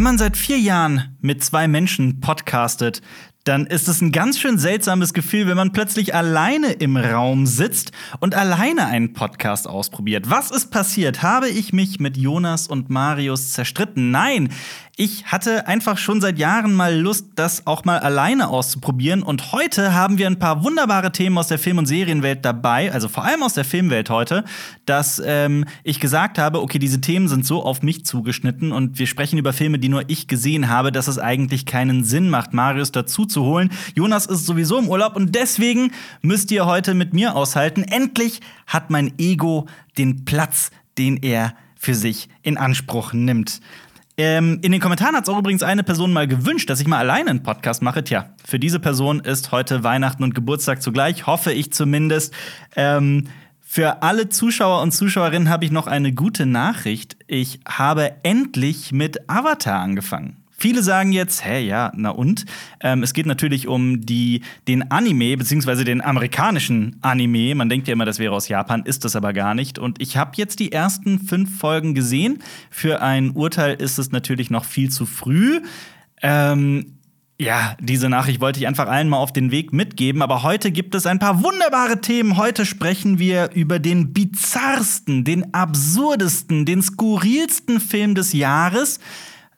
Wenn 0.00 0.04
man 0.04 0.16
seit 0.16 0.38
vier 0.38 0.58
Jahren 0.58 1.18
mit 1.20 1.44
zwei 1.44 1.68
Menschen 1.68 2.20
podcastet, 2.20 3.02
dann 3.50 3.66
ist 3.66 3.88
es 3.88 4.00
ein 4.00 4.12
ganz 4.12 4.38
schön 4.38 4.58
seltsames 4.58 5.12
Gefühl, 5.12 5.48
wenn 5.48 5.56
man 5.56 5.72
plötzlich 5.72 6.14
alleine 6.14 6.70
im 6.70 6.96
Raum 6.96 7.46
sitzt 7.46 7.90
und 8.20 8.36
alleine 8.36 8.86
einen 8.86 9.12
Podcast 9.12 9.66
ausprobiert. 9.66 10.30
Was 10.30 10.52
ist 10.52 10.70
passiert? 10.70 11.24
Habe 11.24 11.48
ich 11.48 11.72
mich 11.72 11.98
mit 11.98 12.16
Jonas 12.16 12.68
und 12.68 12.90
Marius 12.90 13.50
zerstritten? 13.50 14.12
Nein, 14.12 14.50
ich 15.02 15.24
hatte 15.24 15.66
einfach 15.66 15.96
schon 15.96 16.20
seit 16.20 16.38
Jahren 16.38 16.74
mal 16.74 16.94
Lust, 16.94 17.28
das 17.34 17.66
auch 17.66 17.86
mal 17.86 18.00
alleine 18.00 18.48
auszuprobieren. 18.48 19.22
Und 19.22 19.50
heute 19.52 19.94
haben 19.94 20.18
wir 20.18 20.26
ein 20.26 20.38
paar 20.38 20.62
wunderbare 20.62 21.10
Themen 21.10 21.38
aus 21.38 21.48
der 21.48 21.58
Film- 21.58 21.78
und 21.78 21.86
Serienwelt 21.86 22.44
dabei, 22.44 22.92
also 22.92 23.08
vor 23.08 23.24
allem 23.24 23.42
aus 23.42 23.54
der 23.54 23.64
Filmwelt 23.64 24.10
heute, 24.10 24.44
dass 24.84 25.20
ähm, 25.24 25.64
ich 25.84 26.00
gesagt 26.00 26.38
habe, 26.38 26.60
okay, 26.60 26.78
diese 26.78 27.00
Themen 27.00 27.28
sind 27.28 27.46
so 27.46 27.64
auf 27.64 27.82
mich 27.82 28.04
zugeschnitten 28.04 28.72
und 28.72 28.98
wir 28.98 29.06
sprechen 29.06 29.38
über 29.38 29.54
Filme, 29.54 29.78
die 29.78 29.88
nur 29.88 30.04
ich 30.08 30.28
gesehen 30.28 30.68
habe, 30.68 30.92
dass 30.92 31.08
es 31.08 31.18
eigentlich 31.18 31.64
keinen 31.64 32.04
Sinn 32.04 32.28
macht, 32.28 32.52
Marius 32.52 32.92
dazu 32.92 33.24
zu 33.24 33.39
holen. 33.42 33.70
Jonas 33.94 34.26
ist 34.26 34.46
sowieso 34.46 34.78
im 34.78 34.88
Urlaub 34.88 35.16
und 35.16 35.34
deswegen 35.34 35.92
müsst 36.22 36.50
ihr 36.50 36.66
heute 36.66 36.94
mit 36.94 37.12
mir 37.14 37.36
aushalten. 37.36 37.82
Endlich 37.82 38.40
hat 38.66 38.90
mein 38.90 39.12
Ego 39.18 39.66
den 39.98 40.24
Platz, 40.24 40.70
den 40.98 41.16
er 41.16 41.54
für 41.76 41.94
sich 41.94 42.28
in 42.42 42.58
Anspruch 42.58 43.12
nimmt. 43.12 43.60
Ähm, 44.16 44.58
in 44.60 44.70
den 44.72 44.82
Kommentaren 44.82 45.16
hat 45.16 45.22
es 45.22 45.30
auch 45.30 45.38
übrigens 45.38 45.62
eine 45.62 45.82
Person 45.82 46.12
mal 46.12 46.28
gewünscht, 46.28 46.68
dass 46.68 46.80
ich 46.80 46.86
mal 46.86 46.98
alleine 46.98 47.30
einen 47.30 47.42
Podcast 47.42 47.80
mache. 47.80 48.04
Tja, 48.04 48.34
für 48.44 48.58
diese 48.58 48.78
Person 48.78 49.20
ist 49.20 49.50
heute 49.50 49.82
Weihnachten 49.82 50.22
und 50.22 50.34
Geburtstag 50.34 50.82
zugleich, 50.82 51.26
hoffe 51.26 51.52
ich 51.52 51.72
zumindest. 51.72 52.34
Ähm, 52.76 53.28
für 53.60 54.02
alle 54.02 54.28
Zuschauer 54.28 54.82
und 54.82 54.92
Zuschauerinnen 54.92 55.48
habe 55.48 55.64
ich 55.64 55.70
noch 55.70 55.86
eine 55.86 56.12
gute 56.12 56.44
Nachricht. 56.44 57.16
Ich 57.28 57.60
habe 57.66 58.12
endlich 58.24 58.92
mit 58.92 59.30
Avatar 59.30 59.80
angefangen. 59.80 60.39
Viele 60.60 60.82
sagen 60.82 61.12
jetzt, 61.12 61.42
hä, 61.42 61.66
ja, 61.66 61.90
na 61.96 62.10
und? 62.10 62.44
Ähm, 62.82 63.02
es 63.02 63.14
geht 63.14 63.24
natürlich 63.24 63.66
um 63.66 64.04
die, 64.04 64.42
den 64.68 64.90
Anime, 64.90 65.38
beziehungsweise 65.38 65.84
den 65.84 66.02
amerikanischen 66.02 66.96
Anime. 67.00 67.54
Man 67.54 67.70
denkt 67.70 67.88
ja 67.88 67.94
immer, 67.94 68.04
das 68.04 68.18
wäre 68.18 68.34
aus 68.34 68.48
Japan, 68.48 68.82
ist 68.84 69.06
das 69.06 69.16
aber 69.16 69.32
gar 69.32 69.54
nicht. 69.54 69.78
Und 69.78 70.02
ich 70.02 70.18
habe 70.18 70.32
jetzt 70.34 70.58
die 70.60 70.70
ersten 70.70 71.18
fünf 71.18 71.58
Folgen 71.58 71.94
gesehen. 71.94 72.42
Für 72.68 73.00
ein 73.00 73.30
Urteil 73.30 73.76
ist 73.76 73.98
es 73.98 74.12
natürlich 74.12 74.50
noch 74.50 74.66
viel 74.66 74.90
zu 74.90 75.06
früh. 75.06 75.62
Ähm, 76.20 76.98
ja, 77.38 77.74
diese 77.80 78.10
Nachricht 78.10 78.42
wollte 78.42 78.60
ich 78.60 78.66
einfach 78.66 78.86
allen 78.86 79.08
mal 79.08 79.16
auf 79.16 79.32
den 79.32 79.50
Weg 79.50 79.72
mitgeben, 79.72 80.20
aber 80.20 80.42
heute 80.42 80.70
gibt 80.70 80.94
es 80.94 81.06
ein 81.06 81.18
paar 81.18 81.42
wunderbare 81.42 82.02
Themen. 82.02 82.36
Heute 82.36 82.66
sprechen 82.66 83.18
wir 83.18 83.52
über 83.54 83.78
den 83.78 84.12
bizarrsten, 84.12 85.24
den 85.24 85.54
absurdesten, 85.54 86.66
den 86.66 86.82
skurrilsten 86.82 87.80
Film 87.80 88.14
des 88.14 88.34
Jahres. 88.34 89.00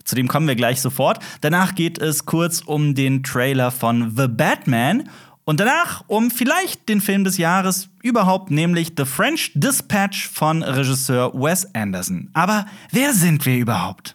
Zu 0.04 0.14
dem 0.14 0.28
kommen 0.28 0.48
wir 0.48 0.56
gleich 0.56 0.80
sofort. 0.80 1.18
Danach 1.40 1.74
geht 1.74 1.98
es 1.98 2.26
kurz 2.26 2.60
um 2.60 2.94
den 2.94 3.22
Trailer 3.22 3.70
von 3.70 4.14
The 4.16 4.28
Batman 4.28 5.08
und 5.44 5.58
danach 5.58 6.04
um 6.06 6.30
vielleicht 6.30 6.88
den 6.88 7.00
Film 7.00 7.24
des 7.24 7.36
Jahres 7.36 7.88
überhaupt, 8.02 8.50
nämlich 8.50 8.92
The 8.96 9.04
French 9.04 9.52
Dispatch 9.54 10.28
von 10.28 10.62
Regisseur 10.62 11.32
Wes 11.34 11.74
Anderson. 11.74 12.30
Aber 12.32 12.66
wer 12.90 13.12
sind 13.12 13.44
wir 13.44 13.56
überhaupt? 13.56 14.14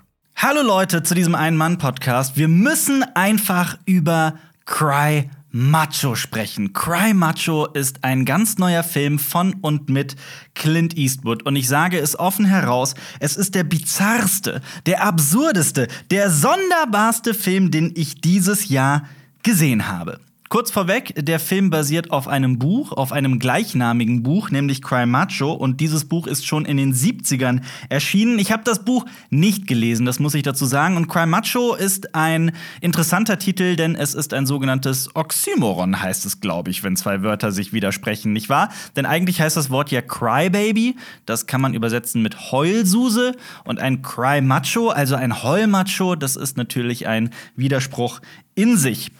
Hallo 0.43 0.63
Leute 0.63 1.03
zu 1.03 1.13
diesem 1.13 1.35
Ein-Mann-Podcast. 1.35 2.35
Wir 2.35 2.47
müssen 2.47 3.03
einfach 3.13 3.77
über 3.85 4.39
Cry 4.65 5.29
Macho 5.51 6.15
sprechen. 6.15 6.73
Cry 6.73 7.13
Macho 7.13 7.67
ist 7.67 8.03
ein 8.03 8.25
ganz 8.25 8.57
neuer 8.57 8.81
Film 8.81 9.19
von 9.19 9.53
und 9.61 9.89
mit 9.89 10.15
Clint 10.55 10.97
Eastwood. 10.97 11.43
Und 11.43 11.57
ich 11.57 11.67
sage 11.67 11.99
es 11.99 12.17
offen 12.17 12.45
heraus, 12.45 12.95
es 13.19 13.37
ist 13.37 13.53
der 13.53 13.65
bizarrste, 13.65 14.61
der 14.87 15.03
absurdeste, 15.03 15.87
der 16.09 16.31
sonderbarste 16.31 17.35
Film, 17.35 17.69
den 17.69 17.93
ich 17.95 18.19
dieses 18.19 18.67
Jahr 18.67 19.03
gesehen 19.43 19.89
habe. 19.89 20.19
Kurz 20.51 20.69
vorweg, 20.69 21.13
der 21.15 21.39
Film 21.39 21.69
basiert 21.69 22.11
auf 22.11 22.27
einem 22.27 22.59
Buch, 22.59 22.91
auf 22.91 23.13
einem 23.13 23.39
gleichnamigen 23.39 24.21
Buch, 24.21 24.49
nämlich 24.49 24.81
Cry 24.81 25.05
Macho. 25.05 25.53
Und 25.53 25.79
dieses 25.79 26.03
Buch 26.03 26.27
ist 26.27 26.45
schon 26.45 26.65
in 26.65 26.75
den 26.75 26.93
70ern 26.93 27.61
erschienen. 27.87 28.37
Ich 28.37 28.51
habe 28.51 28.61
das 28.65 28.83
Buch 28.83 29.05
nicht 29.29 29.65
gelesen, 29.65 30.05
das 30.05 30.19
muss 30.19 30.33
ich 30.33 30.43
dazu 30.43 30.65
sagen. 30.65 30.97
Und 30.97 31.07
Cry 31.07 31.25
Macho 31.25 31.73
ist 31.73 32.15
ein 32.15 32.51
interessanter 32.81 33.39
Titel, 33.39 33.77
denn 33.77 33.95
es 33.95 34.13
ist 34.13 34.33
ein 34.33 34.45
sogenanntes 34.45 35.15
Oxymoron, 35.15 36.01
heißt 36.01 36.25
es, 36.25 36.41
glaube 36.41 36.69
ich, 36.69 36.83
wenn 36.83 36.97
zwei 36.97 37.23
Wörter 37.23 37.53
sich 37.53 37.71
widersprechen, 37.71 38.33
nicht 38.33 38.49
wahr? 38.49 38.73
Denn 38.97 39.05
eigentlich 39.05 39.39
heißt 39.39 39.55
das 39.55 39.69
Wort 39.69 39.89
ja 39.89 40.01
Crybaby. 40.01 40.97
Das 41.25 41.47
kann 41.47 41.61
man 41.61 41.73
übersetzen 41.73 42.21
mit 42.21 42.51
Heulsuse. 42.51 43.37
Und 43.63 43.79
ein 43.79 44.01
Cry 44.01 44.41
Macho, 44.41 44.89
also 44.89 45.15
ein 45.15 45.43
Heulmacho, 45.43 46.15
das 46.15 46.35
ist 46.35 46.57
natürlich 46.57 47.07
ein 47.07 47.29
Widerspruch 47.55 48.19
in 48.53 48.75
sich. 48.75 49.11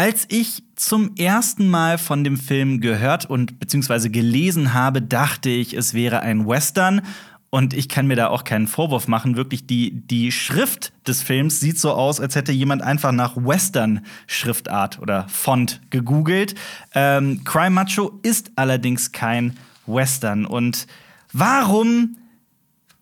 Als 0.00 0.26
ich 0.28 0.62
zum 0.76 1.16
ersten 1.16 1.68
Mal 1.68 1.98
von 1.98 2.22
dem 2.22 2.36
Film 2.36 2.80
gehört 2.80 3.28
und 3.28 3.58
beziehungsweise 3.58 4.10
gelesen 4.10 4.72
habe, 4.72 5.02
dachte 5.02 5.50
ich, 5.50 5.74
es 5.74 5.92
wäre 5.92 6.20
ein 6.20 6.46
Western. 6.46 7.02
Und 7.50 7.74
ich 7.74 7.88
kann 7.88 8.06
mir 8.06 8.14
da 8.14 8.28
auch 8.28 8.44
keinen 8.44 8.68
Vorwurf 8.68 9.08
machen. 9.08 9.34
Wirklich, 9.34 9.66
die, 9.66 9.90
die 9.90 10.30
Schrift 10.30 10.92
des 11.08 11.22
Films 11.22 11.58
sieht 11.58 11.80
so 11.80 11.90
aus, 11.90 12.20
als 12.20 12.36
hätte 12.36 12.52
jemand 12.52 12.82
einfach 12.82 13.10
nach 13.10 13.36
Western-Schriftart 13.36 15.00
oder 15.00 15.26
Font 15.28 15.80
gegoogelt. 15.90 16.54
Ähm, 16.94 17.42
Cry 17.42 17.68
Macho 17.68 18.20
ist 18.22 18.52
allerdings 18.54 19.10
kein 19.10 19.56
Western. 19.86 20.46
Und 20.46 20.86
warum 21.32 22.18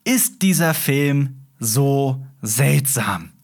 ist 0.04 0.40
dieser 0.40 0.72
Film 0.72 1.40
so 1.58 2.24
seltsam? 2.40 3.35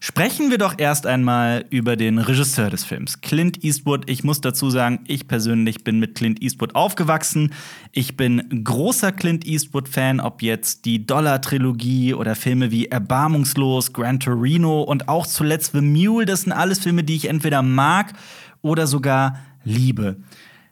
Sprechen 0.00 0.50
wir 0.52 0.58
doch 0.58 0.74
erst 0.78 1.06
einmal 1.06 1.64
über 1.70 1.96
den 1.96 2.18
Regisseur 2.18 2.70
des 2.70 2.84
Films, 2.84 3.20
Clint 3.20 3.64
Eastwood. 3.64 4.08
Ich 4.08 4.22
muss 4.22 4.40
dazu 4.40 4.70
sagen, 4.70 5.00
ich 5.08 5.26
persönlich 5.26 5.82
bin 5.82 5.98
mit 5.98 6.14
Clint 6.14 6.40
Eastwood 6.40 6.76
aufgewachsen. 6.76 7.52
Ich 7.90 8.16
bin 8.16 8.62
großer 8.62 9.10
Clint 9.10 9.44
Eastwood-Fan, 9.44 10.20
ob 10.20 10.40
jetzt 10.42 10.84
die 10.84 11.04
Dollar-Trilogie 11.04 12.14
oder 12.14 12.36
Filme 12.36 12.70
wie 12.70 12.86
Erbarmungslos, 12.86 13.92
Gran 13.92 14.20
Torino 14.20 14.82
und 14.82 15.08
auch 15.08 15.26
zuletzt 15.26 15.72
The 15.72 15.80
Mule. 15.80 16.26
Das 16.26 16.42
sind 16.42 16.52
alles 16.52 16.78
Filme, 16.78 17.02
die 17.02 17.16
ich 17.16 17.28
entweder 17.28 17.62
mag 17.62 18.12
oder 18.62 18.86
sogar 18.86 19.40
liebe. 19.64 20.18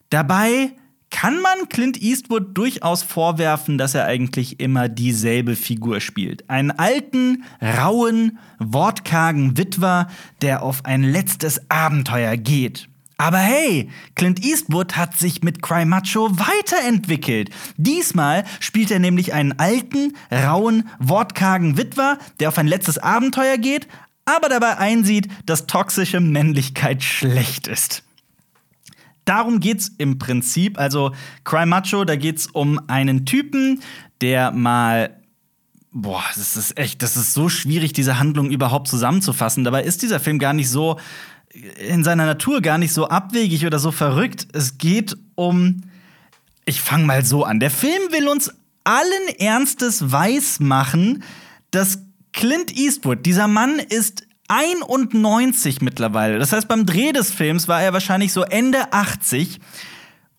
Dabei 0.09 0.71
kann 1.11 1.41
man 1.41 1.69
Clint 1.69 2.01
Eastwood 2.03 2.57
durchaus 2.57 3.03
vorwerfen, 3.03 3.79
dass 3.79 3.95
er 3.95 4.07
eigentlich 4.07 4.61
immer 4.61 4.89
dieselbe 4.89 5.57
Figur 5.57 6.01
spielt. 6.01 6.49
Einen 6.51 6.73
alten, 6.73 7.45
rauen, 7.63 8.39
wortkargen 8.59 9.57
Witwer, 9.57 10.09
der 10.43 10.63
auf 10.63 10.85
ein 10.85 11.03
letztes 11.03 11.71
Abenteuer 11.71 12.37
geht. 12.37 12.89
Aber 13.19 13.39
hey, 13.39 13.89
Clint 14.15 14.45
Eastwood 14.45 14.97
hat 14.97 15.17
sich 15.17 15.43
mit 15.43 15.63
Cry 15.63 15.87
Macho 15.87 16.31
weiterentwickelt. 16.39 17.51
Diesmal 17.79 18.45
spielt 18.61 18.91
er 18.91 18.99
nämlich 18.99 19.33
einen 19.33 19.59
alten, 19.59 20.13
rauen, 20.31 20.89
wortkargen 20.99 21.79
Witwer, 21.79 22.19
der 22.41 22.49
auf 22.49 22.59
ein 22.59 22.67
letztes 22.67 22.99
Abenteuer 22.99 23.57
geht, 23.57 23.89
aber 24.27 24.49
dabei 24.49 24.77
einsieht, 24.77 25.29
dass 25.47 25.67
toxische 25.67 26.21
Männlichkeit 26.21 27.03
schlecht 27.03 27.69
ist 27.69 28.06
darum 29.27 29.61
geht's 29.61 29.93
im 29.99 30.19
Prinzip. 30.19 30.79
Also 30.79 31.13
Cry 31.45 31.67
Macho, 31.67 32.05
da 32.05 32.17
geht's 32.17 32.47
um 32.47 32.81
einen 32.89 33.27
Typen, 33.27 33.83
der 34.21 34.51
mal 34.51 35.21
Boah, 35.99 36.25
das 36.35 36.59
ist 36.59 36.77
echt, 36.77 37.03
das 37.03 37.17
ist 37.17 37.33
so 37.33 37.49
schwierig, 37.49 37.95
diese 37.95 38.19
Handlung 38.19 38.51
überhaupt 38.51 38.87
zusammenzufassen. 38.87 39.65
Dabei 39.65 39.83
ist 39.83 40.03
dieser 40.03 40.21
Film 40.21 40.39
gar 40.39 40.53
nicht 40.53 40.69
so 40.69 40.99
in 41.79 42.05
seiner 42.05 42.27
Natur 42.27 42.61
gar 42.61 42.77
nicht 42.77 42.93
so 42.93 43.09
abwegig 43.09 43.65
oder 43.65 43.79
so 43.79 43.91
verrückt. 43.93 44.47
Es 44.53 44.77
geht 44.77 45.17
um 45.37 45.85
ich 46.67 46.81
fange 46.81 47.07
mal 47.07 47.25
so 47.25 47.45
an. 47.45 47.61
Der 47.61 47.71
Film 47.71 48.13
will 48.13 48.29
uns 48.29 48.53
allen 48.85 49.29
Ernstes 49.39 50.13
weismachen, 50.13 51.23
dass 51.71 52.01
Clint 52.33 52.77
Eastwood, 52.77 53.25
dieser 53.25 53.49
Mann 53.49 53.79
ist 53.79 54.27
91 54.49 55.81
mittlerweile. 55.81 56.39
Das 56.39 56.53
heißt, 56.53 56.69
beim 56.69 56.87
Dreh 56.87 57.13
des 57.13 57.31
Films 57.31 57.69
war 57.69 57.83
er 57.83 57.93
wahrscheinlich 57.93 58.33
so 58.33 58.43
Ende 58.43 58.93
80. 58.93 59.61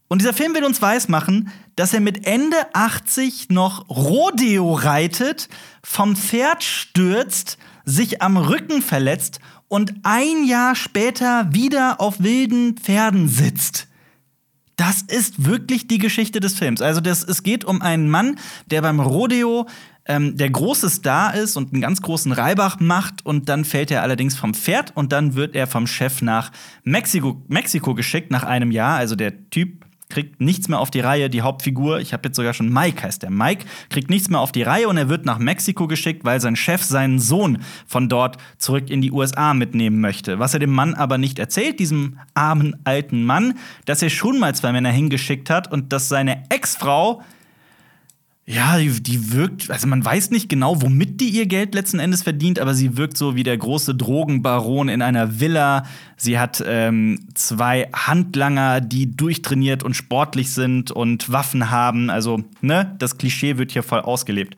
Und 0.07 0.21
dieser 0.21 0.33
Film 0.33 0.55
will 0.55 0.63
uns 0.63 0.81
weismachen, 0.81 1.51
dass 1.75 1.93
er 1.93 1.99
mit 1.99 2.25
Ende 2.25 2.57
80 2.73 3.49
noch 3.49 3.89
Rodeo 3.89 4.73
reitet, 4.73 5.49
vom 5.83 6.15
Pferd 6.15 6.63
stürzt, 6.63 7.57
sich 7.85 8.21
am 8.21 8.37
Rücken 8.37 8.81
verletzt 8.81 9.39
und 9.67 9.93
ein 10.03 10.45
Jahr 10.45 10.75
später 10.75 11.53
wieder 11.53 11.99
auf 11.99 12.21
wilden 12.21 12.77
Pferden 12.77 13.27
sitzt. 13.27 13.87
Das 14.77 15.01
ist 15.01 15.45
wirklich 15.45 15.87
die 15.87 15.97
Geschichte 15.97 16.39
des 16.39 16.53
Films. 16.53 16.81
Also 16.81 17.01
das, 17.01 17.23
es 17.23 17.43
geht 17.43 17.65
um 17.65 17.81
einen 17.81 18.09
Mann, 18.09 18.39
der 18.67 18.81
beim 18.81 18.99
Rodeo 18.99 19.67
ähm, 20.07 20.37
der 20.37 20.49
große 20.49 20.89
Star 20.89 21.35
ist 21.35 21.57
und 21.57 21.73
einen 21.73 21.81
ganz 21.81 22.01
großen 22.01 22.31
Reibach 22.31 22.79
macht 22.79 23.25
und 23.25 23.49
dann 23.49 23.65
fällt 23.65 23.91
er 23.91 24.01
allerdings 24.01 24.35
vom 24.35 24.53
Pferd 24.53 24.95
und 24.95 25.11
dann 25.11 25.35
wird 25.35 25.55
er 25.55 25.67
vom 25.67 25.85
Chef 25.87 26.21
nach 26.21 26.51
Mexiko, 26.83 27.41
Mexiko 27.47 27.93
geschickt 27.93 28.31
nach 28.31 28.43
einem 28.43 28.71
Jahr. 28.71 28.97
Also 28.97 29.15
der 29.15 29.49
Typ 29.49 29.85
kriegt 30.09 30.39
nichts 30.39 30.69
mehr 30.69 30.79
auf 30.79 30.89
die 30.89 31.01
Reihe, 31.01 31.29
die 31.29 31.41
Hauptfigur, 31.41 31.99
ich 31.99 32.13
habe 32.13 32.29
jetzt 32.29 32.37
sogar 32.37 32.53
schon 32.53 32.71
Mike 32.71 33.03
heißt 33.03 33.23
der. 33.23 33.29
Mike 33.29 33.65
kriegt 33.89 34.09
nichts 34.09 34.29
mehr 34.29 34.39
auf 34.39 34.51
die 34.51 34.63
Reihe 34.63 34.87
und 34.87 34.97
er 34.97 35.09
wird 35.09 35.25
nach 35.25 35.37
Mexiko 35.37 35.87
geschickt, 35.87 36.23
weil 36.23 36.39
sein 36.39 36.55
Chef 36.55 36.81
seinen 36.83 37.19
Sohn 37.19 37.59
von 37.85 38.07
dort 38.07 38.37
zurück 38.57 38.89
in 38.89 39.01
die 39.01 39.11
USA 39.11 39.53
mitnehmen 39.53 39.99
möchte. 39.99 40.39
Was 40.39 40.53
er 40.53 40.59
dem 40.61 40.71
Mann 40.71 40.93
aber 40.93 41.17
nicht 41.17 41.39
erzählt, 41.39 41.79
diesem 41.79 42.19
armen 42.33 42.77
alten 42.85 43.25
Mann, 43.25 43.55
dass 43.85 44.01
er 44.01 44.09
schon 44.09 44.39
mal 44.39 44.55
zwei 44.55 44.71
Männer 44.71 44.91
hingeschickt 44.91 45.49
hat 45.49 45.71
und 45.71 45.91
dass 45.91 46.07
seine 46.07 46.43
Ex-Frau 46.49 47.21
ja, 48.49 48.77
die, 48.77 49.03
die, 49.03 49.33
wirkt, 49.33 49.69
also 49.69 49.87
man 49.87 50.05
weiß 50.05 50.31
nicht 50.31 50.47
genau, 50.47 50.81
womit 50.81 51.19
die 51.19 51.27
ihr 51.27 51.47
Geld 51.47 51.75
letzten 51.75 51.99
Endes 51.99 52.23
verdient, 52.23 52.59
aber 52.59 52.73
sie 52.73 52.95
wirkt 52.95 53.17
so 53.17 53.35
wie 53.35 53.43
der 53.43 53.57
große 53.57 53.93
Drogenbaron 53.93 54.87
in 54.87 55.01
einer 55.01 55.41
Villa. 55.41 55.83
Sie 56.15 56.39
hat 56.39 56.63
ähm, 56.65 57.27
zwei 57.33 57.89
Handlanger, 57.93 58.79
die 58.79 59.11
durchtrainiert 59.17 59.83
und 59.83 59.95
sportlich 59.95 60.53
sind 60.53 60.91
und 60.91 61.29
Waffen 61.29 61.69
haben. 61.71 62.09
Also, 62.09 62.41
ne, 62.61 62.95
das 62.99 63.17
Klischee 63.17 63.57
wird 63.57 63.73
hier 63.73 63.83
voll 63.83 63.99
ausgelebt. 63.99 64.57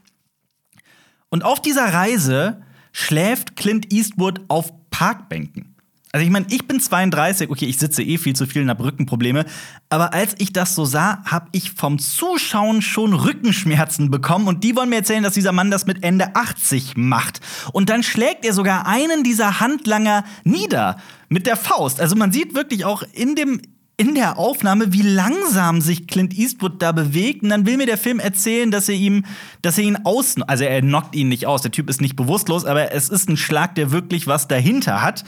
Und 1.30 1.44
auf 1.44 1.60
dieser 1.60 1.92
Reise 1.92 2.62
schläft 2.92 3.56
Clint 3.56 3.92
Eastwood 3.92 4.42
auf 4.50 4.72
Parkbänken. 4.92 5.74
Also 6.12 6.26
ich 6.26 6.32
meine, 6.32 6.48
ich 6.50 6.68
bin 6.68 6.80
32, 6.80 7.52
okay, 7.52 7.66
ich 7.66 7.78
sitze 7.78 8.02
eh 8.02 8.18
viel 8.18 8.36
zu 8.36 8.48
viel 8.48 8.64
und 8.64 8.70
habe 8.70 8.84
Rückenprobleme, 8.84 9.46
aber 9.90 10.12
als 10.12 10.34
ich 10.40 10.52
das 10.52 10.74
so 10.74 10.84
sah, 10.84 11.24
habe 11.26 11.50
ich 11.52 11.72
vom 11.72 12.00
Zuschauen 12.00 12.82
schon 12.82 13.14
Rückenschmerzen 13.14 14.10
bekommen 14.10 14.48
und 14.48 14.64
die 14.64 14.76
wollen 14.76 14.90
mir 14.90 14.98
erzählen, 14.98 15.22
dass 15.22 15.36
dieser 15.36 15.52
Mann 15.52 15.70
das 15.70 15.86
mit 15.86 16.04
Ende 16.04 16.36
80 16.36 16.98
macht. 16.98 17.42
Und 17.74 17.92
dann 17.92 18.02
schlägt 18.02 18.44
er 18.44 18.54
sogar 18.54 18.88
einen 18.88 19.24
dieser 19.24 19.60
Handlanger 19.60 20.24
nieder 20.44 20.98
mit 21.30 21.46
der 21.46 21.56
Faust. 21.56 22.02
Also 22.02 22.16
man 22.16 22.32
sieht 22.32 22.56
wirklich 22.56 22.86
auch 22.86 23.04
in 23.14 23.36
dem 23.36 23.62
in 24.00 24.16
der 24.16 24.38
Aufnahme, 24.38 24.94
wie 24.94 25.02
langsam 25.02 25.82
sich 25.82 26.08
Clint 26.08 26.34
Eastwood 26.34 26.82
da 26.82 26.94
bewegt. 26.94 27.44
Und 27.44 27.50
dann 27.50 27.66
will 27.66 27.76
mir 27.76 27.86
der 27.86 27.98
Film 27.98 28.22
erzählen, 28.22 28.72
dass 28.72 28.88
er 28.88 28.96
ihm, 28.96 29.26
dass 29.62 29.78
er 29.78 29.84
ihn 29.84 29.98
aus, 30.06 30.36
also 30.48 30.64
er 30.64 30.80
knockt 30.80 31.18
ihn 31.18 31.28
nicht 31.28 31.46
aus. 31.46 31.64
Der 31.64 31.72
Typ 31.72 31.90
ist 31.90 32.00
nicht 32.00 32.16
bewusstlos, 32.16 32.64
aber 32.64 32.94
es 32.94 33.10
ist 33.10 33.28
ein 33.28 33.36
Schlag, 33.36 33.76
der 33.76 33.92
wirklich 33.92 34.26
was 34.26 34.48
dahinter 34.48 35.02
hat. 35.02 35.26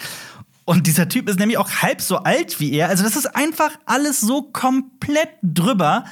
Und 0.65 0.87
dieser 0.87 1.09
Typ 1.09 1.27
ist 1.27 1.39
nämlich 1.39 1.57
auch 1.57 1.69
halb 1.81 2.01
so 2.01 2.17
alt 2.17 2.59
wie 2.59 2.73
er. 2.73 2.89
Also 2.89 3.03
das 3.03 3.15
ist 3.15 3.35
einfach 3.35 3.71
alles 3.85 4.21
so 4.21 4.43
komplett 4.43 5.29
drüber. 5.41 6.05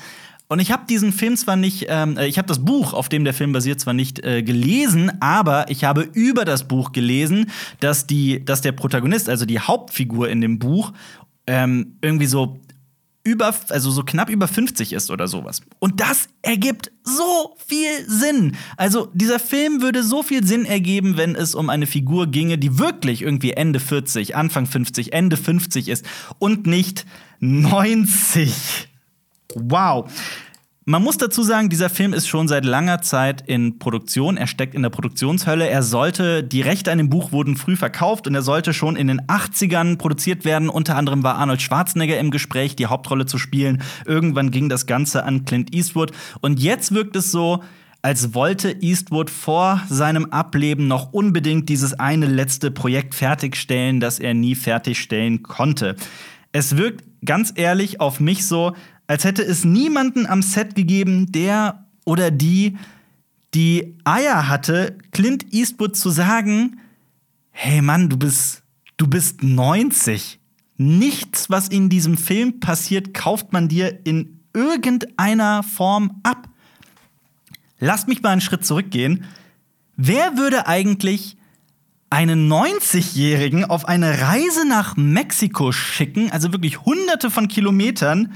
Und 0.48 0.60
ich 0.60 0.72
habe 0.72 0.88
diesen 0.90 1.14
Film 1.14 1.38
zwar 1.38 1.56
nicht, 1.56 1.86
ähm, 1.90 2.18
äh, 2.18 2.26
ich 2.26 2.40
habe 2.40 2.48
das 2.48 2.66
Buch, 2.66 2.94
auf 2.94 3.08
dem 3.08 3.24
der 3.24 3.36
Film 3.36 3.52
basiert, 3.52 3.80
zwar 3.80 3.94
nicht 3.94 4.26
äh, 4.26 4.42
gelesen, 4.42 5.12
aber 5.22 5.70
ich 5.70 5.84
habe 5.84 6.02
über 6.02 6.44
das 6.44 6.68
Buch 6.68 6.92
gelesen, 6.92 7.52
dass 7.80 8.08
die, 8.08 8.44
dass 8.44 8.62
der 8.62 8.72
Protagonist, 8.72 9.30
also 9.30 9.46
die 9.46 9.60
Hauptfigur 9.60 10.28
in 10.28 10.42
dem 10.42 10.58
Buch, 10.58 10.92
ähm, 11.46 11.98
irgendwie 12.02 12.26
so 12.26 12.60
über, 13.24 13.54
also 13.70 13.92
so 13.92 14.04
knapp 14.04 14.30
über 14.30 14.48
50 14.48 14.94
ist 14.94 15.12
oder 15.12 15.28
sowas. 15.28 15.62
Und 15.80 16.00
das 16.00 16.28
ergibt 16.42 16.92
so 17.04 17.56
viel 17.68 18.08
Sinn. 18.08 18.56
Also 18.78 19.10
dieser 19.14 19.40
Film 19.40 19.82
würde 19.82 20.04
so 20.04 20.24
viel 20.24 20.46
Sinn 20.46 20.66
ergeben, 20.66 21.18
wenn 21.18 21.36
es 21.36 21.54
um 21.54 21.70
eine 21.70 21.86
Figur 21.86 22.28
ginge, 22.28 22.58
die 22.58 22.80
wirklich 22.80 23.22
irgendwie 23.22 23.52
Ende 23.52 23.80
40, 23.80 24.36
Anfang 24.36 24.66
50, 24.66 25.14
Ende 25.14 25.38
50 25.38 25.90
ist 25.90 26.06
und 26.40 26.66
nicht 26.66 27.06
90. 27.40 28.88
Wow. 29.56 30.10
Man 30.90 31.04
muss 31.04 31.18
dazu 31.18 31.44
sagen, 31.44 31.70
dieser 31.70 31.92
Film 31.92 32.14
ist 32.14 32.28
schon 32.28 32.48
seit 32.48 32.66
langer 32.66 33.04
Zeit 33.04 33.44
in 33.46 33.78
Produktion. 33.78 34.38
Er 34.38 34.48
steckt 34.48 34.74
in 34.74 34.82
der 34.82 34.90
Produktionshölle. 34.90 35.70
Er 35.70 35.84
sollte, 35.84 36.44
die 36.44 36.62
Rechte 36.62 36.92
an 36.92 36.98
dem 36.98 37.12
Buch 37.12 37.32
wurden 37.32 37.58
früh 37.58 37.76
verkauft 37.76 38.26
und 38.26 38.34
er 38.34 38.42
sollte 38.42 38.74
schon 38.74 38.96
in 38.96 39.06
den 39.06 39.22
80ern 39.22 40.00
produziert 40.00 40.46
werden. 40.46 40.68
Unter 40.68 40.96
anderem 40.96 41.22
war 41.22 41.36
Arnold 41.36 41.62
Schwarzenegger 41.62 42.18
im 42.18 42.32
Gespräch, 42.32 42.76
die 42.76 42.88
Hauptrolle 42.88 43.28
zu 43.28 43.38
spielen. 43.38 43.84
Irgendwann 44.08 44.50
ging 44.50 44.68
das 44.68 44.88
Ganze 44.88 45.26
an 45.26 45.46
Clint 45.46 45.76
Eastwood. 45.76 46.12
Und 46.42 46.60
jetzt 46.60 46.92
wirkt 46.92 47.16
es 47.16 47.32
so, 47.32 47.62
als 48.02 48.34
wollte 48.34 48.72
Eastwood 48.82 49.30
vor 49.30 49.84
seinem 49.90 50.32
Ableben 50.32 50.88
noch 50.88 51.14
unbedingt 51.14 51.70
dieses 51.70 52.00
eine 52.00 52.26
letzte 52.26 52.72
Projekt 52.72 53.14
fertigstellen, 53.14 54.00
das 54.00 54.18
er 54.18 54.34
nie 54.34 54.56
fertigstellen 54.56 55.44
konnte. 55.44 55.96
Es 56.52 56.78
wirkt 56.78 57.04
ganz 57.24 57.54
ehrlich 57.56 58.00
auf 58.00 58.20
mich 58.20 58.48
so, 58.48 58.74
als 59.10 59.24
hätte 59.24 59.42
es 59.42 59.66
niemanden 59.66 60.28
am 60.28 60.44
Set 60.44 60.76
gegeben, 60.76 61.32
der 61.32 61.84
oder 62.06 62.30
die 62.30 62.78
die 63.56 63.98
Eier 64.04 64.48
hatte, 64.48 65.00
Clint 65.12 65.52
Eastwood 65.52 65.96
zu 65.96 66.12
sagen, 66.12 66.80
hey 67.50 67.82
Mann, 67.82 68.10
du 68.10 68.18
bist, 68.18 68.62
du 68.98 69.08
bist 69.08 69.42
90. 69.42 70.40
Nichts, 70.78 71.50
was 71.50 71.70
in 71.70 71.90
diesem 71.90 72.18
Film 72.18 72.60
passiert, 72.60 73.16
kauft 73.16 73.52
man 73.52 73.68
dir 73.68 74.06
in 74.06 74.42
irgendeiner 74.54 75.64
Form 75.64 76.20
ab. 76.22 76.48
Lasst 77.80 78.08
mich 78.08 78.22
mal 78.22 78.30
einen 78.30 78.42
Schritt 78.42 78.64
zurückgehen. 78.64 79.26
Wer 79.98 80.38
würde 80.38 80.68
eigentlich 80.68 81.36
einen 82.12 82.48
90-Jährigen 82.48 83.66
auf 83.66 83.86
eine 83.86 84.22
Reise 84.22 84.68
nach 84.68 84.98
Mexiko 84.98 85.72
schicken, 85.72 86.30
also 86.30 86.52
wirklich 86.52 86.82
hunderte 86.82 87.32
von 87.32 87.48
Kilometern, 87.48 88.34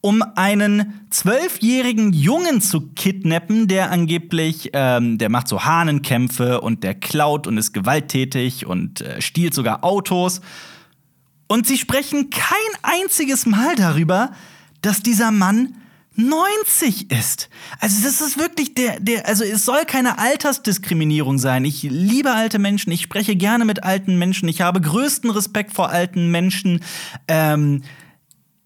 um 0.00 0.22
einen 0.34 1.06
zwölfjährigen 1.10 2.12
Jungen 2.12 2.60
zu 2.60 2.88
kidnappen, 2.94 3.68
der 3.68 3.90
angeblich, 3.90 4.70
ähm, 4.72 5.18
der 5.18 5.28
macht 5.28 5.48
so 5.48 5.64
Hahnenkämpfe 5.64 6.60
und 6.60 6.82
der 6.84 6.94
klaut 6.94 7.46
und 7.46 7.58
ist 7.58 7.72
gewalttätig 7.72 8.66
und 8.66 9.02
äh, 9.02 9.20
stiehlt 9.20 9.52
sogar 9.52 9.84
Autos. 9.84 10.40
Und 11.48 11.66
sie 11.66 11.76
sprechen 11.76 12.30
kein 12.30 12.56
einziges 12.82 13.44
Mal 13.44 13.74
darüber, 13.76 14.32
dass 14.80 15.02
dieser 15.02 15.30
Mann 15.30 15.74
90 16.16 17.10
ist. 17.10 17.48
Also 17.78 18.02
das 18.02 18.20
ist 18.20 18.38
wirklich 18.38 18.74
der, 18.74 19.00
der, 19.00 19.26
also 19.26 19.44
es 19.44 19.64
soll 19.64 19.84
keine 19.86 20.18
Altersdiskriminierung 20.18 21.38
sein. 21.38 21.64
Ich 21.64 21.82
liebe 21.82 22.32
alte 22.32 22.58
Menschen, 22.58 22.90
ich 22.92 23.02
spreche 23.02 23.36
gerne 23.36 23.64
mit 23.64 23.84
alten 23.84 24.18
Menschen, 24.18 24.48
ich 24.48 24.60
habe 24.60 24.80
größten 24.80 25.30
Respekt 25.30 25.72
vor 25.72 25.90
alten 25.90 26.30
Menschen. 26.30 26.80
Ähm, 27.28 27.82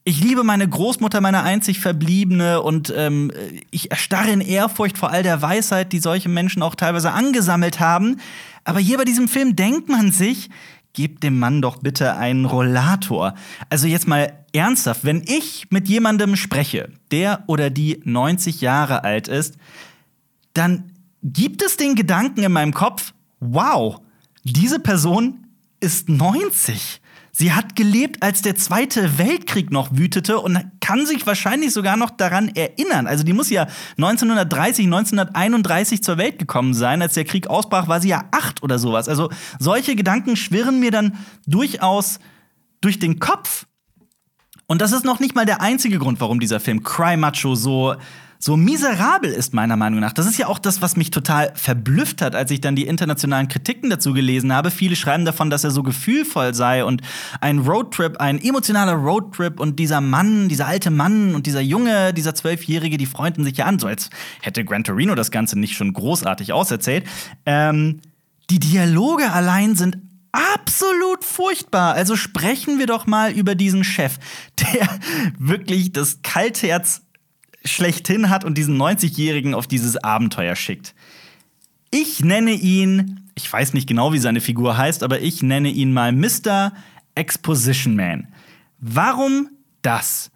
ich 0.05 0.21
liebe 0.23 0.45
meine 0.45 0.69
Großmutter, 0.69 1.23
meine 1.23 1.43
einzig 1.43 1.81
Verbliebene, 1.81 2.61
und 2.61 2.93
ähm, 2.95 3.33
ich 3.71 3.91
erstarre 3.91 4.31
in 4.31 4.43
Ehrfurcht 4.43 4.99
vor 4.99 5.11
all 5.11 5.23
der 5.23 5.41
Weisheit, 5.41 5.93
die 5.93 5.99
solche 5.99 6.29
Menschen 6.29 6.63
auch 6.63 6.75
teilweise 6.75 7.13
angesammelt 7.13 7.81
haben. 7.81 8.21
Aber 8.65 8.81
hier 8.81 8.99
bei 8.99 9.05
diesem 9.05 9.29
Film 9.29 9.57
denkt 9.57 9.89
man 9.89 10.13
sich, 10.13 10.51
gebt 10.93 11.23
dem 11.23 11.39
Mann 11.39 11.63
doch 11.63 11.79
bitte 11.79 12.17
einen 12.17 12.45
Rollator. 12.45 13.35
Also 13.71 13.87
jetzt 13.87 14.07
mal 14.07 14.45
ernsthaft, 14.53 15.05
wenn 15.05 15.23
ich 15.27 15.67
mit 15.71 15.89
jemandem 15.89 16.37
spreche, 16.37 16.91
der 17.11 17.43
oder 17.47 17.71
die 17.71 18.01
90 18.05 18.61
Jahre 18.61 19.05
alt 19.05 19.27
ist, 19.27 19.57
dann 20.53 20.93
gibt 21.23 21.63
es 21.63 21.79
den 21.79 21.95
Gedanken 21.95 22.43
in 22.43 22.53
meinem 22.53 22.75
Kopf, 22.75 23.15
wow, 23.41 24.01
diese 24.45 24.79
Person 24.79 25.47
ist 25.81 26.11
90. 26.11 27.01
Sie 27.37 27.53
hat 27.53 27.75
gelebt, 27.75 28.23
als 28.23 28.43
der 28.43 28.55
Zweite 28.55 29.19
Weltkrieg 29.19 29.73
noch 29.73 29.89
wütete 29.91 30.39
und 30.39 30.57
kann 30.81 31.05
sich 31.05 31.27
wahrscheinlich 31.27 31.73
sogar 31.73 31.97
noch 31.97 32.11
daran 32.11 32.49
erinnern. 32.55 33.09
Also 33.09 33.25
die 33.25 33.33
muss 33.33 33.51
ja 33.51 33.67
1930, 33.97 34.85
1931 34.85 36.05
zur 36.05 36.17
Welt 36.17 36.39
gekommen 36.39 36.75
sein. 36.75 37.03
Als 37.03 37.15
der 37.15 37.25
Krieg 37.25 37.49
ausbrach, 37.49 37.89
war 37.89 38.01
sie 38.01 38.11
ja 38.11 38.27
acht 38.31 38.63
oder 38.63 38.79
sowas. 38.79 39.09
Also 39.09 39.31
solche 39.59 39.97
Gedanken 39.97 40.37
schwirren 40.37 40.79
mir 40.79 40.93
dann 40.93 41.19
durchaus 41.45 42.21
durch 42.81 43.01
den 43.01 43.19
Kopf. 43.19 43.67
Und 44.67 44.81
das 44.81 44.93
ist 44.93 45.05
noch 45.05 45.19
nicht 45.19 45.35
mal 45.35 45.45
der 45.45 45.61
einzige 45.61 45.99
Grund, 45.99 46.21
warum 46.21 46.39
dieser 46.39 46.61
Film 46.61 46.85
Cry 46.85 47.17
Macho 47.17 47.57
so 47.57 47.97
so 48.45 48.59
miserabel 48.59 49.31
ist, 49.31 49.55
meiner 49.55 49.75
Meinung 49.75 50.01
nach. 50.01 50.13
Das 50.13 50.27
ist 50.27 50.37
ja 50.37 50.49
auch 50.49 50.59
das, 50.59 50.83
was 50.83 50.97
mich 50.97 51.11
total 51.11 51.51
verblüfft 51.55 52.21
hat, 52.21 52.35
als 52.35 52.51
ich 52.51 52.61
dann 52.61 52.77
die 52.77 52.87
internationalen 52.87 53.49
Kritiken 53.49 53.89
dazu 53.89 54.13
gelesen 54.13 54.53
habe. 54.53 54.71
Viele 54.71 54.97
schreiben 54.97 55.25
davon, 55.25 55.49
dass 55.49 55.65
er 55.65 55.71
so 55.71 55.83
gefühlvoll 55.83 56.53
sei 56.53 56.85
und 56.85 57.01
ein 57.41 57.61
Roadtrip, 57.61 58.19
ein 58.19 58.39
emotionaler 58.39 58.93
Roadtrip 58.93 59.59
und 59.59 59.79
dieser 59.79 60.03
Mann, 60.03 60.51
dieser 60.51 60.67
alte 60.67 60.91
Mann 60.91 61.35
und 61.35 61.47
dieser 61.47 61.63
Junge, 61.63 62.13
dieser 62.13 62.35
Zwölfjährige, 62.35 62.99
die 62.99 63.07
freunden 63.07 63.45
sich 63.45 63.57
ja 63.57 63.65
an, 63.65 63.79
so 63.79 63.87
als 63.87 64.11
hätte 64.43 64.63
Gran 64.63 64.85
Torino 64.85 65.15
das 65.15 65.31
Ganze 65.31 65.59
nicht 65.59 65.75
schon 65.75 65.95
großartig 65.95 66.53
auserzählt. 66.53 67.07
Ähm, 67.47 68.03
die 68.51 68.59
Dialoge 68.59 69.33
allein 69.33 69.75
sind 69.75 69.97
absolut 70.33 71.25
furchtbar. 71.25 71.95
Also 71.95 72.15
sprechen 72.15 72.79
wir 72.79 72.87
doch 72.87 73.07
mal 73.07 73.33
über 73.33 73.55
diesen 73.55 73.85
Chef, 73.85 74.19
der 74.61 74.87
wirklich 75.39 75.93
das 75.93 76.21
Kaltherz 76.21 77.04
schlechthin 77.65 78.31
hat 78.31 78.45
und 78.45 78.59
diesen 78.59 78.81
90-Jährigen 78.81 79.55
auf 79.55 79.67
dieses 79.67 79.97
Abenteuer 79.97 80.57
schickt. 80.57 80.95
Ich 81.91 82.21
nenne 82.21 82.53
ihn, 82.53 83.21
ich 83.35 83.51
weiß 83.51 83.73
nicht 83.73 83.89
genau, 83.89 84.13
wie 84.13 84.19
seine 84.19 84.41
Figur 84.41 84.77
heißt, 84.77 85.03
aber 85.03 85.21
ich 85.21 85.43
nenne 85.43 85.69
ihn 85.69 85.93
mal 85.93 86.13
Mr. 86.13 86.73
Exposition 87.15 87.97
Man. 87.97 88.29
Warum 88.79 89.49
das? 89.83 90.31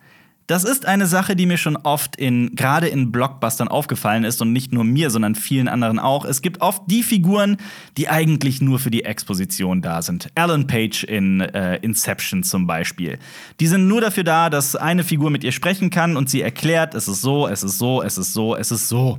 Das 0.48 0.64
ist 0.64 0.86
eine 0.86 1.06
Sache, 1.06 1.36
die 1.36 1.44
mir 1.44 1.58
schon 1.58 1.76
oft 1.76 2.16
in 2.16 2.56
gerade 2.56 2.88
in 2.88 3.12
Blockbustern 3.12 3.68
aufgefallen 3.68 4.24
ist 4.24 4.40
und 4.40 4.50
nicht 4.50 4.72
nur 4.72 4.82
mir, 4.82 5.10
sondern 5.10 5.34
vielen 5.34 5.68
anderen 5.68 5.98
auch. 5.98 6.24
Es 6.24 6.40
gibt 6.40 6.62
oft 6.62 6.82
die 6.86 7.02
Figuren, 7.02 7.58
die 7.98 8.08
eigentlich 8.08 8.62
nur 8.62 8.78
für 8.78 8.90
die 8.90 9.04
Exposition 9.04 9.82
da 9.82 10.00
sind. 10.00 10.30
Alan 10.36 10.66
Page 10.66 11.04
in 11.04 11.42
äh, 11.42 11.76
Inception 11.76 12.42
zum 12.44 12.66
Beispiel. 12.66 13.18
Die 13.60 13.66
sind 13.66 13.88
nur 13.88 14.00
dafür 14.00 14.24
da, 14.24 14.48
dass 14.48 14.74
eine 14.74 15.04
Figur 15.04 15.28
mit 15.28 15.44
ihr 15.44 15.52
sprechen 15.52 15.90
kann 15.90 16.16
und 16.16 16.30
sie 16.30 16.40
erklärt, 16.40 16.94
es 16.94 17.08
ist 17.08 17.20
so, 17.20 17.46
es 17.46 17.62
ist 17.62 17.76
so, 17.76 18.02
es 18.02 18.16
ist 18.16 18.32
so, 18.32 18.56
es 18.56 18.70
ist 18.70 18.88
so. 18.88 19.18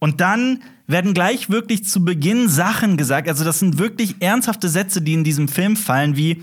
Und 0.00 0.20
dann 0.20 0.64
werden 0.88 1.14
gleich 1.14 1.50
wirklich 1.50 1.84
zu 1.84 2.04
Beginn 2.04 2.48
Sachen 2.48 2.96
gesagt. 2.96 3.28
Also 3.28 3.44
das 3.44 3.60
sind 3.60 3.78
wirklich 3.78 4.16
ernsthafte 4.18 4.68
Sätze, 4.68 5.02
die 5.02 5.14
in 5.14 5.22
diesem 5.22 5.46
Film 5.46 5.76
fallen, 5.76 6.16
wie 6.16 6.42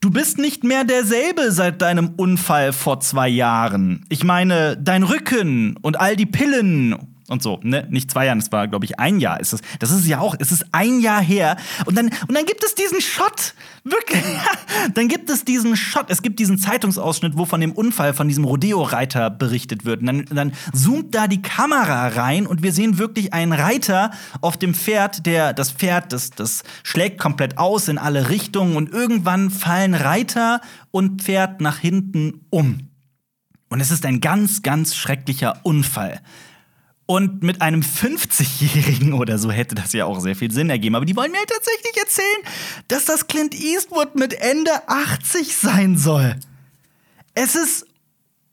Du 0.00 0.10
bist 0.10 0.38
nicht 0.38 0.64
mehr 0.64 0.84
derselbe 0.84 1.50
seit 1.50 1.80
deinem 1.80 2.10
Unfall 2.16 2.72
vor 2.72 3.00
zwei 3.00 3.28
Jahren. 3.28 4.04
Ich 4.10 4.22
meine, 4.22 4.76
dein 4.76 5.02
Rücken 5.02 5.76
und 5.80 5.98
all 5.98 6.14
die 6.16 6.26
Pillen 6.26 7.13
und 7.28 7.42
so, 7.42 7.58
ne? 7.62 7.86
Nicht 7.90 8.10
zwei 8.10 8.26
Jahre, 8.26 8.38
es 8.38 8.52
war, 8.52 8.68
glaube 8.68 8.84
ich, 8.84 8.98
ein 8.98 9.18
Jahr. 9.18 9.40
Ist 9.40 9.54
das, 9.54 9.60
das 9.78 9.90
ist 9.90 10.06
ja 10.06 10.18
auch, 10.18 10.34
es 10.38 10.52
ist 10.52 10.66
ein 10.72 11.00
Jahr 11.00 11.22
her. 11.22 11.56
Und 11.86 11.96
dann, 11.96 12.06
und 12.06 12.34
dann 12.34 12.44
gibt 12.44 12.62
es 12.62 12.74
diesen 12.74 13.00
Shot. 13.00 13.54
Wirklich. 13.84 14.22
dann 14.94 15.08
gibt 15.08 15.30
es 15.30 15.44
diesen 15.44 15.76
Shot. 15.76 16.06
Es 16.08 16.20
gibt 16.20 16.38
diesen 16.38 16.58
Zeitungsausschnitt, 16.58 17.36
wo 17.36 17.46
von 17.46 17.60
dem 17.60 17.72
Unfall 17.72 18.12
von 18.12 18.28
diesem 18.28 18.44
Rodeo-Reiter 18.44 19.30
berichtet 19.30 19.84
wird. 19.86 20.00
Und 20.00 20.06
dann, 20.06 20.24
dann 20.26 20.52
zoomt 20.74 21.14
da 21.14 21.26
die 21.26 21.40
Kamera 21.40 22.08
rein 22.08 22.46
und 22.46 22.62
wir 22.62 22.72
sehen 22.72 22.98
wirklich 22.98 23.32
einen 23.32 23.52
Reiter 23.52 24.10
auf 24.42 24.58
dem 24.58 24.74
Pferd, 24.74 25.24
der, 25.24 25.54
das 25.54 25.70
Pferd, 25.70 26.12
das, 26.12 26.30
das 26.30 26.62
schlägt 26.82 27.18
komplett 27.18 27.56
aus 27.56 27.88
in 27.88 27.96
alle 27.96 28.28
Richtungen 28.28 28.76
und 28.76 28.92
irgendwann 28.92 29.50
fallen 29.50 29.94
Reiter 29.94 30.60
und 30.90 31.22
Pferd 31.22 31.62
nach 31.62 31.78
hinten 31.78 32.44
um. 32.50 32.90
Und 33.70 33.80
es 33.80 33.90
ist 33.90 34.04
ein 34.04 34.20
ganz, 34.20 34.62
ganz 34.62 34.94
schrecklicher 34.94 35.60
Unfall. 35.62 36.20
Und 37.06 37.42
mit 37.42 37.60
einem 37.60 37.82
50-Jährigen 37.82 39.12
oder 39.12 39.38
so 39.38 39.50
hätte 39.50 39.74
das 39.74 39.92
ja 39.92 40.06
auch 40.06 40.20
sehr 40.20 40.34
viel 40.34 40.50
Sinn 40.50 40.70
ergeben. 40.70 40.94
Aber 40.94 41.04
die 41.04 41.16
wollen 41.16 41.32
mir 41.32 41.38
halt 41.38 41.50
tatsächlich 41.50 41.96
erzählen, 41.98 42.54
dass 42.88 43.04
das 43.04 43.26
Clint 43.26 43.54
Eastwood 43.54 44.14
mit 44.14 44.32
Ende 44.32 44.70
80 44.88 45.54
sein 45.54 45.98
soll. 45.98 46.34
Es 47.34 47.56
ist 47.56 47.86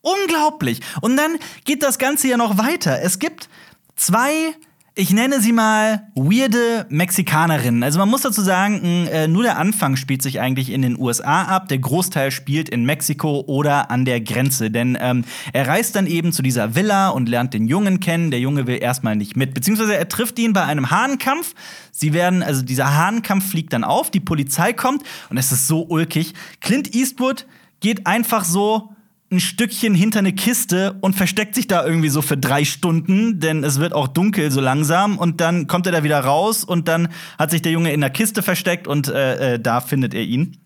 unglaublich. 0.02 0.82
Und 1.00 1.16
dann 1.16 1.38
geht 1.64 1.84
das 1.84 1.98
Ganze 1.98 2.28
ja 2.28 2.38
noch 2.38 2.58
weiter. 2.58 3.02
Es 3.02 3.20
gibt 3.20 3.48
zwei 3.96 4.56
ich 5.02 5.10
nenne 5.10 5.42
sie 5.42 5.52
mal 5.52 6.04
weirde 6.14 6.86
Mexikanerinnen. 6.90 7.82
Also 7.82 7.98
man 7.98 8.08
muss 8.08 8.22
dazu 8.22 8.44
sagen, 8.44 9.08
äh, 9.08 9.28
nur 9.28 9.42
der 9.42 9.58
Anfang 9.58 9.96
spielt 9.96 10.22
sich 10.22 10.40
eigentlich 10.40 10.70
in 10.70 10.84
den 10.84 10.96
USA 10.96 11.46
ab. 11.46 11.70
Der 11.70 11.80
Großteil 11.80 12.30
spielt 12.30 12.70
in 12.70 12.86
Mexiko 12.86 13.44
oder 13.48 13.90
an 13.90 14.06
der 14.06 14.22
Grenze. 14.22 14.70
Denn 14.70 14.96
ähm, 15.02 15.24
er 15.54 15.68
reist 15.68 15.96
dann 15.96 16.06
eben 16.06 16.32
zu 16.32 16.44
dieser 16.44 16.76
Villa 16.76 17.10
und 17.10 17.30
lernt 17.30 17.56
den 17.56 17.68
Jungen 17.68 18.00
kennen. 18.00 18.30
Der 18.30 18.40
Junge 18.40 18.68
will 18.68 18.78
erstmal 18.80 19.16
nicht 19.16 19.36
mit. 19.36 19.56
Beziehungsweise 19.56 19.96
er 19.96 20.08
trifft 20.08 20.38
ihn 20.38 20.54
bei 20.54 20.66
einem 20.66 20.92
Hahnkampf. 20.92 21.56
Sie 21.92 22.14
werden, 22.14 22.44
also 22.44 22.62
dieser 22.62 22.96
Hahnkampf 22.96 23.50
fliegt 23.50 23.74
dann 23.74 23.84
auf, 23.84 24.12
die 24.12 24.20
Polizei 24.20 24.72
kommt 24.72 25.02
und 25.32 25.38
es 25.38 25.52
ist 25.52 25.68
so 25.68 25.82
ulkig. 25.82 26.36
Clint 26.60 26.94
Eastwood 26.94 27.48
geht 27.80 28.06
einfach 28.06 28.46
so 28.46 28.96
ein 29.32 29.40
Stückchen 29.40 29.96
hinter 29.96 30.20
eine 30.20 30.34
Kiste 30.34 30.98
und 31.00 31.16
versteckt 31.16 31.56
sich 31.56 31.66
da 31.66 31.86
irgendwie 31.86 32.10
so 32.10 32.22
für 32.22 32.38
drei 32.38 32.66
Stunden, 32.66 33.40
denn 33.40 33.64
es 33.64 33.80
wird 33.80 33.94
auch 33.94 34.10
dunkel 34.10 34.52
so 34.52 34.60
langsam 34.60 35.18
und 35.18 35.40
dann 35.40 35.68
kommt 35.68 35.86
er 35.86 35.94
da 35.94 36.04
wieder 36.04 36.20
raus 36.20 36.66
und 36.66 36.90
dann 36.90 37.08
hat 37.40 37.50
sich 37.52 37.62
der 37.62 37.72
Junge 37.72 37.94
in 37.94 38.02
der 38.02 38.10
Kiste 38.10 38.44
versteckt 38.44 38.88
und 38.88 39.08
äh, 39.08 39.54
äh, 39.54 39.60
da 39.60 39.80
findet 39.80 40.14
er 40.14 40.24
ihn. 40.24 40.58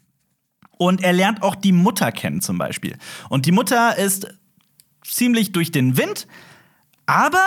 Und 0.78 1.04
er 1.04 1.14
lernt 1.14 1.44
auch 1.44 1.56
die 1.56 1.72
Mutter 1.72 2.12
kennen 2.12 2.42
zum 2.42 2.58
Beispiel. 2.58 2.98
Und 3.30 3.46
die 3.46 3.52
Mutter 3.52 3.98
ist 3.98 4.28
ziemlich 5.06 5.52
durch 5.52 5.72
den 5.72 5.96
Wind, 5.96 6.28
aber 7.06 7.46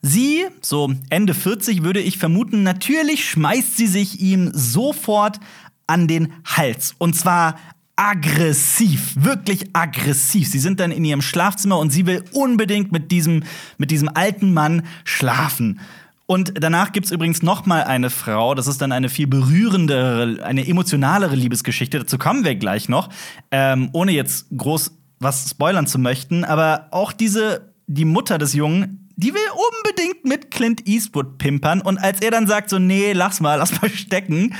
sie, 0.00 0.46
so 0.62 0.92
Ende 1.10 1.34
40 1.34 1.82
würde 1.82 2.00
ich 2.00 2.16
vermuten, 2.16 2.62
natürlich 2.62 3.28
schmeißt 3.28 3.76
sie 3.76 3.86
sich 3.86 4.20
ihm 4.20 4.50
sofort 4.54 5.40
an 5.86 6.08
den 6.08 6.32
Hals. 6.44 6.94
Und 6.98 7.14
zwar 7.14 7.56
aggressiv, 7.98 9.14
wirklich 9.16 9.70
aggressiv. 9.72 10.48
Sie 10.48 10.60
sind 10.60 10.78
dann 10.78 10.92
in 10.92 11.04
ihrem 11.04 11.20
Schlafzimmer 11.20 11.78
und 11.78 11.90
sie 11.90 12.06
will 12.06 12.24
unbedingt 12.32 12.92
mit 12.92 13.10
diesem, 13.10 13.42
mit 13.76 13.90
diesem 13.90 14.08
alten 14.14 14.54
Mann 14.54 14.84
schlafen. 15.04 15.80
Und 16.26 16.52
danach 16.60 16.92
gibt 16.92 17.06
es 17.06 17.12
übrigens 17.12 17.42
noch 17.42 17.66
mal 17.66 17.82
eine 17.84 18.10
Frau, 18.10 18.54
das 18.54 18.66
ist 18.66 18.82
dann 18.82 18.92
eine 18.92 19.08
viel 19.08 19.26
berührendere, 19.26 20.44
eine 20.44 20.68
emotionalere 20.68 21.34
Liebesgeschichte, 21.34 21.98
dazu 21.98 22.18
kommen 22.18 22.44
wir 22.44 22.54
gleich 22.54 22.88
noch, 22.88 23.08
ähm, 23.50 23.88
ohne 23.92 24.12
jetzt 24.12 24.46
groß 24.56 24.92
was 25.20 25.50
spoilern 25.50 25.86
zu 25.86 25.98
möchten, 25.98 26.44
aber 26.44 26.88
auch 26.92 27.12
diese, 27.12 27.72
die 27.86 28.04
Mutter 28.04 28.38
des 28.38 28.52
Jungen, 28.52 29.08
die 29.16 29.32
will 29.34 29.40
unbedingt 29.82 30.24
mit 30.24 30.50
Clint 30.50 30.86
Eastwood 30.86 31.38
pimpern 31.38 31.80
und 31.80 31.98
als 31.98 32.20
er 32.20 32.30
dann 32.30 32.46
sagt 32.46 32.70
so, 32.70 32.78
nee, 32.78 33.12
lass 33.14 33.40
mal, 33.40 33.56
lass 33.56 33.80
mal 33.80 33.90
stecken, 33.90 34.54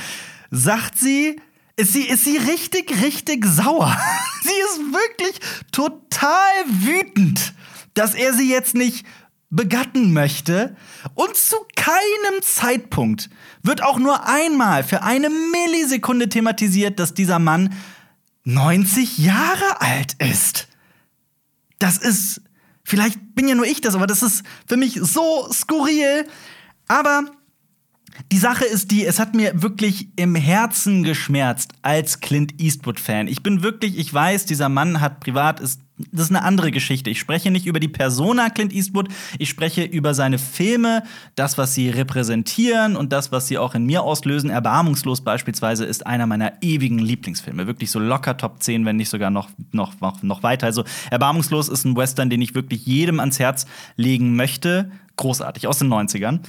sagt 0.49 0.97
sie, 0.97 1.39
ist 1.79 1.93
sie, 1.93 2.03
ist 2.03 2.25
sie 2.25 2.37
richtig, 2.37 3.01
richtig 3.01 3.45
sauer. 3.45 3.97
sie 4.43 4.49
ist 4.49 4.93
wirklich 4.93 5.39
total 5.71 6.51
wütend, 6.67 7.53
dass 7.93 8.13
er 8.13 8.33
sie 8.33 8.49
jetzt 8.49 8.75
nicht 8.75 9.05
begatten 9.49 10.11
möchte. 10.11 10.75
Und 11.15 11.37
zu 11.37 11.55
keinem 11.77 12.41
Zeitpunkt 12.41 13.29
wird 13.63 13.81
auch 13.81 13.97
nur 13.97 14.27
einmal 14.27 14.83
für 14.83 15.03
eine 15.03 15.29
Millisekunde 15.29 16.27
thematisiert, 16.27 16.99
dass 16.99 17.13
dieser 17.13 17.39
Mann 17.39 17.73
90 18.43 19.17
Jahre 19.17 19.79
alt 19.79 20.15
ist. 20.19 20.67
Das 21.79 21.97
ist, 21.97 22.41
vielleicht 22.83 23.35
bin 23.35 23.47
ja 23.47 23.55
nur 23.55 23.65
ich 23.65 23.79
das, 23.79 23.95
aber 23.95 24.05
das 24.05 24.21
ist 24.21 24.43
für 24.67 24.75
mich 24.75 24.99
so 25.01 25.49
skurril. 25.53 26.27
Aber 26.89 27.23
die 28.31 28.37
Sache 28.37 28.65
ist 28.65 28.91
die, 28.91 29.05
es 29.05 29.19
hat 29.19 29.33
mir 29.33 29.61
wirklich 29.61 30.09
im 30.15 30.35
Herzen 30.35 31.03
geschmerzt 31.03 31.73
als 31.81 32.19
Clint 32.19 32.59
Eastwood-Fan. 32.59 33.27
Ich 33.27 33.43
bin 33.43 33.63
wirklich, 33.63 33.97
ich 33.97 34.13
weiß, 34.13 34.45
dieser 34.45 34.69
Mann 34.69 35.01
hat 35.01 35.19
privat, 35.19 35.59
ist, 35.59 35.81
das 35.97 36.25
ist 36.25 36.29
eine 36.29 36.43
andere 36.43 36.71
Geschichte. 36.71 37.09
Ich 37.09 37.19
spreche 37.19 37.51
nicht 37.51 37.65
über 37.65 37.79
die 37.79 37.87
Persona 37.87 38.49
Clint 38.49 38.73
Eastwood, 38.73 39.09
ich 39.37 39.49
spreche 39.49 39.83
über 39.83 40.13
seine 40.13 40.37
Filme, 40.37 41.03
das, 41.35 41.57
was 41.57 41.73
sie 41.73 41.89
repräsentieren 41.89 42.95
und 42.95 43.11
das, 43.11 43.31
was 43.31 43.47
sie 43.47 43.57
auch 43.57 43.75
in 43.75 43.85
mir 43.85 44.03
auslösen. 44.03 44.49
Erbarmungslos 44.49 45.21
beispielsweise 45.21 45.85
ist 45.85 46.05
einer 46.05 46.27
meiner 46.27 46.53
ewigen 46.61 46.99
Lieblingsfilme. 46.99 47.67
Wirklich 47.67 47.91
so 47.91 47.99
locker 47.99 48.37
Top 48.37 48.61
10, 48.61 48.85
wenn 48.85 48.97
nicht 48.97 49.09
sogar 49.09 49.29
noch, 49.29 49.49
noch, 49.71 49.99
noch, 50.01 50.23
noch 50.23 50.43
weiter. 50.43 50.67
Also 50.67 50.83
Erbarmungslos 51.09 51.69
ist 51.69 51.85
ein 51.85 51.95
Western, 51.95 52.29
den 52.29 52.41
ich 52.41 52.55
wirklich 52.55 52.85
jedem 52.85 53.19
ans 53.19 53.39
Herz 53.39 53.65
legen 53.95 54.35
möchte. 54.35 54.91
Großartig, 55.15 55.67
aus 55.67 55.79
den 55.79 55.89
90ern. 55.89 56.39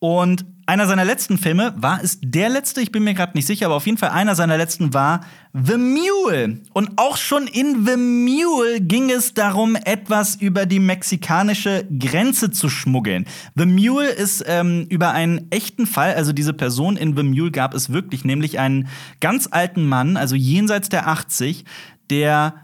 Und 0.00 0.46
einer 0.64 0.86
seiner 0.86 1.04
letzten 1.04 1.36
Filme 1.36 1.74
war 1.76 2.00
es 2.02 2.18
der 2.22 2.48
letzte, 2.48 2.80
ich 2.80 2.90
bin 2.90 3.04
mir 3.04 3.12
gerade 3.12 3.36
nicht 3.36 3.46
sicher, 3.46 3.66
aber 3.66 3.74
auf 3.74 3.84
jeden 3.84 3.98
Fall 3.98 4.10
einer 4.10 4.34
seiner 4.34 4.56
letzten 4.56 4.94
war 4.94 5.20
The 5.52 5.76
Mule. 5.76 6.60
Und 6.72 6.92
auch 6.96 7.18
schon 7.18 7.46
in 7.46 7.84
The 7.84 7.96
Mule 7.98 8.80
ging 8.80 9.10
es 9.10 9.34
darum, 9.34 9.76
etwas 9.76 10.36
über 10.36 10.64
die 10.64 10.78
mexikanische 10.78 11.86
Grenze 11.98 12.50
zu 12.50 12.70
schmuggeln. 12.70 13.26
The 13.56 13.66
Mule 13.66 14.08
ist 14.08 14.42
ähm, 14.46 14.86
über 14.88 15.10
einen 15.10 15.50
echten 15.50 15.86
Fall, 15.86 16.14
also 16.14 16.32
diese 16.32 16.54
Person 16.54 16.96
in 16.96 17.14
The 17.14 17.22
Mule 17.22 17.50
gab 17.50 17.74
es 17.74 17.92
wirklich, 17.92 18.24
nämlich 18.24 18.58
einen 18.58 18.88
ganz 19.20 19.48
alten 19.50 19.84
Mann, 19.84 20.16
also 20.16 20.34
jenseits 20.34 20.88
der 20.88 21.08
80, 21.08 21.66
der 22.08 22.54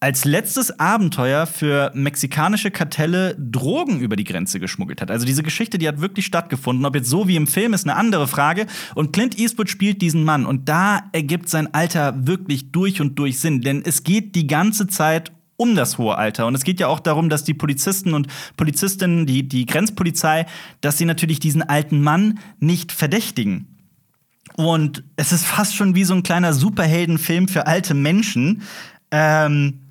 als 0.00 0.24
letztes 0.26 0.78
Abenteuer 0.78 1.46
für 1.46 1.90
mexikanische 1.94 2.70
Kartelle 2.70 3.36
Drogen 3.38 4.00
über 4.00 4.16
die 4.16 4.24
Grenze 4.24 4.60
geschmuggelt 4.60 5.00
hat. 5.00 5.10
Also 5.10 5.24
diese 5.24 5.42
Geschichte, 5.42 5.78
die 5.78 5.88
hat 5.88 6.00
wirklich 6.00 6.26
stattgefunden. 6.26 6.84
Ob 6.84 6.94
jetzt 6.94 7.08
so 7.08 7.26
wie 7.26 7.36
im 7.36 7.46
Film 7.46 7.72
ist 7.72 7.86
eine 7.86 7.96
andere 7.96 8.28
Frage. 8.28 8.66
Und 8.94 9.12
Clint 9.12 9.38
Eastwood 9.38 9.70
spielt 9.70 10.02
diesen 10.02 10.24
Mann. 10.24 10.44
Und 10.44 10.68
da 10.68 11.04
ergibt 11.12 11.48
sein 11.48 11.72
Alter 11.72 12.26
wirklich 12.26 12.70
durch 12.70 13.00
und 13.00 13.18
durch 13.18 13.38
Sinn. 13.38 13.62
Denn 13.62 13.82
es 13.82 14.04
geht 14.04 14.34
die 14.34 14.46
ganze 14.46 14.88
Zeit 14.88 15.32
um 15.56 15.74
das 15.74 15.98
hohe 15.98 16.18
Alter. 16.18 16.46
Und 16.46 16.54
es 16.54 16.64
geht 16.64 16.80
ja 16.80 16.88
auch 16.88 17.00
darum, 17.00 17.28
dass 17.28 17.44
die 17.44 17.54
Polizisten 17.54 18.12
und 18.12 18.26
Polizistinnen, 18.56 19.24
die, 19.24 19.48
die 19.48 19.66
Grenzpolizei, 19.66 20.46
dass 20.80 20.98
sie 20.98 21.04
natürlich 21.04 21.40
diesen 21.40 21.62
alten 21.62 22.02
Mann 22.02 22.40
nicht 22.58 22.92
verdächtigen. 22.92 23.68
Und 24.56 25.04
es 25.16 25.32
ist 25.32 25.46
fast 25.46 25.74
schon 25.74 25.94
wie 25.94 26.04
so 26.04 26.14
ein 26.14 26.22
kleiner 26.22 26.52
Superheldenfilm 26.52 27.48
für 27.48 27.66
alte 27.66 27.94
Menschen. 27.94 28.62
Ähm, 29.10 29.83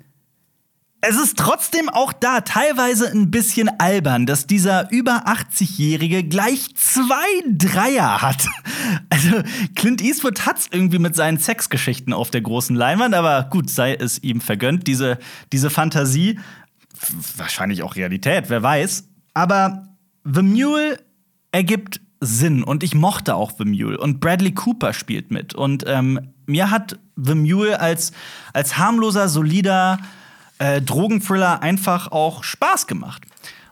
es 1.06 1.16
ist 1.16 1.38
trotzdem 1.38 1.88
auch 1.90 2.12
da 2.12 2.40
teilweise 2.40 3.10
ein 3.10 3.30
bisschen 3.30 3.68
albern, 3.78 4.24
dass 4.24 4.46
dieser 4.46 4.90
über 4.90 5.26
80-Jährige 5.26 6.24
gleich 6.24 6.74
zwei 6.76 7.14
Dreier 7.48 8.22
hat. 8.22 8.46
Also 9.08 9.42
Clint 9.74 10.02
Eastwood 10.02 10.44
hat's 10.44 10.68
irgendwie 10.70 10.98
mit 10.98 11.14
seinen 11.14 11.38
Sexgeschichten 11.38 12.12
auf 12.12 12.30
der 12.30 12.42
großen 12.42 12.76
Leinwand, 12.76 13.14
aber 13.14 13.44
gut, 13.44 13.70
sei 13.70 13.94
es 13.94 14.22
ihm 14.22 14.42
vergönnt, 14.42 14.86
diese, 14.86 15.18
diese 15.52 15.70
Fantasie. 15.70 16.38
Wahrscheinlich 17.36 17.82
auch 17.82 17.96
Realität, 17.96 18.50
wer 18.50 18.62
weiß. 18.62 19.08
Aber 19.32 19.88
The 20.24 20.42
Mule 20.42 20.98
ergibt 21.50 22.00
Sinn 22.20 22.62
und 22.62 22.82
ich 22.82 22.94
mochte 22.94 23.36
auch 23.36 23.52
The 23.56 23.64
Mule 23.64 23.96
und 23.96 24.20
Bradley 24.20 24.52
Cooper 24.52 24.92
spielt 24.92 25.30
mit 25.30 25.54
und 25.54 25.84
ähm, 25.86 26.32
mir 26.46 26.70
hat 26.70 26.98
The 27.16 27.34
Mule 27.34 27.80
als, 27.80 28.12
als 28.52 28.76
harmloser, 28.76 29.28
solider 29.28 29.98
äh, 30.58 30.80
Drogenthriller 30.80 31.62
einfach 31.62 32.12
auch 32.12 32.44
Spaß 32.44 32.86
gemacht. 32.86 33.22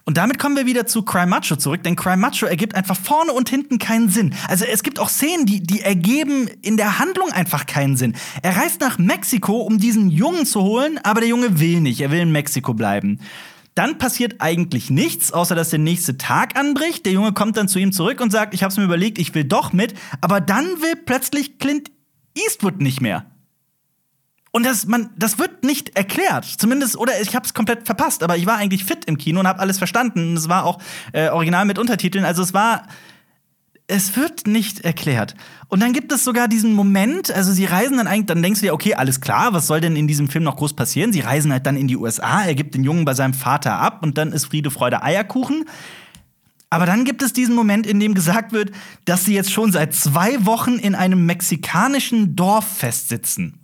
Und 0.05 0.17
damit 0.17 0.39
kommen 0.39 0.57
wir 0.57 0.67
wieder 0.67 0.87
zu 0.87 1.03
Cry 1.03 1.27
Macho 1.27 1.55
zurück, 1.55 1.85
denn 1.85 1.95
Cry 1.95 2.17
Macho 2.17 2.47
ergibt 2.47 2.75
einfach 2.75 2.97
vorne 2.97 3.33
und 3.33 3.49
hinten 3.49 3.79
keinen 3.79 4.09
Sinn. 4.09 4.35
Also 4.49 4.65
es 4.65 4.83
gibt 4.83 4.99
auch 4.99 5.09
Szenen, 5.09 5.47
die, 5.47 5.62
die 5.62 5.81
ergeben 5.81 6.49
in 6.61 6.77
der 6.77 6.99
Handlung 6.99 7.31
einfach 7.31 7.67
keinen 7.67 7.97
Sinn. 7.97 8.17
Er 8.43 8.57
reist 8.57 8.81
nach 8.81 8.99
Mexiko, 8.99 9.61
um 9.61 9.79
diesen 9.79 10.11
Jungen 10.11 10.45
zu 10.45 10.62
holen, 10.62 10.99
aber 11.05 11.21
der 11.21 11.29
Junge 11.29 11.61
will 11.61 11.81
nicht, 11.81 12.01
er 12.01 12.11
will 12.11 12.19
in 12.19 12.33
Mexiko 12.33 12.75
bleiben. 12.75 13.21
Dann 13.75 13.97
passiert 13.97 14.41
eigentlich 14.41 14.91
nichts, 14.91 15.33
außer 15.33 15.55
dass 15.55 15.71
der 15.71 15.79
nächste 15.79 16.19
Tag 16.19 16.59
anbricht. 16.59 17.07
Der 17.07 17.12
Junge 17.12 17.33
kommt 17.33 17.57
dann 17.57 17.69
zu 17.69 17.79
ihm 17.79 17.93
zurück 17.93 18.21
und 18.21 18.31
sagt, 18.31 18.55
ich 18.55 18.62
hab's 18.62 18.77
mir 18.77 18.85
überlegt, 18.85 19.19
ich 19.19 19.35
will 19.35 19.45
doch 19.45 19.73
mit. 19.73 19.95
Aber 20.21 20.41
dann 20.41 20.67
will 20.83 20.97
plötzlich 20.97 21.59
Clint 21.59 21.91
Eastwood 22.35 22.81
nicht 22.81 23.01
mehr. 23.01 23.25
Und 24.53 24.65
das, 24.65 24.87
man, 24.87 25.11
das 25.17 25.39
wird 25.39 25.65
nicht 25.65 25.97
erklärt. 25.97 26.45
Zumindest, 26.45 26.97
oder 26.99 27.19
ich 27.21 27.35
habe 27.35 27.47
es 27.47 27.55
komplett 27.55 27.87
verpasst, 27.87 28.23
aber 28.23 28.37
ich 28.37 28.45
war 28.45 28.59
eigentlich 28.59 28.85
fit 28.85 29.07
im 29.07 29.17
Kino 29.17 29.41
und 29.41 29.49
habe 29.49 29.59
alles 29.59 29.79
verstanden. 29.79 30.37
Es 30.37 30.49
war 30.49 30.67
auch 30.67 30.79
äh, 31.13 31.31
original 31.31 31.65
mit 31.65 31.79
Untertiteln. 31.79 32.25
Also 32.25 32.43
es 32.43 32.55
war. 32.55 32.87
Es 33.89 34.17
wird 34.17 34.47
nicht 34.47 34.85
erklärt. 34.87 35.35
Und 35.69 35.81
dann 35.81 35.93
gibt 35.93 36.13
es 36.13 36.25
sogar 36.25 36.49
diesen 36.49 36.73
Moment, 36.73 37.31
also 37.31 37.53
sie 37.53 37.65
reisen 37.65 37.97
dann 37.97 38.07
eigentlich, 38.07 38.27
dann 38.27 38.41
denkst 38.41 38.61
du 38.61 38.67
dir, 38.67 38.75
okay, 38.75 38.95
alles 38.95 39.21
klar, 39.21 39.53
was 39.53 39.67
soll 39.67 39.81
denn 39.81 39.97
in 39.97 40.07
diesem 40.07 40.29
Film 40.29 40.45
noch 40.45 40.57
groß 40.57 40.75
passieren? 40.75 41.13
Sie 41.13 41.21
reisen 41.21 41.53
halt 41.53 41.67
dann 41.67 41.77
in 41.77 41.89
die 41.89 41.97
USA, 41.97 42.45
er 42.45 42.55
gibt 42.55 42.75
den 42.75 42.85
Jungen 42.85 43.05
bei 43.05 43.13
seinem 43.13 43.35
Vater 43.35 43.79
ab 43.79 43.99
und 44.03 44.17
dann 44.17 44.33
ist 44.33 44.47
Friede, 44.47 44.71
Freude, 44.71 45.03
Eierkuchen. 45.03 45.65
Aber 46.71 46.87
dann 46.87 47.05
gibt 47.05 47.23
es 47.23 47.35
diesen 47.35 47.55
Moment, 47.55 47.87
in 47.87 48.01
dem 48.01 48.15
gesagt 48.15 48.53
wird, 48.53 48.71
dass 49.05 49.25
sie 49.25 49.35
jetzt 49.35 49.53
schon 49.53 49.73
seit 49.73 49.95
zwei 49.95 50.47
Wochen 50.47 50.79
in 50.79 50.95
einem 50.95 51.27
mexikanischen 51.27 52.35
Dorf 52.35 52.65
festsitzen. 52.65 53.62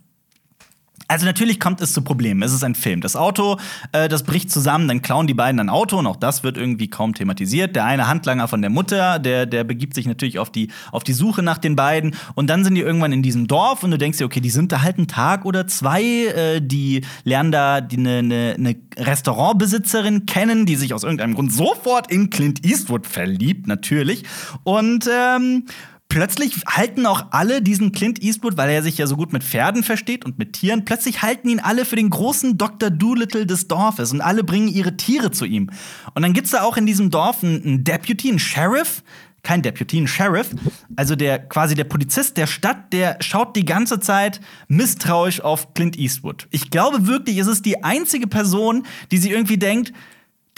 Also 1.09 1.25
natürlich 1.25 1.59
kommt 1.59 1.81
es 1.81 1.91
zu 1.91 2.03
Problemen. 2.03 2.43
Es 2.43 2.53
ist 2.53 2.63
ein 2.63 2.75
Film. 2.75 3.01
Das 3.01 3.15
Auto, 3.15 3.57
äh, 3.93 4.07
das 4.07 4.21
bricht 4.21 4.51
zusammen, 4.51 4.87
dann 4.87 5.01
klauen 5.01 5.25
die 5.25 5.33
beiden 5.33 5.59
ein 5.59 5.69
Auto 5.69 5.97
und 5.97 6.05
auch 6.05 6.15
das 6.15 6.43
wird 6.43 6.55
irgendwie 6.55 6.87
kaum 6.87 7.15
thematisiert. 7.15 7.75
Der 7.75 7.85
eine 7.85 8.07
Handlanger 8.07 8.47
von 8.47 8.61
der 8.61 8.69
Mutter, 8.69 9.17
der, 9.17 9.47
der 9.47 9.63
begibt 9.63 9.95
sich 9.95 10.05
natürlich 10.05 10.37
auf 10.37 10.51
die, 10.51 10.69
auf 10.91 11.03
die 11.03 11.13
Suche 11.13 11.41
nach 11.41 11.57
den 11.57 11.75
beiden 11.75 12.15
und 12.35 12.47
dann 12.47 12.63
sind 12.63 12.75
die 12.75 12.81
irgendwann 12.81 13.11
in 13.11 13.23
diesem 13.23 13.47
Dorf 13.47 13.83
und 13.83 13.89
du 13.89 13.97
denkst 13.97 14.19
dir, 14.19 14.25
okay, 14.25 14.39
die 14.39 14.51
sind 14.51 14.71
da 14.71 14.83
halt 14.83 14.99
einen 14.99 15.07
Tag 15.07 15.45
oder 15.45 15.65
zwei, 15.65 16.03
äh, 16.03 16.61
die 16.61 17.01
lernen 17.23 17.51
da 17.51 17.77
eine 17.77 18.21
ne, 18.21 18.55
ne 18.59 18.75
Restaurantbesitzerin 18.95 20.27
kennen, 20.27 20.67
die 20.67 20.75
sich 20.75 20.93
aus 20.93 21.03
irgendeinem 21.03 21.33
Grund 21.33 21.51
sofort 21.51 22.11
in 22.11 22.29
Clint 22.29 22.63
Eastwood 22.63 23.07
verliebt, 23.07 23.65
natürlich. 23.65 24.25
Und 24.63 25.09
ähm, 25.11 25.65
plötzlich 26.09 26.55
halten 26.65 27.05
auch 27.05 27.27
alle 27.31 27.61
diesen 27.61 27.91
Clint 27.91 28.21
Eastwood, 28.21 28.57
weil 28.57 28.69
er 28.71 28.83
sich 28.83 28.97
ja 28.97 29.07
so 29.07 29.15
gut 29.15 29.31
mit 29.31 29.43
Pferden 29.43 29.83
versteht 29.83 30.25
und 30.25 30.39
mit 30.39 30.53
Tieren, 30.53 30.83
plötzlich 30.83 31.21
halten 31.21 31.47
ihn 31.47 31.59
alle 31.59 31.85
für 31.85 31.95
den 31.95 32.09
großen 32.09 32.57
Dr. 32.57 32.89
Doolittle 32.89 33.45
des 33.45 33.67
Dorfes 33.67 34.11
und 34.11 34.19
alle 34.19 34.43
bringen 34.43 34.67
ihre 34.67 34.97
Tiere 34.97 35.31
zu 35.31 35.45
ihm. 35.45 35.69
Und 36.15 36.23
dann 36.23 36.33
gibt's 36.33 36.51
da 36.51 36.63
auch 36.63 36.77
in 36.77 36.87
diesem 36.87 37.11
Dorf 37.11 37.43
einen, 37.43 37.83
Deputy, 37.83 38.29
einen 38.29 38.39
Sheriff, 38.39 39.03
kein 39.43 39.61
Deputy, 39.61 39.99
ein 39.99 40.07
Sheriff, 40.07 40.49
also 40.95 41.15
der 41.15 41.39
quasi 41.39 41.75
der 41.75 41.85
Polizist 41.85 42.37
der 42.37 42.47
Stadt, 42.47 42.91
der 42.91 43.17
schaut 43.21 43.55
die 43.55 43.63
ganze 43.63 43.99
Zeit 43.99 44.41
misstrauisch 44.67 45.41
auf 45.41 45.73
Clint 45.75 45.97
Eastwood. 45.97 46.47
Ich 46.49 46.71
glaube 46.71 47.07
wirklich, 47.07 47.37
es 47.37 47.47
ist 47.47 47.65
die 47.65 47.83
einzige 47.83 48.27
Person, 48.27 48.85
die 49.11 49.17
sich 49.17 49.31
irgendwie 49.31 49.57
denkt, 49.57 49.93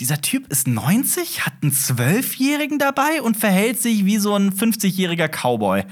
dieser 0.02 0.20
Typ 0.20 0.52
ist 0.52 0.68
90, 0.68 1.46
hat 1.46 1.54
einen 1.62 1.72
Zwölfjährigen 1.72 2.80
dabei 2.80 3.22
und 3.22 3.38
verhält 3.38 3.80
sich 3.80 4.04
wie 4.04 4.18
so 4.18 4.36
ein 4.36 4.52
50-jähriger 4.52 5.30
Cowboy. 5.30 5.84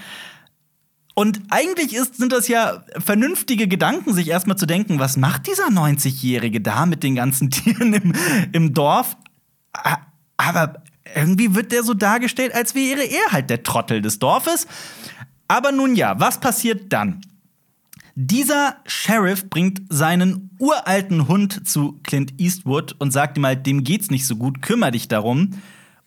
Und 1.14 1.40
eigentlich 1.50 1.94
ist, 1.94 2.16
sind 2.16 2.32
das 2.32 2.48
ja 2.48 2.84
vernünftige 2.98 3.68
Gedanken, 3.68 4.14
sich 4.14 4.30
erstmal 4.30 4.58
zu 4.58 4.66
denken, 4.66 4.98
was 4.98 5.16
macht 5.16 5.46
dieser 5.46 5.68
90-Jährige 5.68 6.60
da 6.60 6.88
mit 6.88 7.04
den 7.04 7.14
ganzen 7.14 7.50
Tieren 7.52 7.94
im, 7.94 8.14
im 8.52 8.74
Dorf? 8.74 9.16
Aber 10.38 10.82
irgendwie 11.16 11.54
wird 11.54 11.72
der 11.72 11.84
so 11.84 11.94
dargestellt, 11.94 12.54
als 12.56 12.74
wäre 12.74 13.04
er 13.04 13.32
halt 13.32 13.52
der 13.52 13.62
Trottel 13.62 14.02
des 14.02 14.18
Dorfes. 14.18 14.66
Aber 15.48 15.72
nun 15.72 15.96
ja, 15.96 16.20
was 16.20 16.40
passiert 16.40 16.92
dann? 16.92 17.22
Dieser 18.22 18.76
Sheriff 18.86 19.50
bringt 19.50 19.84
seinen 19.88 20.50
uralten 20.60 21.30
Hund 21.30 21.66
zu 21.66 22.02
Clint 22.04 22.34
Eastwood 22.38 22.94
und 23.00 23.12
sagt 23.12 23.38
ihm 23.38 23.46
halt, 23.46 23.66
dem 23.66 23.86
geht's 23.86 24.12
nicht 24.12 24.28
so 24.28 24.36
gut, 24.36 24.62
kümmere 24.62 24.92
dich 24.92 25.08
darum. 25.08 25.52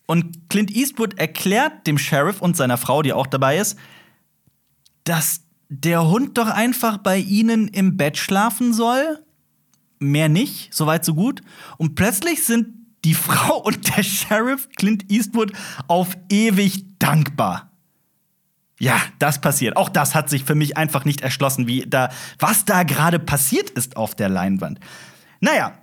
Und 0.04 0.50
Clint 0.50 0.70
Eastwood 0.70 1.18
erklärt 1.18 1.86
dem 1.86 1.96
Sheriff 1.96 2.42
und 2.42 2.54
seiner 2.54 2.76
Frau, 2.76 3.00
die 3.00 3.14
auch 3.14 3.26
dabei 3.26 3.56
ist, 3.56 3.78
dass 5.04 5.40
der 5.70 6.06
Hund 6.06 6.36
doch 6.36 6.48
einfach 6.48 6.98
bei 6.98 7.16
ihnen 7.16 7.68
im 7.68 7.96
Bett 7.96 8.18
schlafen 8.18 8.74
soll. 8.74 9.24
Mehr 9.98 10.28
nicht, 10.28 10.74
soweit 10.74 11.06
so 11.06 11.14
gut. 11.14 11.40
Und 11.78 11.94
plötzlich 11.94 12.44
sind 12.44 12.74
die 13.06 13.14
Frau 13.14 13.56
und 13.56 13.96
der 13.96 14.02
Sheriff 14.02 14.68
Clint 14.76 15.10
Eastwood 15.10 15.52
auf 15.88 16.14
ewig 16.28 16.84
dankbar. 16.98 17.71
Ja, 18.82 19.00
das 19.20 19.40
passiert. 19.40 19.76
Auch 19.76 19.88
das 19.88 20.16
hat 20.16 20.28
sich 20.28 20.42
für 20.42 20.56
mich 20.56 20.76
einfach 20.76 21.04
nicht 21.04 21.20
erschlossen, 21.20 21.68
wie 21.68 21.84
da, 21.86 22.08
was 22.40 22.64
da 22.64 22.82
gerade 22.82 23.20
passiert 23.20 23.70
ist 23.70 23.96
auf 23.96 24.16
der 24.16 24.28
Leinwand. 24.28 24.80
Naja, 25.38 25.74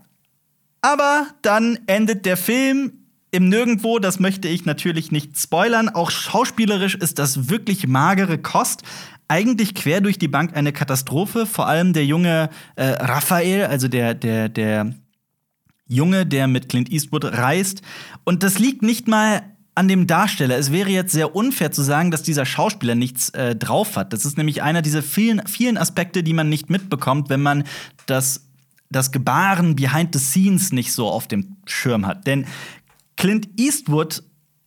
aber 0.81 1.27
dann 1.41 1.79
endet 1.87 2.25
der 2.25 2.35
Film 2.35 2.91
im 3.31 3.47
Nirgendwo, 3.47 3.99
das 3.99 4.19
möchte 4.19 4.49
ich 4.49 4.65
natürlich 4.65 5.13
nicht 5.13 5.39
spoilern. 5.39 5.87
Auch 5.87 6.11
schauspielerisch 6.11 6.95
ist 6.95 7.19
das 7.19 7.47
wirklich 7.47 7.87
magere 7.87 8.37
Kost. 8.37 8.83
Eigentlich 9.29 9.75
quer 9.75 10.01
durch 10.01 10.19
die 10.19 10.27
Bank 10.27 10.57
eine 10.57 10.73
Katastrophe. 10.73 11.45
Vor 11.45 11.67
allem 11.67 11.93
der 11.93 12.05
junge 12.05 12.49
äh, 12.75 12.83
Raphael, 12.83 13.67
also 13.67 13.87
der, 13.87 14.13
der, 14.13 14.49
der 14.49 14.93
Junge, 15.87 16.25
der 16.25 16.47
mit 16.47 16.67
Clint 16.67 16.91
Eastwood 16.91 17.23
reist. 17.23 17.81
Und 18.25 18.43
das 18.43 18.59
liegt 18.59 18.81
nicht 18.81 19.07
mal 19.07 19.41
an 19.79 19.87
dem 19.87 20.07
Darsteller. 20.07 20.57
Es 20.57 20.73
wäre 20.73 20.89
jetzt 20.89 21.13
sehr 21.13 21.37
unfair 21.37 21.71
zu 21.71 21.81
sagen, 21.83 22.11
dass 22.11 22.21
dieser 22.21 22.45
Schauspieler 22.45 22.95
nichts 22.95 23.29
äh, 23.29 23.55
drauf 23.55 23.95
hat. 23.95 24.11
Das 24.11 24.25
ist 24.25 24.37
nämlich 24.37 24.61
einer 24.61 24.81
dieser 24.81 25.01
vielen, 25.01 25.47
vielen 25.47 25.77
Aspekte, 25.77 26.21
die 26.21 26.33
man 26.33 26.49
nicht 26.49 26.69
mitbekommt, 26.69 27.29
wenn 27.29 27.41
man 27.41 27.63
das, 28.05 28.45
das 28.89 29.13
Gebaren 29.13 29.77
behind 29.77 30.13
the 30.13 30.19
scenes 30.19 30.73
nicht 30.73 30.91
so 30.91 31.07
auf 31.07 31.29
dem 31.29 31.55
Schirm 31.65 32.05
hat. 32.05 32.27
Denn 32.27 32.45
Clint 33.15 33.47
Eastwood 33.57 34.21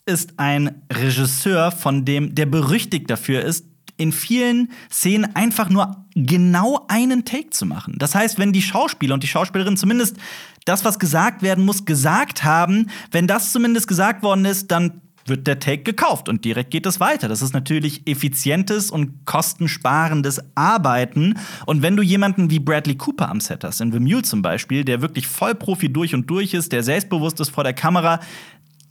ist 0.07 0.38
ein 0.38 0.83
Regisseur, 0.90 1.72
von 1.72 2.07
dem 2.07 2.35
der 2.35 2.46
berüchtigt 2.46 3.11
dafür 3.11 3.42
ist, 3.42 3.66
in 3.98 4.12
vielen 4.12 4.72
Szenen 4.90 5.37
einfach 5.37 5.68
nur 5.68 6.07
genau 6.14 6.87
einen 6.88 7.27
Take 7.27 7.51
zu 7.51 7.66
machen. 7.66 7.96
Das 7.98 8.14
heißt, 8.14 8.38
wenn 8.38 8.55
die 8.55 8.62
Schauspieler 8.62 9.12
und 9.12 9.22
die 9.22 9.29
Schauspielerin 9.29 9.77
zumindest 9.77 10.16
das, 10.64 10.85
was 10.85 10.98
gesagt 10.98 11.42
werden 11.42 11.64
muss, 11.64 11.85
gesagt 11.85 12.44
haben, 12.44 12.90
wenn 13.11 13.27
das 13.27 13.53
zumindest 13.53 13.88
gesagt 13.88 14.22
worden 14.22 14.44
ist, 14.44 14.70
dann 14.70 15.01
wird 15.27 15.46
der 15.46 15.59
Take 15.59 15.83
gekauft 15.83 16.29
und 16.29 16.44
direkt 16.44 16.70
geht 16.70 16.87
es 16.87 17.01
weiter. 17.01 17.29
Das 17.29 17.42
ist 17.42 17.53
natürlich 17.53 18.07
effizientes 18.07 18.90
und 18.90 19.25
kostensparendes 19.25 20.40
Arbeiten. 20.55 21.38
Und 21.66 21.83
wenn 21.83 21.96
du 21.96 22.03
jemanden 22.03 22.51
wie 22.51 22.59
Bradley 22.59 22.96
Cooper 22.96 23.29
am 23.29 23.40
Set 23.40 23.64
hast, 23.64 23.81
in 23.81 23.92
The 23.92 24.01
Mule 24.01 24.22
zum 24.22 24.42
Beispiel, 24.42 24.85
der 24.85 25.01
wirklich 25.01 25.27
Vollprofi 25.27 25.92
durch 25.92 26.14
und 26.14 26.29
durch 26.29 26.55
ist, 26.55 26.72
der 26.72 26.83
selbstbewusst 26.83 27.40
ist 27.40 27.51
vor 27.51 27.64
der 27.64 27.75
Kamera, 27.75 28.20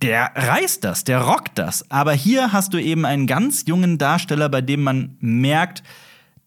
der 0.02 0.32
reißt 0.36 0.84
das, 0.84 1.04
der 1.04 1.22
rockt 1.22 1.60
das. 1.60 1.90
Aber 1.92 2.14
hier 2.14 2.54
hast 2.54 2.74
du 2.74 2.80
eben 2.80 3.06
einen 3.06 3.28
ganz 3.28 3.66
jungen 3.68 3.98
Darsteller, 3.98 4.50
bei 4.50 4.62
dem 4.62 4.82
man 4.82 5.18
merkt, 5.20 5.84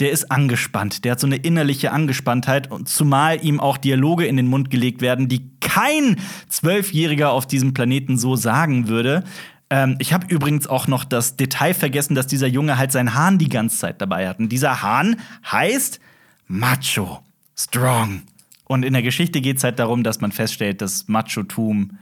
der 0.01 0.11
ist 0.11 0.31
angespannt. 0.31 1.05
Der 1.05 1.13
hat 1.13 1.21
so 1.21 1.27
eine 1.27 1.37
innerliche 1.37 1.93
Angespanntheit. 1.93 2.71
Und 2.71 2.89
zumal 2.89 3.45
ihm 3.45 3.61
auch 3.61 3.77
Dialoge 3.77 4.27
in 4.27 4.37
den 4.37 4.49
Mund 4.49 4.71
gelegt 4.71 5.01
werden, 5.01 5.29
die 5.29 5.51
kein 5.61 6.17
Zwölfjähriger 6.49 7.31
auf 7.31 7.47
diesem 7.47 7.75
Planeten 7.75 8.19
so 8.19 8.37
sagen 8.37 8.89
würde. 8.89 9.25
Ähm, 9.71 9.97
ich 9.99 10.13
habe 10.13 10.27
übrigens 10.27 10.67
auch 10.67 10.89
noch 10.89 11.05
das 11.05 11.37
Detail 11.37 11.75
vergessen, 11.75 12.15
dass 12.15 12.27
dieser 12.27 12.49
Junge 12.49 12.77
halt 12.77 12.93
seinen 12.93 13.15
Hahn 13.15 13.39
die 13.39 13.49
ganze 13.49 13.79
Zeit 13.79 14.01
dabei 14.01 14.29
hat. 14.29 14.39
Und 14.39 14.51
dieser 14.51 14.83
Hahn 14.83 15.17
heißt 15.51 16.01
Macho, 16.47 17.21
Strong. 17.57 18.23
Und 18.65 18.85
in 18.85 18.93
der 18.93 19.03
Geschichte 19.03 19.41
geht 19.41 19.59
es 19.59 19.65
halt 19.65 19.79
darum, 19.79 20.03
dass 20.03 20.21
man 20.21 20.33
feststellt, 20.33 20.81
dass 20.81 21.07
Machotum, 21.07 21.99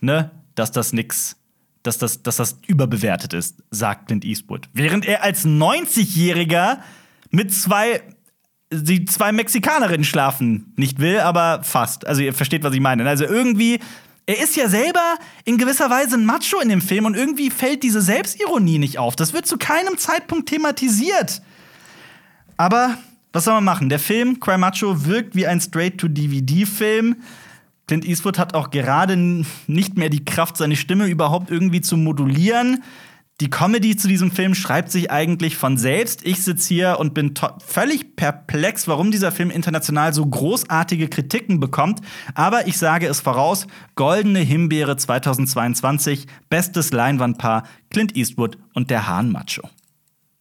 ne, 0.00 0.30
dass 0.54 0.72
das 0.72 0.92
nix, 0.92 1.36
dass 1.82 1.98
das, 1.98 2.22
dass 2.22 2.36
das 2.36 2.58
überbewertet 2.66 3.32
ist, 3.32 3.62
sagt 3.70 4.06
Clint 4.06 4.24
Eastwood. 4.24 4.68
Während 4.72 5.06
er 5.06 5.22
als 5.22 5.44
90-Jähriger 5.44 6.78
mit 7.30 7.52
zwei 7.52 8.02
die 8.72 9.04
zwei 9.04 9.32
Mexikanerinnen 9.32 10.04
schlafen 10.04 10.72
nicht 10.76 11.00
will, 11.00 11.18
aber 11.18 11.64
fast. 11.64 12.06
Also 12.06 12.22
ihr 12.22 12.32
versteht, 12.32 12.62
was 12.62 12.72
ich 12.72 12.80
meine. 12.80 13.08
Also 13.08 13.24
irgendwie 13.24 13.80
er 14.26 14.40
ist 14.40 14.54
ja 14.54 14.68
selber 14.68 15.16
in 15.44 15.58
gewisser 15.58 15.90
Weise 15.90 16.14
ein 16.14 16.24
Macho 16.24 16.60
in 16.60 16.68
dem 16.68 16.80
Film 16.80 17.04
und 17.04 17.16
irgendwie 17.16 17.50
fällt 17.50 17.82
diese 17.82 18.00
Selbstironie 18.00 18.78
nicht 18.78 18.96
auf. 18.96 19.16
Das 19.16 19.32
wird 19.32 19.44
zu 19.44 19.58
keinem 19.58 19.98
Zeitpunkt 19.98 20.48
thematisiert. 20.48 21.42
Aber 22.56 22.96
was 23.32 23.44
soll 23.44 23.54
man 23.54 23.64
machen? 23.64 23.88
Der 23.88 23.98
Film 23.98 24.38
Cry 24.38 24.56
Macho 24.56 25.04
wirkt 25.04 25.34
wie 25.34 25.48
ein 25.48 25.60
Straight-to-DVD-Film. 25.60 27.16
Clint 27.88 28.04
Eastwood 28.04 28.38
hat 28.38 28.54
auch 28.54 28.70
gerade 28.70 29.16
nicht 29.66 29.96
mehr 29.96 30.10
die 30.10 30.24
Kraft, 30.24 30.56
seine 30.56 30.76
Stimme 30.76 31.08
überhaupt 31.08 31.50
irgendwie 31.50 31.80
zu 31.80 31.96
modulieren. 31.96 32.84
Die 33.40 33.48
Comedy 33.48 33.96
zu 33.96 34.06
diesem 34.06 34.30
Film 34.30 34.54
schreibt 34.54 34.92
sich 34.92 35.10
eigentlich 35.10 35.56
von 35.56 35.78
selbst. 35.78 36.26
Ich 36.26 36.42
sitze 36.42 36.68
hier 36.68 36.96
und 36.98 37.14
bin 37.14 37.32
völlig 37.66 38.14
perplex, 38.14 38.86
warum 38.86 39.10
dieser 39.10 39.32
Film 39.32 39.50
international 39.50 40.12
so 40.12 40.26
großartige 40.26 41.08
Kritiken 41.08 41.58
bekommt. 41.58 42.00
Aber 42.34 42.68
ich 42.68 42.76
sage 42.76 43.06
es 43.06 43.20
voraus: 43.20 43.66
Goldene 43.94 44.40
Himbeere 44.40 44.96
2022, 44.96 46.26
bestes 46.50 46.92
Leinwandpaar 46.92 47.64
Clint 47.88 48.14
Eastwood 48.14 48.58
und 48.74 48.90
der 48.90 49.08
Hahnmacho. 49.08 49.68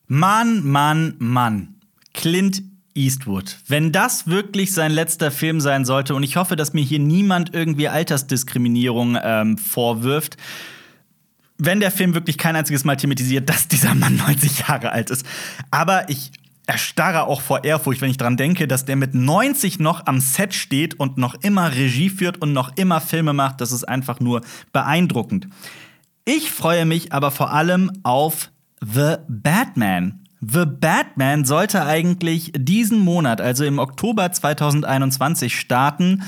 Mann, 0.07 0.63
Mann, 0.65 1.15
Mann. 1.19 1.75
Clint 2.13 2.63
Eastwood. 2.95 3.59
Wenn 3.67 3.93
das 3.93 4.27
wirklich 4.27 4.73
sein 4.73 4.91
letzter 4.91 5.31
Film 5.31 5.61
sein 5.61 5.85
sollte, 5.85 6.15
und 6.15 6.23
ich 6.23 6.35
hoffe, 6.35 6.57
dass 6.57 6.73
mir 6.73 6.83
hier 6.83 6.99
niemand 6.99 7.53
irgendwie 7.53 7.87
Altersdiskriminierung 7.87 9.17
ähm, 9.23 9.57
vorwirft, 9.57 10.35
wenn 11.59 11.79
der 11.79 11.91
Film 11.91 12.15
wirklich 12.15 12.37
kein 12.37 12.55
einziges 12.55 12.85
Mal 12.85 12.95
thematisiert, 12.97 13.47
dass 13.47 13.67
dieser 13.67 13.93
Mann 13.93 14.15
90 14.27 14.67
Jahre 14.67 14.91
alt 14.91 15.11
ist. 15.11 15.25
Aber 15.69 16.09
ich 16.09 16.31
erstarre 16.65 17.23
auch 17.23 17.41
vor 17.41 17.63
Ehrfurcht, 17.63 18.01
wenn 18.01 18.11
ich 18.11 18.17
daran 18.17 18.37
denke, 18.37 18.67
dass 18.67 18.85
der 18.85 18.95
mit 18.95 19.15
90 19.15 19.79
noch 19.79 20.05
am 20.05 20.19
Set 20.19 20.53
steht 20.53 20.99
und 20.99 21.17
noch 21.17 21.35
immer 21.41 21.71
Regie 21.73 22.09
führt 22.09 22.41
und 22.41 22.53
noch 22.53 22.77
immer 22.77 23.01
Filme 23.01 23.33
macht. 23.33 23.59
Das 23.59 23.71
ist 23.71 23.83
einfach 23.83 24.19
nur 24.19 24.41
beeindruckend. 24.71 25.47
Ich 26.25 26.51
freue 26.51 26.85
mich 26.85 27.11
aber 27.11 27.31
vor 27.31 27.51
allem 27.51 27.91
auf 28.03 28.51
The 28.81 29.15
Batman. 29.27 30.25
The 30.41 30.65
Batman 30.65 31.43
sollte 31.43 31.85
eigentlich 31.85 32.53
diesen 32.55 32.99
Monat, 32.99 33.41
also 33.41 33.65
im 33.65 33.79
Oktober 33.79 34.31
2021, 34.31 35.59
starten. 35.59 36.23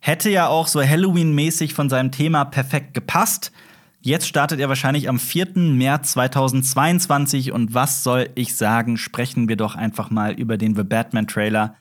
Hätte 0.00 0.30
ja 0.30 0.46
auch 0.46 0.68
so 0.68 0.82
Halloween-mäßig 0.82 1.72
von 1.72 1.88
seinem 1.88 2.12
Thema 2.12 2.44
perfekt 2.44 2.92
gepasst. 2.92 3.50
Jetzt 4.06 4.28
startet 4.28 4.60
er 4.60 4.68
wahrscheinlich 4.68 5.08
am 5.08 5.18
4. 5.18 5.54
März 5.56 6.12
2022 6.12 7.50
und 7.50 7.74
was 7.74 8.04
soll 8.04 8.28
ich 8.36 8.54
sagen? 8.54 8.98
Sprechen 8.98 9.48
wir 9.48 9.56
doch 9.56 9.74
einfach 9.74 10.10
mal 10.10 10.32
über 10.32 10.56
den 10.56 10.76
The 10.76 10.84
Batman 10.84 11.26
Trailer. 11.26 11.74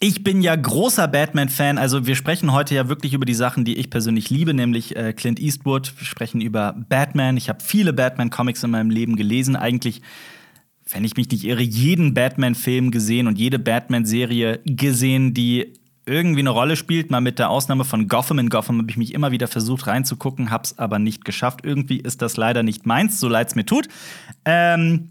Ich 0.00 0.24
bin 0.24 0.40
ja 0.40 0.56
großer 0.56 1.08
Batman-Fan, 1.08 1.76
also 1.76 2.06
wir 2.06 2.16
sprechen 2.16 2.54
heute 2.54 2.74
ja 2.74 2.88
wirklich 2.88 3.12
über 3.12 3.26
die 3.26 3.34
Sachen, 3.34 3.66
die 3.66 3.76
ich 3.76 3.90
persönlich 3.90 4.30
liebe, 4.30 4.54
nämlich 4.54 4.96
äh, 4.96 5.12
Clint 5.12 5.40
Eastwood. 5.40 5.92
Wir 5.98 6.06
sprechen 6.06 6.40
über 6.40 6.74
Batman. 6.88 7.36
Ich 7.36 7.50
habe 7.50 7.62
viele 7.62 7.92
Batman-Comics 7.92 8.62
in 8.62 8.70
meinem 8.70 8.88
Leben 8.88 9.16
gelesen. 9.16 9.56
Eigentlich, 9.56 10.00
wenn 10.90 11.04
ich 11.04 11.18
mich 11.18 11.28
nicht 11.28 11.44
irre, 11.44 11.60
jeden 11.60 12.14
Batman-Film 12.14 12.92
gesehen 12.92 13.26
und 13.26 13.38
jede 13.38 13.58
Batman-Serie 13.58 14.60
gesehen, 14.64 15.34
die 15.34 15.74
irgendwie 16.06 16.40
eine 16.40 16.50
Rolle 16.50 16.76
spielt, 16.76 17.10
mal 17.10 17.20
mit 17.20 17.38
der 17.38 17.50
Ausnahme 17.50 17.84
von 17.84 18.08
Gotham. 18.08 18.38
In 18.38 18.48
Gotham 18.48 18.78
habe 18.78 18.90
ich 18.90 18.96
mich 18.96 19.12
immer 19.12 19.32
wieder 19.32 19.48
versucht 19.48 19.86
reinzugucken, 19.86 20.50
hab's 20.50 20.78
aber 20.78 20.98
nicht 20.98 21.24
geschafft. 21.24 21.60
Irgendwie 21.64 21.98
ist 21.98 22.22
das 22.22 22.36
leider 22.36 22.62
nicht 22.62 22.86
meins, 22.86 23.20
so 23.20 23.28
leid's 23.28 23.54
mir 23.54 23.66
tut. 23.66 23.88
Ähm 24.44 25.10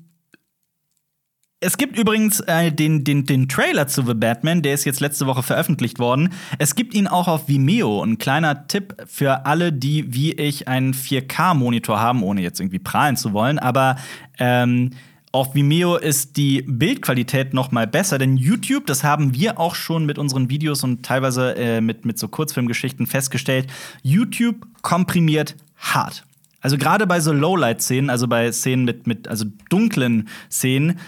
es 1.61 1.77
gibt 1.77 1.97
übrigens 1.97 2.41
äh, 2.41 2.71
den, 2.71 3.03
den, 3.03 3.25
den 3.25 3.49
Trailer 3.49 3.87
zu 3.87 4.05
The 4.05 4.13
Batman, 4.13 4.61
der 4.61 4.75
ist 4.75 4.85
jetzt 4.85 4.99
letzte 4.99 5.25
Woche 5.25 5.41
veröffentlicht 5.41 5.97
worden. 5.99 6.31
Es 6.59 6.75
gibt 6.75 6.93
ihn 6.93 7.07
auch 7.07 7.27
auf 7.27 7.47
Vimeo. 7.47 8.03
Ein 8.03 8.17
kleiner 8.19 8.67
Tipp 8.67 8.95
für 9.07 9.45
alle, 9.45 9.73
die 9.73 10.13
wie 10.13 10.33
ich 10.33 10.67
einen 10.67 10.93
4K-Monitor 10.93 11.99
haben, 11.99 12.23
ohne 12.23 12.41
jetzt 12.41 12.59
irgendwie 12.59 12.79
prahlen 12.79 13.17
zu 13.17 13.33
wollen. 13.33 13.57
Aber 13.57 13.95
ähm, 14.37 14.91
auf 15.35 15.53
Vimeo 15.53 15.97
ist 15.97 16.37
die 16.37 16.61
Bildqualität 16.61 17.53
noch 17.53 17.69
mal 17.73 17.87
besser, 17.87 18.17
denn 18.17 18.37
YouTube, 18.37 18.85
das 18.87 19.03
haben 19.03 19.33
wir 19.33 19.59
auch 19.59 19.75
schon 19.75 20.05
mit 20.05 20.17
unseren 20.17 20.49
Videos 20.49 20.81
und 20.85 21.05
teilweise 21.05 21.57
äh, 21.57 21.81
mit, 21.81 22.05
mit 22.05 22.17
so 22.17 22.29
Kurzfilmgeschichten 22.29 23.05
festgestellt, 23.05 23.67
YouTube 24.01 24.65
komprimiert 24.81 25.57
hart. 25.75 26.23
Also 26.61 26.77
gerade 26.77 27.05
bei 27.05 27.19
so 27.19 27.33
Lowlight-Szenen, 27.33 28.09
also 28.09 28.29
bei 28.29 28.49
Szenen 28.53 28.85
mit, 28.85 29.07
mit 29.07 29.27
also 29.27 29.43
dunklen 29.69 30.29
Szenen, 30.49 30.99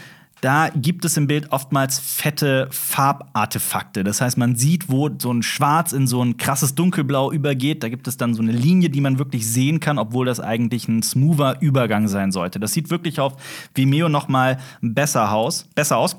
da 0.42 0.70
gibt 0.70 1.04
es 1.06 1.18
im 1.18 1.28
Bild 1.28 1.52
oftmals 1.52 2.00
fette 2.00 2.68
Farbartefakte. 2.72 4.04
Das 4.04 4.22
heißt, 4.22 4.38
man 4.38 4.56
sieht, 4.56 4.90
wo 4.90 5.10
so 5.18 5.32
ein 5.34 5.42
Schwarz 5.42 5.94
in 5.94 6.06
so 6.06 6.22
ein 6.24 6.38
krasses 6.38 6.76
Dunkelblau 6.76 7.32
übergeht. 7.32 7.82
Da 7.84 7.90
gibt 7.90 8.08
es 8.08 8.18
dann 8.18 8.34
so 8.34 8.42
eine 8.42 8.52
Linie, 8.52 8.90
die 8.90 9.02
man 9.02 9.18
wirklich 9.18 9.48
sehen 9.48 9.80
kann, 9.80 9.98
obwohl 9.98 10.26
das 10.26 10.40
eigentlich 10.40 10.88
ein 10.88 11.02
smoother 11.02 11.58
Übergang 11.62 12.08
sein 12.08 12.32
sollte. 12.32 12.60
Das 12.60 12.74
sieht 12.74 12.90
wirklich 12.90 13.20
auf 13.20 13.34
Vimeo 13.74 14.10
noch 14.10 14.28
mal 14.28 14.60
besser 14.82 15.32
aus. 15.32 15.68
Besser 15.74 15.98
aus. 15.98 16.18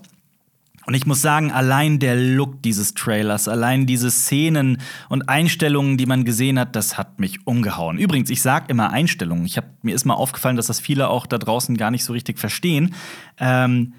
Und 0.88 0.94
ich 0.94 1.04
muss 1.04 1.20
sagen, 1.20 1.52
allein 1.52 1.98
der 1.98 2.16
Look 2.16 2.62
dieses 2.62 2.94
Trailers, 2.94 3.46
allein 3.46 3.85
diese 3.85 4.11
Szenen 4.11 4.78
und 5.11 5.28
Einstellungen, 5.28 5.98
die 5.98 6.07
man 6.07 6.24
gesehen 6.24 6.59
hat, 6.59 6.74
das 6.74 6.96
hat 6.96 7.20
mich 7.20 7.46
umgehauen. 7.46 7.98
Übrigens, 7.98 8.31
ich 8.31 8.40
sag 8.40 8.70
immer 8.70 8.88
Einstellungen. 8.88 9.44
Ich 9.44 9.59
hab, 9.59 9.66
mir 9.85 9.94
ist 9.94 10.07
mal 10.07 10.14
aufgefallen, 10.14 10.57
dass 10.57 10.68
das 10.68 10.81
viele 10.81 11.09
auch 11.09 11.26
da 11.26 11.37
draußen 11.37 11.76
gar 11.76 11.90
nicht 11.90 12.04
so 12.04 12.14
richtig 12.14 12.38
verstehen. 12.38 12.94
Ähm, 13.38 13.92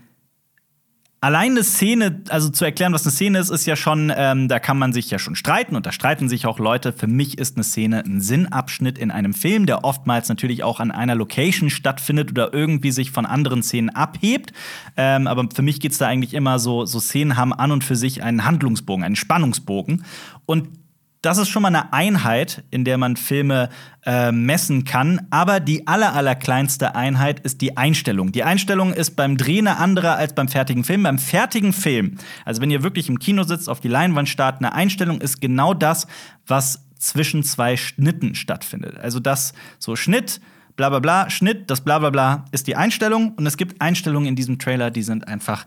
Allein 1.22 1.52
eine 1.52 1.66
Szene, 1.66 2.24
also 2.30 2.50
zu 2.50 2.64
erklären, 2.64 2.94
was 2.94 3.04
eine 3.04 3.12
Szene 3.12 3.40
ist, 3.40 3.50
ist 3.50 3.66
ja 3.66 3.76
schon, 3.76 4.10
ähm, 4.16 4.48
da 4.48 4.60
kann 4.60 4.78
man 4.78 4.94
sich 4.94 5.12
ja 5.12 5.20
schon 5.20 5.36
streiten 5.36 5.76
und 5.76 5.86
da 5.86 5.92
streiten 5.92 6.30
sich 6.30 6.46
auch 6.46 6.60
Leute. 6.60 6.94
Für 6.94 7.08
mich 7.08 7.38
ist 7.38 7.58
eine 7.58 7.66
Szene 7.66 8.06
ein 8.06 8.22
Sinnabschnitt 8.22 8.98
in 8.98 9.12
einem 9.12 9.34
Film, 9.34 9.66
der 9.66 9.84
oftmals 9.84 10.30
natürlich 10.30 10.64
auch 10.64 10.80
an 10.80 10.92
einer 10.92 11.16
Location 11.16 11.70
stattfindet 11.70 12.32
oder 12.32 12.54
irgendwie 12.54 12.92
sich 12.92 13.12
von 13.12 13.26
anderen 13.26 13.64
Szenen 13.64 13.90
abhebt. 13.90 14.54
Ähm, 14.96 15.28
aber 15.28 15.50
für 15.54 15.62
mich 15.62 15.82
geht 15.82 15.92
es 15.92 15.98
da 15.98 16.08
eigentlich 16.08 16.34
immer 16.34 16.58
so, 16.58 16.86
so 16.86 17.02
Szenen 17.02 17.36
haben 17.36 17.52
an 17.52 17.74
und 17.74 17.84
für 17.84 17.98
sich 17.98 18.24
einen 18.24 18.46
Handlungsbogen, 18.46 19.04
einen 19.04 19.18
Spannungsbogen. 19.18 20.06
Und 20.46 20.70
das 21.22 21.38
ist 21.38 21.50
schon 21.50 21.64
mal 21.64 21.68
eine 21.68 21.92
Einheit, 21.92 22.64
in 22.72 22.86
der 22.86 22.98
man 22.98 23.18
Filme 23.18 23.70
äh, 24.06 24.32
messen 24.32 24.86
kann. 24.86 25.28
Aber 25.32 25.60
die 25.60 25.86
aller, 25.86 26.14
aller 26.14 26.36
kleinste 26.36 26.96
Einheit 26.96 27.42
ist 27.42 27.60
die 27.60 27.76
Einstellung. 27.76 28.32
Die 28.32 28.44
Einstellung 28.44 28.94
ist 28.94 29.16
beim 29.18 29.38
Drehen 29.38 29.68
eine 29.68 29.78
andere 29.78 30.14
als 30.14 30.34
beim 30.34 30.48
fertigen 30.48 30.86
Film. 30.86 31.04
Beim 31.04 31.20
fertigen 31.20 31.74
Film, 31.74 32.18
also 32.46 32.62
wenn 32.62 32.72
ihr 32.72 32.84
wirklich 32.84 33.10
im 33.10 33.20
Kino 33.20 33.44
sitzt, 33.44 33.68
auf 33.68 33.82
die 33.82 33.90
Leinwand 33.90 34.30
starrt, 34.30 34.60
eine 34.60 34.74
Einstellung 34.74 35.20
ist 35.20 35.42
genau 35.42 35.74
das, 35.74 36.08
was 36.48 36.86
zwischen 36.98 37.44
zwei 37.44 37.76
Schnitten 37.76 38.36
stattfindet. 38.36 38.98
Also 38.98 39.20
das 39.20 39.54
so 39.78 39.98
Schnitt, 39.98 40.40
bla 40.78 40.90
bla 40.90 41.00
bla, 41.00 41.30
Schnitt, 41.30 41.70
das 41.70 41.82
bla 41.82 42.00
bla 42.00 42.12
bla 42.12 42.46
ist 42.52 42.68
die 42.68 42.78
Einstellung. 42.78 43.34
Und 43.36 43.46
es 43.46 43.58
gibt 43.58 43.82
Einstellungen 43.82 44.28
in 44.28 44.36
diesem 44.38 44.58
Trailer, 44.58 44.90
die 44.90 45.04
sind 45.04 45.28
einfach 45.28 45.66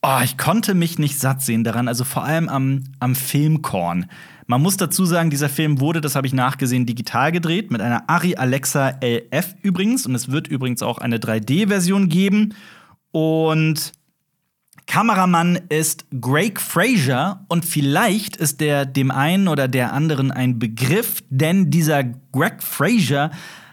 Oh, 0.00 0.20
ich 0.22 0.38
konnte 0.38 0.74
mich 0.74 1.00
nicht 1.00 1.18
satt 1.18 1.42
sehen 1.42 1.64
daran, 1.64 1.88
also 1.88 2.04
vor 2.04 2.22
allem 2.22 2.48
am, 2.48 2.84
am 3.00 3.16
Filmkorn. 3.16 4.06
Man 4.50 4.62
muss 4.62 4.78
dazu 4.78 5.04
sagen, 5.04 5.28
dieser 5.28 5.50
Film 5.50 5.78
wurde, 5.78 6.00
das 6.00 6.16
habe 6.16 6.26
ich 6.26 6.32
nachgesehen, 6.32 6.86
digital 6.86 7.32
gedreht, 7.32 7.70
mit 7.70 7.82
einer 7.82 8.08
Ari 8.08 8.36
Alexa 8.36 8.98
LF 9.04 9.54
übrigens. 9.60 10.06
Und 10.06 10.14
es 10.14 10.30
wird 10.30 10.48
übrigens 10.48 10.82
auch 10.82 10.96
eine 10.96 11.18
3D-Version 11.18 12.08
geben. 12.08 12.54
Und 13.10 13.92
Kameramann 14.86 15.60
ist 15.68 16.06
Greg 16.18 16.62
Fraser 16.62 17.44
und 17.48 17.66
vielleicht 17.66 18.38
ist 18.38 18.62
der 18.62 18.86
dem 18.86 19.10
einen 19.10 19.48
oder 19.48 19.68
der 19.68 19.92
anderen 19.92 20.30
ein 20.30 20.58
Begriff, 20.58 21.22
denn 21.28 21.70
dieser 21.70 22.04
Greg 22.04 22.62
Fraser 22.62 23.30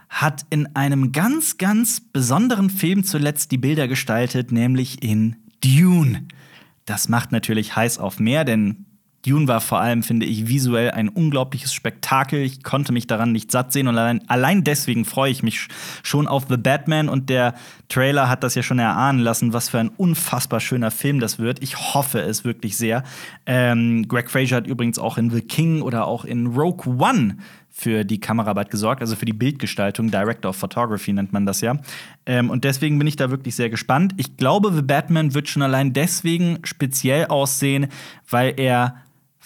hat 0.10 0.46
in 0.50 0.76
einem 0.76 1.14
ganz, 1.14 1.58
ganz 1.58 2.02
besonderen 2.02 2.70
Film 2.70 3.06
zuletzt 3.06 3.52
die 3.52 3.58
Bilder 3.58 3.88
gestaltet, 3.88 4.52
nämlich 4.52 5.02
in 5.04 5.38
Dune. 5.64 6.28
Das 6.84 7.08
macht 7.08 7.32
natürlich 7.32 7.78
heiß 7.78 7.98
auf 7.98 8.20
mehr, 8.20 8.44
denn 8.44 8.85
Dune 9.26 9.48
war 9.48 9.62
vor 9.62 9.80
allem, 9.80 10.04
finde 10.04 10.26
ich, 10.26 10.48
visuell 10.48 10.92
ein 10.92 11.10
unglaubliches 11.10 11.74
Spektakel. 11.74 12.42
Ich 12.42 12.64
konnte 12.64 12.92
mich 12.92 13.08
daran 13.08 13.32
nicht 13.32 13.52
satt 13.52 13.74
sehen 13.74 13.88
und 13.88 13.98
allein, 13.98 14.22
allein 14.30 14.64
deswegen 14.64 15.06
freue 15.06 15.32
ich 15.32 15.44
mich 15.44 15.68
schon 16.04 16.28
auf 16.28 16.46
The 16.50 16.58
Batman 16.58 17.10
und 17.10 17.30
der 17.30 17.56
Trailer 17.90 18.30
hat 18.30 18.44
das 18.44 18.56
ja 18.56 18.64
schon 18.64 18.80
erahnen 18.80 19.20
lassen, 19.20 19.54
was 19.54 19.70
für 19.70 19.80
ein 19.80 19.90
unfassbar 19.90 20.60
schöner 20.60 20.92
Film 20.92 21.20
das 21.20 21.40
wird. 21.40 21.62
Ich 21.64 21.94
hoffe 21.94 22.20
es 22.22 22.44
wirklich 22.46 22.78
sehr. 22.78 23.04
Ähm, 23.46 24.08
Greg 24.08 24.30
Fraser 24.30 24.58
hat 24.58 24.68
übrigens 24.68 25.00
auch 25.00 25.18
in 25.18 25.30
The 25.30 25.42
King 25.42 25.82
oder 25.82 26.08
auch 26.08 26.26
in 26.26 26.48
Rogue 26.48 26.98
One 26.98 27.38
für 27.78 28.06
die 28.06 28.22
Kameraarbeit 28.22 28.72
gesorgt, 28.72 29.02
also 29.02 29.18
für 29.18 29.26
die 29.26 29.34
Bildgestaltung, 29.34 30.10
Director 30.10 30.52
of 30.52 30.56
Photography 30.56 31.12
nennt 31.12 31.34
man 31.34 31.46
das 31.46 31.60
ja. 31.60 31.78
Ähm, 32.26 32.50
und 32.50 32.64
deswegen 32.64 32.98
bin 32.98 33.06
ich 33.06 33.18
da 33.18 33.30
wirklich 33.30 33.54
sehr 33.56 33.70
gespannt. 33.70 34.14
Ich 34.16 34.38
glaube, 34.38 34.72
The 34.74 34.82
Batman 34.82 35.34
wird 35.34 35.50
schon 35.50 35.62
allein 35.62 35.92
deswegen 35.92 36.60
speziell 36.64 37.26
aussehen, 37.26 37.88
weil 38.30 38.54
er 38.58 38.96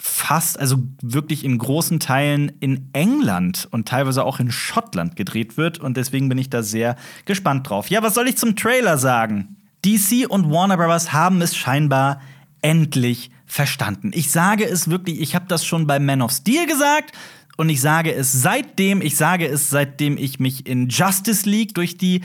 fast, 0.02 0.58
also 0.58 0.78
wirklich 1.02 1.44
in 1.44 1.58
großen 1.58 2.00
Teilen 2.00 2.52
in 2.60 2.88
England 2.94 3.68
und 3.70 3.86
teilweise 3.86 4.24
auch 4.24 4.40
in 4.40 4.50
Schottland 4.50 5.14
gedreht 5.14 5.58
wird. 5.58 5.78
Und 5.78 5.96
deswegen 5.96 6.28
bin 6.30 6.38
ich 6.38 6.48
da 6.48 6.62
sehr 6.62 6.96
gespannt 7.26 7.68
drauf. 7.68 7.90
Ja, 7.90 8.02
was 8.02 8.14
soll 8.14 8.26
ich 8.26 8.38
zum 8.38 8.56
Trailer 8.56 8.96
sagen? 8.96 9.56
DC 9.84 10.26
und 10.28 10.50
Warner 10.50 10.78
Bros. 10.78 11.12
haben 11.12 11.42
es 11.42 11.54
scheinbar 11.54 12.20
endlich 12.62 13.30
verstanden. 13.44 14.12
Ich 14.14 14.30
sage 14.30 14.64
es 14.64 14.88
wirklich, 14.88 15.20
ich 15.20 15.34
habe 15.34 15.46
das 15.48 15.66
schon 15.66 15.86
bei 15.86 15.98
Man 15.98 16.22
of 16.22 16.32
Steel 16.32 16.66
gesagt 16.66 17.12
und 17.58 17.68
ich 17.68 17.80
sage 17.82 18.14
es 18.14 18.32
seitdem, 18.32 19.02
ich 19.02 19.16
sage 19.16 19.46
es 19.46 19.68
seitdem 19.68 20.16
ich 20.16 20.40
mich 20.40 20.66
in 20.66 20.88
Justice 20.88 21.48
League 21.48 21.74
durch 21.74 21.98
die 21.98 22.22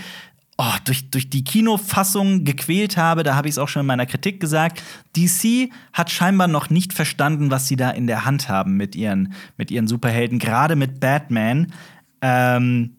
oh, 0.58 0.74
durch, 0.86 1.10
durch 1.10 1.30
die 1.30 1.44
Kinofassung 1.44 2.44
gequält 2.44 2.98
habe, 2.98 3.24
da 3.24 3.36
habe 3.36 3.48
ich 3.48 3.56
es 3.56 3.58
auch 3.58 3.68
schon 3.68 3.82
in 3.82 3.86
meiner 3.88 4.06
Kritik 4.06 4.40
gesagt, 4.40 4.82
DC 5.16 5.70
hat 5.94 6.12
scheinbar 6.12 6.48
noch 6.48 6.70
nicht 6.70 6.94
verstanden, 6.94 7.52
was 7.52 7.68
sie 7.68 7.76
da 7.76 7.90
in 7.90 8.08
der 8.08 8.26
Hand 8.26 8.48
haben 8.48 8.78
mit 8.78 8.96
ihren, 8.96 9.34
mit 9.58 9.72
ihren 9.72 9.88
Superhelden, 9.88 10.40
gerade 10.40 10.76
mit 10.76 11.00
Batman. 11.00 11.74
Ähm, 12.22 12.98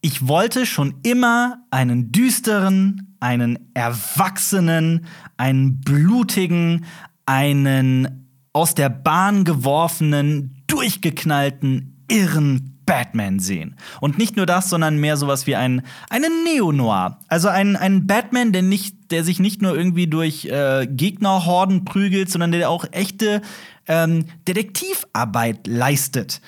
ich 0.00 0.28
wollte 0.28 0.64
schon 0.64 0.94
immer 1.02 1.64
einen 1.70 2.12
düsteren, 2.12 3.16
einen 3.20 3.58
erwachsenen, 3.74 5.06
einen 5.36 5.80
blutigen, 5.80 6.84
einen 7.26 8.28
aus 8.52 8.74
der 8.74 8.90
Bahn 8.90 9.44
geworfenen, 9.44 10.62
durchgeknallten, 10.68 12.04
irren 12.08 12.77
Batman 12.88 13.38
sehen. 13.38 13.76
Und 14.00 14.16
nicht 14.16 14.36
nur 14.36 14.46
das, 14.46 14.70
sondern 14.70 14.96
mehr 14.96 15.18
sowas 15.18 15.46
wie 15.46 15.54
ein, 15.54 15.82
einen 16.08 16.42
Neo-Noir. 16.44 17.20
Also 17.28 17.48
ein, 17.48 17.76
ein 17.76 18.06
Batman, 18.06 18.50
der, 18.50 18.62
nicht, 18.62 19.12
der 19.12 19.24
sich 19.24 19.40
nicht 19.40 19.60
nur 19.60 19.76
irgendwie 19.76 20.06
durch 20.06 20.46
äh, 20.46 20.88
Gegnerhorden 20.90 21.84
prügelt, 21.84 22.30
sondern 22.30 22.50
der 22.50 22.70
auch 22.70 22.86
echte 22.90 23.42
ähm, 23.86 24.24
Detektivarbeit 24.48 25.66
leistet. 25.66 26.40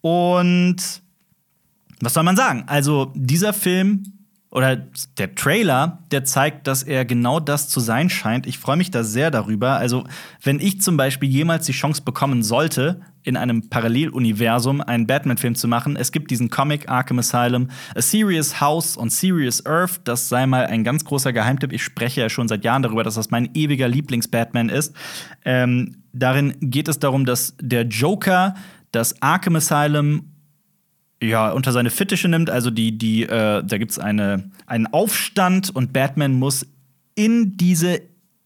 Und 0.00 0.78
was 2.00 2.14
soll 2.14 2.24
man 2.24 2.36
sagen? 2.36 2.64
Also, 2.68 3.12
dieser 3.14 3.52
Film 3.52 4.02
oder 4.50 4.76
der 5.18 5.34
Trailer, 5.34 5.98
der 6.10 6.24
zeigt, 6.24 6.66
dass 6.66 6.82
er 6.82 7.04
genau 7.04 7.38
das 7.38 7.68
zu 7.68 7.80
sein 7.80 8.08
scheint. 8.08 8.46
Ich 8.46 8.58
freue 8.58 8.78
mich 8.78 8.90
da 8.90 9.04
sehr 9.04 9.30
darüber. 9.30 9.76
Also, 9.76 10.04
wenn 10.42 10.58
ich 10.58 10.80
zum 10.80 10.96
Beispiel 10.96 11.28
jemals 11.28 11.66
die 11.66 11.72
Chance 11.72 12.00
bekommen 12.02 12.42
sollte, 12.42 13.02
in 13.24 13.36
einem 13.36 13.68
Paralleluniversum 13.68 14.80
einen 14.80 15.06
Batman-Film 15.06 15.54
zu 15.54 15.68
machen, 15.68 15.96
es 15.96 16.12
gibt 16.12 16.30
diesen 16.30 16.50
Comic 16.50 16.88
Arkham 16.88 17.18
Asylum, 17.18 17.68
A 17.94 18.02
Serious 18.02 18.60
House 18.60 18.98
on 18.98 19.10
Serious 19.10 19.64
Earth. 19.64 20.00
Das 20.04 20.28
sei 20.28 20.46
mal 20.46 20.66
ein 20.66 20.84
ganz 20.84 21.04
großer 21.04 21.32
Geheimtipp. 21.32 21.72
Ich 21.72 21.82
spreche 21.82 22.20
ja 22.20 22.28
schon 22.28 22.48
seit 22.48 22.64
Jahren 22.64 22.82
darüber, 22.82 23.04
dass 23.04 23.14
das 23.14 23.30
mein 23.30 23.50
ewiger 23.54 23.88
Lieblings-Batman 23.88 24.68
ist. 24.68 24.94
Ähm, 25.44 26.02
darin 26.12 26.54
geht 26.60 26.88
es 26.88 26.98
darum, 26.98 27.24
dass 27.24 27.54
der 27.60 27.82
Joker 27.82 28.54
das 28.90 29.20
Arkham 29.22 29.56
Asylum 29.56 30.32
ja, 31.22 31.50
unter 31.50 31.72
seine 31.72 31.90
Fittiche 31.90 32.28
nimmt. 32.28 32.50
Also 32.50 32.70
die, 32.70 32.98
die, 32.98 33.22
äh, 33.22 33.62
da 33.64 33.78
gibt 33.78 33.92
es 33.92 33.98
eine, 33.98 34.50
einen 34.66 34.86
Aufstand 34.88 35.74
und 35.74 35.92
Batman 35.92 36.32
muss 36.32 36.66
in 37.14 37.56
diese, 37.56 38.00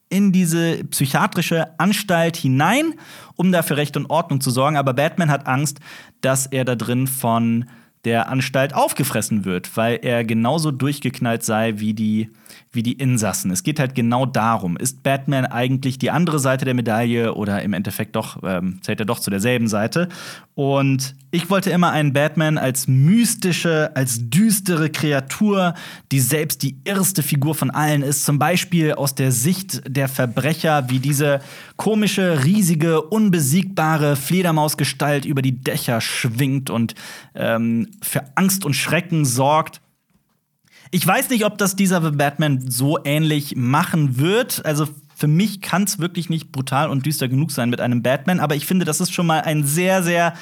in 0.08 0.32
diese 0.32 0.84
psychiatrische 0.84 1.78
Anstalt 1.78 2.36
hinein, 2.36 2.94
um 3.34 3.52
dafür 3.52 3.76
Recht 3.76 3.96
und 3.96 4.06
Ordnung 4.06 4.40
zu 4.40 4.50
sorgen. 4.50 4.76
Aber 4.76 4.94
Batman 4.94 5.30
hat 5.30 5.46
Angst, 5.46 5.80
dass 6.20 6.46
er 6.46 6.64
da 6.64 6.76
drin 6.76 7.06
von 7.06 7.66
der 8.04 8.28
Anstalt 8.28 8.72
aufgefressen 8.72 9.44
wird, 9.44 9.76
weil 9.76 9.98
er 10.00 10.24
genauso 10.24 10.70
durchgeknallt 10.70 11.42
sei 11.42 11.74
wie 11.78 11.92
die, 11.92 12.30
wie 12.76 12.84
die 12.84 12.92
Insassen. 12.92 13.50
Es 13.50 13.64
geht 13.64 13.80
halt 13.80 13.96
genau 13.96 14.26
darum, 14.26 14.76
ist 14.76 15.02
Batman 15.02 15.44
eigentlich 15.46 15.98
die 15.98 16.10
andere 16.10 16.38
Seite 16.38 16.64
der 16.64 16.74
Medaille 16.74 17.34
oder 17.34 17.62
im 17.62 17.72
Endeffekt 17.72 18.14
doch, 18.14 18.38
ähm, 18.44 18.78
zählt 18.82 19.00
er 19.00 19.06
doch 19.06 19.18
zu 19.18 19.30
derselben 19.30 19.66
Seite. 19.66 20.08
Und 20.54 21.16
ich 21.32 21.50
wollte 21.50 21.70
immer 21.70 21.90
einen 21.90 22.12
Batman 22.12 22.56
als 22.56 22.88
mystische, 22.88 23.90
als 23.94 24.30
düstere 24.30 24.88
Kreatur, 24.88 25.74
die 26.12 26.20
selbst 26.20 26.62
die 26.62 26.78
irrste 26.84 27.22
Figur 27.22 27.54
von 27.54 27.70
allen 27.70 28.02
ist. 28.02 28.24
Zum 28.24 28.38
Beispiel 28.38 28.92
aus 28.92 29.14
der 29.14 29.32
Sicht 29.32 29.82
der 29.86 30.08
Verbrecher, 30.08 30.88
wie 30.88 30.98
diese 30.98 31.40
komische, 31.76 32.44
riesige, 32.44 33.02
unbesiegbare 33.02 34.16
Fledermausgestalt 34.16 35.24
über 35.24 35.42
die 35.42 35.60
Dächer 35.60 36.00
schwingt 36.00 36.70
und 36.70 36.94
ähm, 37.34 37.88
für 38.02 38.22
Angst 38.36 38.64
und 38.64 38.74
Schrecken 38.74 39.24
sorgt. 39.24 39.80
Ich 40.90 41.06
weiß 41.06 41.30
nicht, 41.30 41.44
ob 41.44 41.58
das 41.58 41.76
dieser 41.76 42.00
Batman 42.12 42.70
so 42.70 42.98
ähnlich 43.04 43.56
machen 43.56 44.18
wird. 44.18 44.64
Also 44.64 44.86
für 45.16 45.26
mich 45.26 45.60
kann 45.62 45.84
es 45.84 45.98
wirklich 45.98 46.28
nicht 46.28 46.52
brutal 46.52 46.90
und 46.90 47.06
düster 47.06 47.28
genug 47.28 47.50
sein 47.50 47.70
mit 47.70 47.80
einem 47.80 48.02
Batman, 48.02 48.38
aber 48.38 48.54
ich 48.54 48.66
finde, 48.66 48.84
das 48.84 49.00
ist 49.00 49.14
schon 49.14 49.26
mal 49.26 49.40
ein 49.40 49.64
sehr, 49.64 50.02
sehr 50.02 50.34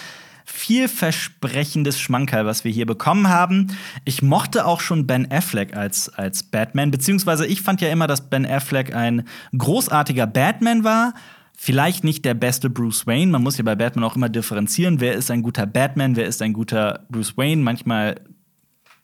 vielversprechendes 0.44 1.98
Schmankerl, 1.98 2.44
was 2.44 2.64
wir 2.64 2.72
hier 2.72 2.84
bekommen 2.84 3.28
haben. 3.28 3.68
Ich 4.04 4.20
mochte 4.20 4.66
auch 4.66 4.80
schon 4.80 5.06
Ben 5.06 5.30
Affleck 5.30 5.76
als, 5.76 6.10
als 6.10 6.42
Batman, 6.42 6.90
beziehungsweise 6.90 7.46
ich 7.46 7.62
fand 7.62 7.80
ja 7.80 7.88
immer, 7.88 8.06
dass 8.06 8.28
Ben 8.28 8.44
Affleck 8.44 8.94
ein 8.94 9.26
großartiger 9.56 10.26
Batman 10.26 10.84
war. 10.84 11.14
Vielleicht 11.56 12.04
nicht 12.04 12.24
der 12.24 12.34
beste 12.34 12.68
Bruce 12.68 13.06
Wayne. 13.06 13.30
Man 13.30 13.42
muss 13.42 13.56
ja 13.56 13.64
bei 13.64 13.76
Batman 13.76 14.04
auch 14.04 14.16
immer 14.16 14.28
differenzieren. 14.28 15.00
Wer 15.00 15.14
ist 15.14 15.30
ein 15.30 15.42
guter 15.42 15.66
Batman? 15.66 16.16
Wer 16.16 16.26
ist 16.26 16.42
ein 16.42 16.52
guter 16.52 17.06
Bruce 17.08 17.36
Wayne? 17.36 17.62
Manchmal, 17.62 18.16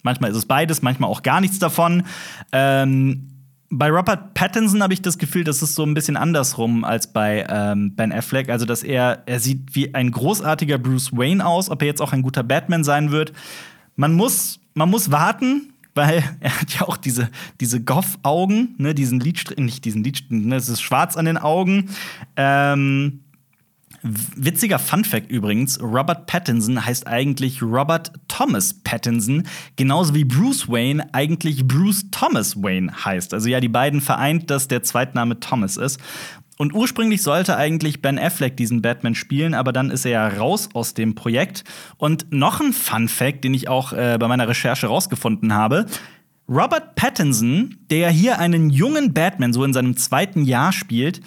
manchmal 0.03 0.31
ist 0.31 0.37
es 0.37 0.47
beides, 0.47 0.83
manchmal 0.83 1.11
auch 1.11 1.23
gar 1.23 1.41
nichts 1.41 1.59
davon. 1.59 2.05
Ähm, 2.53 3.29
bei 3.71 3.89
Robert 3.89 4.35
Pattinson 4.35 4.83
habe 4.83 4.93
ich 4.93 5.01
das 5.01 5.17
Gefühl, 5.17 5.45
das 5.45 5.63
ist 5.63 5.77
so 5.77 5.85
ein 5.85 5.95
bisschen 5.95 6.17
andersrum 6.17 6.85
als 6.85 7.13
bei 7.13 7.47
ähm, 7.49 7.95
Ben 7.95 8.13
Affleck. 8.13 8.51
Also, 8.51 8.67
dass 8.67 8.83
er, 8.83 9.23
er 9.27 9.39
sieht 9.39 9.77
wie 9.77 9.95
ein 9.95 10.11
großartiger 10.11 10.77
Bruce 10.77 11.13
Wayne 11.13 11.47
aus. 11.47 11.71
Ob 11.71 11.81
er 11.83 11.87
jetzt 11.87 12.03
auch 12.03 12.13
ein 12.13 12.23
guter 12.23 12.43
Batman 12.43 12.83
sein 12.83 13.13
wird, 13.13 13.33
man 13.95 14.13
muss, 14.13 14.59
man 14.75 14.91
muss 14.91 15.13
warten, 15.13 15.73
weil 15.95 16.25
er 16.41 16.61
hat 16.61 16.75
ja 16.75 16.89
auch 16.89 16.97
diese, 16.97 17.31
diese 17.61 17.81
Goff-Augen, 17.81 18.75
ne, 18.79 18.93
diesen 18.93 19.21
Lidstrich, 19.21 19.59
nicht 19.59 19.85
diesen 19.85 20.03
Lidstrich, 20.03 20.45
ne, 20.45 20.57
es 20.57 20.69
ist 20.69 20.81
schwarz 20.81 21.17
an 21.17 21.27
den 21.27 21.39
Augen. 21.39 21.91
Ähm, 22.37 23.21
Witziger 24.03 24.79
Funfact 24.79 25.31
übrigens: 25.31 25.81
Robert 25.81 26.27
Pattinson 26.27 26.85
heißt 26.85 27.07
eigentlich 27.07 27.63
Robert 27.63 28.13
Thomas 28.29 28.75
Pattinson, 28.75 29.45
genauso 29.77 30.15
wie 30.15 30.25
Bruce 30.25 30.69
Wayne 30.69 31.07
eigentlich 31.13 31.67
Bruce 31.67 32.11
Thomas 32.11 32.57
Wayne 32.63 32.93
heißt. 33.05 33.35
Also 33.35 33.49
ja, 33.49 33.61
die 33.61 33.69
beiden 33.69 34.01
vereint, 34.01 34.51
dass 34.51 34.69
der 34.69 34.83
Zweitname 34.83 35.41
Thomas 35.41 35.77
ist. 35.77 36.01
Und 36.61 36.75
ursprünglich 36.75 37.23
sollte 37.23 37.57
eigentlich 37.57 38.03
Ben 38.03 38.19
Affleck 38.19 38.55
diesen 38.55 38.83
Batman 38.83 39.15
spielen, 39.15 39.55
aber 39.55 39.73
dann 39.73 39.91
ist 39.91 40.05
er 40.05 40.11
ja 40.11 40.29
raus 40.29 40.69
aus 40.75 40.93
dem 40.93 41.15
Projekt. 41.15 41.65
Und 41.97 42.31
noch 42.33 42.61
ein 42.61 42.75
Fun 42.75 43.09
Fact, 43.09 43.45
den 43.45 43.55
ich 43.55 43.69
auch 43.69 43.95
äh, 43.95 44.19
bei 44.21 44.29
meiner 44.29 44.47
Recherche 44.47 44.87
rausgefunden 44.87 45.55
habe. 45.55 45.87
Robert 46.51 46.97
Pattinson, 46.97 47.77
der 47.91 48.11
hier 48.11 48.39
einen 48.39 48.69
jungen 48.69 49.15
Batman 49.15 49.55
so 49.55 49.65
in 49.65 49.73
seinem 49.73 49.97
zweiten 49.97 50.45
Jahr 50.45 50.73
spielt, 50.73 51.23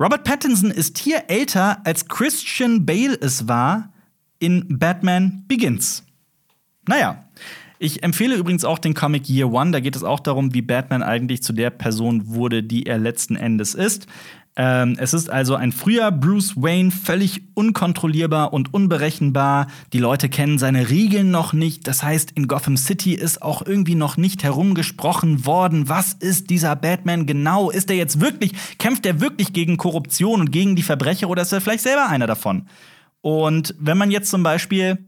Robert 0.00 0.22
Pattinson 0.22 0.70
ist 0.70 0.98
hier 0.98 1.24
älter, 1.26 1.84
als 1.84 2.06
Christian 2.06 2.86
Bale 2.86 3.18
es 3.20 3.48
war 3.48 3.92
in 4.38 4.78
Batman 4.78 5.44
Begins. 5.48 6.04
Naja, 6.86 7.24
ich 7.80 8.04
empfehle 8.04 8.36
übrigens 8.36 8.64
auch 8.64 8.78
den 8.78 8.94
Comic 8.94 9.28
Year 9.28 9.52
One. 9.52 9.72
Da 9.72 9.80
geht 9.80 9.96
es 9.96 10.04
auch 10.04 10.20
darum, 10.20 10.54
wie 10.54 10.62
Batman 10.62 11.02
eigentlich 11.02 11.42
zu 11.42 11.52
der 11.52 11.70
Person 11.70 12.28
wurde, 12.28 12.62
die 12.62 12.86
er 12.86 12.98
letzten 12.98 13.34
Endes 13.34 13.74
ist. 13.74 14.06
Ähm, 14.60 14.96
es 14.98 15.14
ist 15.14 15.30
also 15.30 15.54
ein 15.54 15.70
früher 15.70 16.10
Bruce 16.10 16.56
Wayne, 16.56 16.90
völlig 16.90 17.42
unkontrollierbar 17.54 18.52
und 18.52 18.74
unberechenbar. 18.74 19.68
Die 19.92 20.00
Leute 20.00 20.28
kennen 20.28 20.58
seine 20.58 20.90
Regeln 20.90 21.30
noch 21.30 21.52
nicht. 21.52 21.86
Das 21.86 22.02
heißt, 22.02 22.32
in 22.32 22.48
Gotham 22.48 22.76
City 22.76 23.14
ist 23.14 23.40
auch 23.40 23.64
irgendwie 23.64 23.94
noch 23.94 24.16
nicht 24.16 24.42
herumgesprochen 24.42 25.46
worden. 25.46 25.88
Was 25.88 26.12
ist 26.12 26.50
dieser 26.50 26.74
Batman 26.74 27.24
genau? 27.24 27.70
Ist 27.70 27.88
er 27.88 27.96
jetzt 27.96 28.20
wirklich, 28.20 28.52
kämpft 28.78 29.06
er 29.06 29.20
wirklich 29.20 29.52
gegen 29.52 29.76
Korruption 29.76 30.40
und 30.40 30.50
gegen 30.50 30.74
die 30.74 30.82
Verbrecher 30.82 31.30
oder 31.30 31.42
ist 31.42 31.52
er 31.52 31.60
vielleicht 31.60 31.84
selber 31.84 32.08
einer 32.08 32.26
davon? 32.26 32.66
Und 33.20 33.76
wenn 33.78 33.98
man 33.98 34.10
jetzt 34.10 34.30
zum 34.30 34.42
Beispiel 34.42 35.07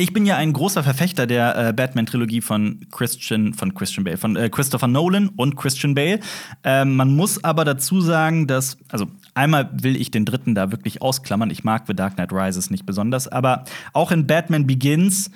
ich 0.00 0.12
bin 0.12 0.24
ja 0.24 0.36
ein 0.36 0.52
großer 0.52 0.84
Verfechter 0.84 1.26
der 1.26 1.56
äh, 1.56 1.72
Batman-Trilogie 1.72 2.40
von 2.40 2.86
Christian, 2.92 3.52
von 3.52 3.74
Christian 3.74 4.04
Bale, 4.04 4.16
von 4.16 4.36
äh, 4.36 4.48
Christopher 4.48 4.86
Nolan 4.86 5.28
und 5.30 5.56
Christian 5.56 5.96
Bale. 5.96 6.20
Ähm, 6.62 6.94
man 6.94 7.16
muss 7.16 7.42
aber 7.42 7.64
dazu 7.64 8.00
sagen, 8.00 8.46
dass, 8.46 8.78
also 8.88 9.08
einmal 9.34 9.68
will 9.72 9.96
ich 9.96 10.12
den 10.12 10.24
dritten 10.24 10.54
da 10.54 10.70
wirklich 10.70 11.02
ausklammern. 11.02 11.50
Ich 11.50 11.64
mag 11.64 11.82
The 11.88 11.94
Dark 11.94 12.14
Knight 12.14 12.32
Rises 12.32 12.70
nicht 12.70 12.86
besonders, 12.86 13.26
aber 13.26 13.64
auch 13.92 14.12
in 14.12 14.28
Batman 14.28 14.68
Begins 14.68 15.32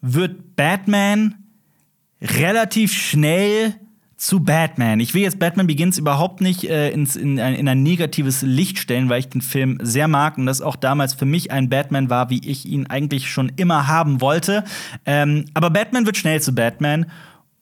wird 0.00 0.54
Batman 0.54 1.34
relativ 2.22 2.92
schnell 2.92 3.74
zu 4.24 4.40
Batman. 4.40 5.00
Ich 5.00 5.12
will 5.12 5.20
jetzt 5.20 5.38
Batman 5.38 5.66
Begins 5.66 5.98
überhaupt 5.98 6.40
nicht 6.40 6.64
äh, 6.64 6.88
ins, 6.92 7.14
in, 7.14 7.38
ein, 7.38 7.54
in 7.54 7.68
ein 7.68 7.82
negatives 7.82 8.40
Licht 8.40 8.78
stellen, 8.78 9.10
weil 9.10 9.20
ich 9.20 9.28
den 9.28 9.42
Film 9.42 9.78
sehr 9.82 10.08
mag 10.08 10.38
und 10.38 10.46
das 10.46 10.62
auch 10.62 10.76
damals 10.76 11.12
für 11.12 11.26
mich 11.26 11.50
ein 11.50 11.68
Batman 11.68 12.08
war, 12.08 12.30
wie 12.30 12.40
ich 12.48 12.64
ihn 12.64 12.86
eigentlich 12.86 13.30
schon 13.30 13.52
immer 13.56 13.86
haben 13.86 14.22
wollte. 14.22 14.64
Ähm, 15.04 15.44
aber 15.52 15.68
Batman 15.68 16.06
wird 16.06 16.16
schnell 16.16 16.40
zu 16.40 16.54
Batman. 16.54 17.04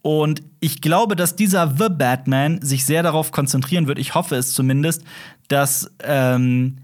Und 0.03 0.44
ich 0.61 0.81
glaube, 0.81 1.16
dass 1.16 1.35
dieser 1.35 1.75
The 1.77 1.88
Batman 1.90 2.62
sich 2.62 2.87
sehr 2.87 3.03
darauf 3.03 3.33
konzentrieren 3.33 3.88
wird, 3.88 3.98
ich 3.98 4.14
hoffe 4.14 4.37
es 4.37 4.55
zumindest, 4.55 5.03
dass, 5.48 5.90
ähm, 6.05 6.77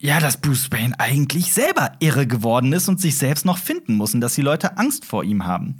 ja, 0.00 0.18
dass 0.18 0.36
Bruce 0.36 0.72
Wayne 0.72 0.98
eigentlich 0.98 1.54
selber 1.54 1.92
irre 2.00 2.26
geworden 2.26 2.72
ist 2.72 2.88
und 2.88 3.00
sich 3.00 3.18
selbst 3.18 3.44
noch 3.44 3.58
finden 3.58 3.94
muss 3.94 4.14
und 4.14 4.20
dass 4.20 4.34
die 4.34 4.42
Leute 4.42 4.78
Angst 4.78 5.04
vor 5.04 5.22
ihm 5.22 5.46
haben. 5.46 5.78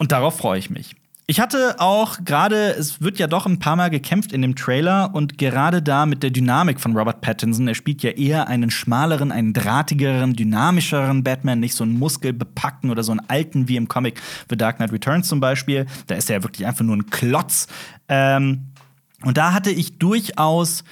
Und 0.00 0.10
darauf 0.10 0.36
freue 0.36 0.58
ich 0.58 0.68
mich. 0.68 0.96
Ich 1.30 1.38
hatte 1.38 1.76
auch 1.78 2.24
gerade, 2.24 2.74
es 2.74 3.02
wird 3.02 3.20
ja 3.20 3.28
doch 3.28 3.46
ein 3.46 3.60
paar 3.60 3.76
Mal 3.76 3.88
gekämpft 3.88 4.32
in 4.32 4.42
dem 4.42 4.56
Trailer 4.56 5.14
und 5.14 5.38
gerade 5.38 5.80
da 5.80 6.04
mit 6.04 6.24
der 6.24 6.30
Dynamik 6.30 6.80
von 6.80 6.96
Robert 6.96 7.20
Pattinson, 7.20 7.68
er 7.68 7.76
spielt 7.76 8.02
ja 8.02 8.10
eher 8.10 8.48
einen 8.48 8.72
schmaleren, 8.72 9.30
einen 9.30 9.52
drahtigeren, 9.52 10.34
dynamischeren 10.34 11.22
Batman, 11.22 11.60
nicht 11.60 11.74
so 11.74 11.84
einen 11.84 12.00
muskelbepackten 12.00 12.90
oder 12.90 13.04
so 13.04 13.12
einen 13.12 13.20
alten 13.28 13.68
wie 13.68 13.76
im 13.76 13.86
Comic 13.86 14.20
The 14.48 14.56
Dark 14.56 14.78
Knight 14.78 14.90
Returns 14.90 15.28
zum 15.28 15.38
Beispiel. 15.38 15.86
Da 16.08 16.16
ist 16.16 16.28
er 16.30 16.38
ja 16.38 16.42
wirklich 16.42 16.66
einfach 16.66 16.84
nur 16.84 16.96
ein 16.96 17.06
Klotz. 17.06 17.68
Ähm, 18.08 18.72
und 19.22 19.36
da 19.36 19.52
hatte 19.52 19.70
ich 19.70 19.98
durchaus 19.98 20.82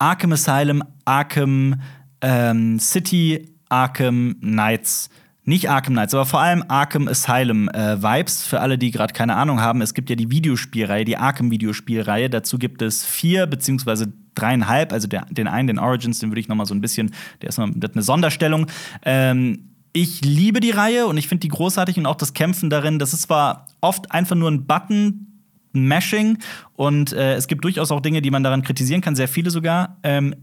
Arkham 0.00 0.32
Asylum, 0.32 0.82
Arkham 1.04 1.80
ähm, 2.20 2.80
City, 2.80 3.48
Arkham 3.68 4.38
Knights 4.40 5.08
nicht 5.44 5.68
Arkham 5.68 5.94
Knights, 5.94 6.14
aber 6.14 6.24
vor 6.24 6.40
allem 6.40 6.64
Arkham 6.68 7.06
Asylum 7.06 7.68
äh, 7.68 8.02
Vibes. 8.02 8.42
Für 8.42 8.60
alle, 8.60 8.78
die 8.78 8.90
gerade 8.90 9.12
keine 9.12 9.36
Ahnung 9.36 9.60
haben, 9.60 9.82
es 9.82 9.92
gibt 9.92 10.08
ja 10.08 10.16
die 10.16 10.30
Videospielreihe, 10.30 11.04
die 11.04 11.18
Arkham-Videospielreihe. 11.18 12.30
Dazu 12.30 12.58
gibt 12.58 12.80
es 12.80 13.04
vier 13.04 13.46
beziehungsweise 13.46 14.12
dreieinhalb. 14.34 14.92
Also 14.92 15.06
der, 15.06 15.26
den 15.30 15.46
einen, 15.46 15.68
den 15.68 15.78
Origins, 15.78 16.18
den 16.18 16.30
würde 16.30 16.40
ich 16.40 16.48
noch 16.48 16.56
mal 16.56 16.66
so 16.66 16.74
ein 16.74 16.80
bisschen, 16.80 17.14
der 17.42 17.50
ist 17.50 17.58
noch 17.58 17.68
eine 17.68 18.02
Sonderstellung. 18.02 18.66
Ähm, 19.04 19.70
ich 19.92 20.22
liebe 20.22 20.60
die 20.60 20.70
Reihe 20.70 21.06
und 21.06 21.18
ich 21.18 21.28
finde 21.28 21.42
die 21.42 21.48
großartig 21.48 21.98
und 21.98 22.06
auch 22.06 22.16
das 22.16 22.32
Kämpfen 22.32 22.70
darin. 22.70 22.98
Das 22.98 23.12
ist 23.12 23.22
zwar 23.22 23.66
oft 23.80 24.10
einfach 24.12 24.36
nur 24.36 24.50
ein 24.50 24.66
Button. 24.66 25.30
Mashing 25.76 26.38
und 26.74 27.12
äh, 27.12 27.34
es 27.34 27.48
gibt 27.48 27.64
durchaus 27.64 27.90
auch 27.90 27.98
Dinge, 27.98 28.22
die 28.22 28.30
man 28.30 28.44
daran 28.44 28.62
kritisieren 28.62 29.00
kann, 29.00 29.16
sehr 29.16 29.26
viele 29.26 29.50
sogar. 29.50 29.96
Ähm, 30.04 30.36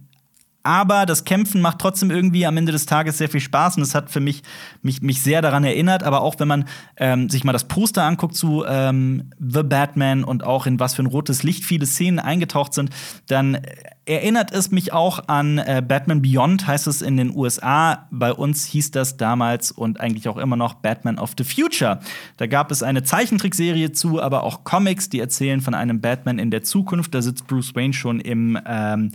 aber 0.63 1.05
das 1.05 1.23
Kämpfen 1.23 1.61
macht 1.61 1.79
trotzdem 1.79 2.11
irgendwie 2.11 2.45
am 2.45 2.57
Ende 2.57 2.71
des 2.71 2.85
Tages 2.85 3.17
sehr 3.17 3.29
viel 3.29 3.39
Spaß 3.39 3.77
und 3.77 3.83
es 3.83 3.95
hat 3.95 4.11
für 4.11 4.19
mich, 4.19 4.43
mich, 4.81 5.01
mich 5.01 5.21
sehr 5.21 5.41
daran 5.41 5.63
erinnert. 5.63 6.03
Aber 6.03 6.21
auch 6.21 6.39
wenn 6.39 6.47
man 6.47 6.65
ähm, 6.97 7.29
sich 7.29 7.43
mal 7.43 7.53
das 7.53 7.67
Poster 7.67 8.03
anguckt 8.03 8.35
zu 8.35 8.63
ähm, 8.67 9.31
The 9.39 9.63
Batman 9.63 10.23
und 10.23 10.43
auch 10.43 10.65
in 10.65 10.79
was 10.79 10.95
für 10.95 11.03
ein 11.03 11.07
rotes 11.07 11.43
Licht 11.43 11.65
viele 11.65 11.85
Szenen 11.85 12.19
eingetaucht 12.19 12.73
sind, 12.73 12.91
dann 13.27 13.59
erinnert 14.05 14.51
es 14.51 14.71
mich 14.71 14.93
auch 14.93 15.27
an 15.27 15.57
äh, 15.59 15.81
Batman 15.87 16.21
Beyond, 16.21 16.67
heißt 16.67 16.87
es 16.87 17.01
in 17.01 17.17
den 17.17 17.35
USA. 17.35 18.07
Bei 18.11 18.33
uns 18.33 18.65
hieß 18.65 18.91
das 18.91 19.17
damals 19.17 19.71
und 19.71 19.99
eigentlich 19.99 20.27
auch 20.27 20.37
immer 20.37 20.55
noch 20.55 20.75
Batman 20.75 21.19
of 21.19 21.33
the 21.37 21.43
Future. 21.43 21.99
Da 22.37 22.47
gab 22.47 22.71
es 22.71 22.83
eine 22.83 23.03
Zeichentrickserie 23.03 23.91
zu, 23.91 24.21
aber 24.21 24.43
auch 24.43 24.63
Comics, 24.63 25.09
die 25.09 25.19
erzählen 25.19 25.61
von 25.61 25.73
einem 25.73 26.01
Batman 26.01 26.39
in 26.39 26.51
der 26.51 26.63
Zukunft. 26.63 27.13
Da 27.13 27.21
sitzt 27.21 27.47
Bruce 27.47 27.75
Wayne 27.75 27.93
schon 27.93 28.19
im 28.19 28.59
ähm, 28.65 29.11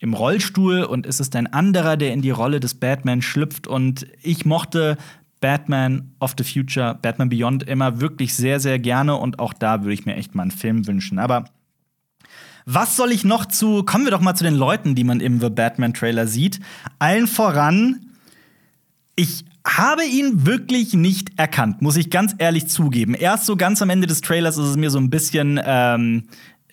im 0.00 0.14
Rollstuhl 0.14 0.82
und 0.82 1.06
es 1.06 1.20
ist 1.20 1.34
ein 1.36 1.46
anderer, 1.46 1.96
der 1.96 2.12
in 2.12 2.22
die 2.22 2.30
Rolle 2.30 2.60
des 2.60 2.74
Batman 2.74 3.22
schlüpft. 3.22 3.66
Und 3.66 4.06
ich 4.22 4.44
mochte 4.44 4.96
Batman 5.40 6.12
of 6.20 6.34
the 6.38 6.44
Future, 6.44 6.98
Batman 7.00 7.28
Beyond 7.28 7.64
immer 7.64 8.00
wirklich 8.00 8.34
sehr, 8.34 8.60
sehr 8.60 8.78
gerne. 8.78 9.16
Und 9.16 9.38
auch 9.38 9.52
da 9.52 9.82
würde 9.82 9.94
ich 9.94 10.06
mir 10.06 10.16
echt 10.16 10.34
mal 10.34 10.42
einen 10.42 10.50
Film 10.50 10.86
wünschen. 10.86 11.18
Aber 11.18 11.44
was 12.70 12.96
soll 12.96 13.12
ich 13.12 13.24
noch 13.24 13.46
zu. 13.46 13.82
Kommen 13.82 14.04
wir 14.04 14.10
doch 14.10 14.20
mal 14.20 14.34
zu 14.34 14.44
den 14.44 14.54
Leuten, 14.54 14.94
die 14.94 15.04
man 15.04 15.20
im 15.20 15.40
The 15.40 15.48
Batman 15.48 15.94
Trailer 15.94 16.26
sieht. 16.26 16.60
Allen 16.98 17.26
voran, 17.26 18.00
ich 19.16 19.46
habe 19.66 20.04
ihn 20.04 20.46
wirklich 20.46 20.92
nicht 20.92 21.38
erkannt, 21.38 21.82
muss 21.82 21.96
ich 21.96 22.10
ganz 22.10 22.34
ehrlich 22.38 22.68
zugeben. 22.68 23.14
Erst 23.14 23.46
so 23.46 23.56
ganz 23.56 23.80
am 23.80 23.90
Ende 23.90 24.06
des 24.06 24.20
Trailers 24.20 24.58
ist 24.58 24.68
es 24.68 24.76
mir 24.76 24.90
so 24.90 24.98
ein 24.98 25.10
bisschen 25.10 25.58
ähm, 25.64 26.24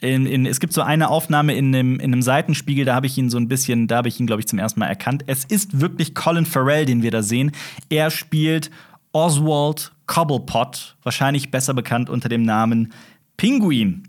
in, 0.01 0.25
in, 0.25 0.45
es 0.45 0.60
gibt 0.60 0.73
so 0.73 0.81
eine 0.81 1.10
Aufnahme 1.10 1.55
in 1.55 1.73
einem, 1.73 1.95
in 1.95 2.13
einem 2.13 2.21
Seitenspiegel, 2.21 2.86
da 2.86 2.95
habe 2.95 3.08
ich 3.08 3.17
ihn 3.17 3.29
so 3.29 3.38
ein 3.38 3.47
bisschen, 3.47 3.88
da 3.88 3.97
habe 3.97 4.08
ich 4.08 4.19
ihn, 4.19 4.27
glaube 4.27 4.41
ich, 4.41 4.47
zum 4.47 4.60
ersten 4.60 4.79
Mal 4.79 4.88
erkannt. 4.88 5.23
Es 5.27 5.45
ist 5.45 5.79
wirklich 5.79 6.13
Colin 6.13 6.45
Farrell, 6.45 6.86
den 6.86 7.01
wir 7.01 7.12
da 7.12 7.23
sehen. 7.23 7.51
Er 7.89 8.12
spielt 8.12 8.71
Oswald 9.12 9.91
Cobblepot, 10.08 10.95
wahrscheinlich 11.03 11.49
besser 11.49 11.73
bekannt 11.73 12.10
unter 12.10 12.29
dem 12.29 12.43
Namen 12.43 12.91
Pinguin. 13.38 14.03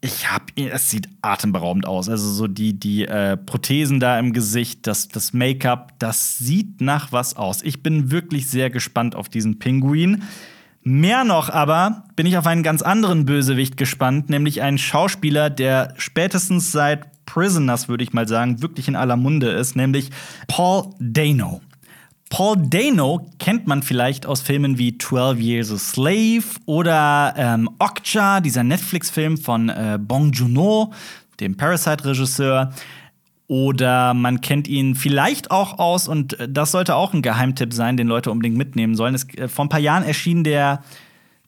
Ich 0.00 0.30
hab, 0.30 0.50
es 0.56 0.88
sieht 0.88 1.08
atemberaubend 1.20 1.86
aus. 1.86 2.08
Also 2.08 2.32
so 2.32 2.46
die, 2.46 2.72
die 2.72 3.04
äh, 3.04 3.36
Prothesen 3.36 4.00
da 4.00 4.18
im 4.18 4.32
Gesicht, 4.32 4.86
das, 4.86 5.08
das 5.08 5.34
Make-up, 5.34 5.92
das 5.98 6.38
sieht 6.38 6.80
nach 6.80 7.12
was 7.12 7.36
aus. 7.36 7.62
Ich 7.62 7.82
bin 7.82 8.10
wirklich 8.10 8.48
sehr 8.48 8.70
gespannt 8.70 9.14
auf 9.14 9.28
diesen 9.28 9.58
Pinguin. 9.58 10.22
Mehr 10.82 11.24
noch 11.24 11.50
aber 11.50 12.04
bin 12.16 12.26
ich 12.26 12.38
auf 12.38 12.46
einen 12.46 12.62
ganz 12.62 12.80
anderen 12.80 13.26
Bösewicht 13.26 13.76
gespannt, 13.76 14.30
nämlich 14.30 14.62
einen 14.62 14.78
Schauspieler, 14.78 15.50
der 15.50 15.94
spätestens 15.98 16.72
seit 16.72 17.24
Prisoners, 17.26 17.88
würde 17.88 18.02
ich 18.02 18.12
mal 18.12 18.26
sagen, 18.26 18.62
wirklich 18.62 18.88
in 18.88 18.96
aller 18.96 19.16
Munde 19.16 19.50
ist, 19.50 19.76
nämlich 19.76 20.10
Paul 20.48 20.90
Dano. 20.98 21.60
Paul 22.30 22.56
Dano 22.56 23.28
kennt 23.38 23.66
man 23.66 23.82
vielleicht 23.82 24.24
aus 24.24 24.40
Filmen 24.40 24.78
wie 24.78 24.96
12 24.96 25.38
Years 25.40 25.72
a 25.72 25.78
Slave 25.78 26.44
oder 26.64 27.34
ähm, 27.36 27.68
Okja, 27.78 28.40
dieser 28.40 28.62
Netflix-Film 28.62 29.36
von 29.36 29.68
äh, 29.68 29.98
Bong 30.00 30.32
Joon-ho, 30.32 30.92
dem 31.40 31.56
Parasite-Regisseur. 31.56 32.72
Oder 33.50 34.14
man 34.14 34.40
kennt 34.40 34.68
ihn 34.68 34.94
vielleicht 34.94 35.50
auch 35.50 35.80
aus, 35.80 36.06
und 36.06 36.36
das 36.48 36.70
sollte 36.70 36.94
auch 36.94 37.12
ein 37.12 37.20
Geheimtipp 37.20 37.72
sein, 37.72 37.96
den 37.96 38.06
Leute 38.06 38.30
unbedingt 38.30 38.56
mitnehmen 38.56 38.94
sollen. 38.94 39.16
Es, 39.16 39.26
äh, 39.34 39.48
vor 39.48 39.64
ein 39.64 39.68
paar 39.68 39.80
Jahren 39.80 40.04
erschien 40.04 40.44
der 40.44 40.84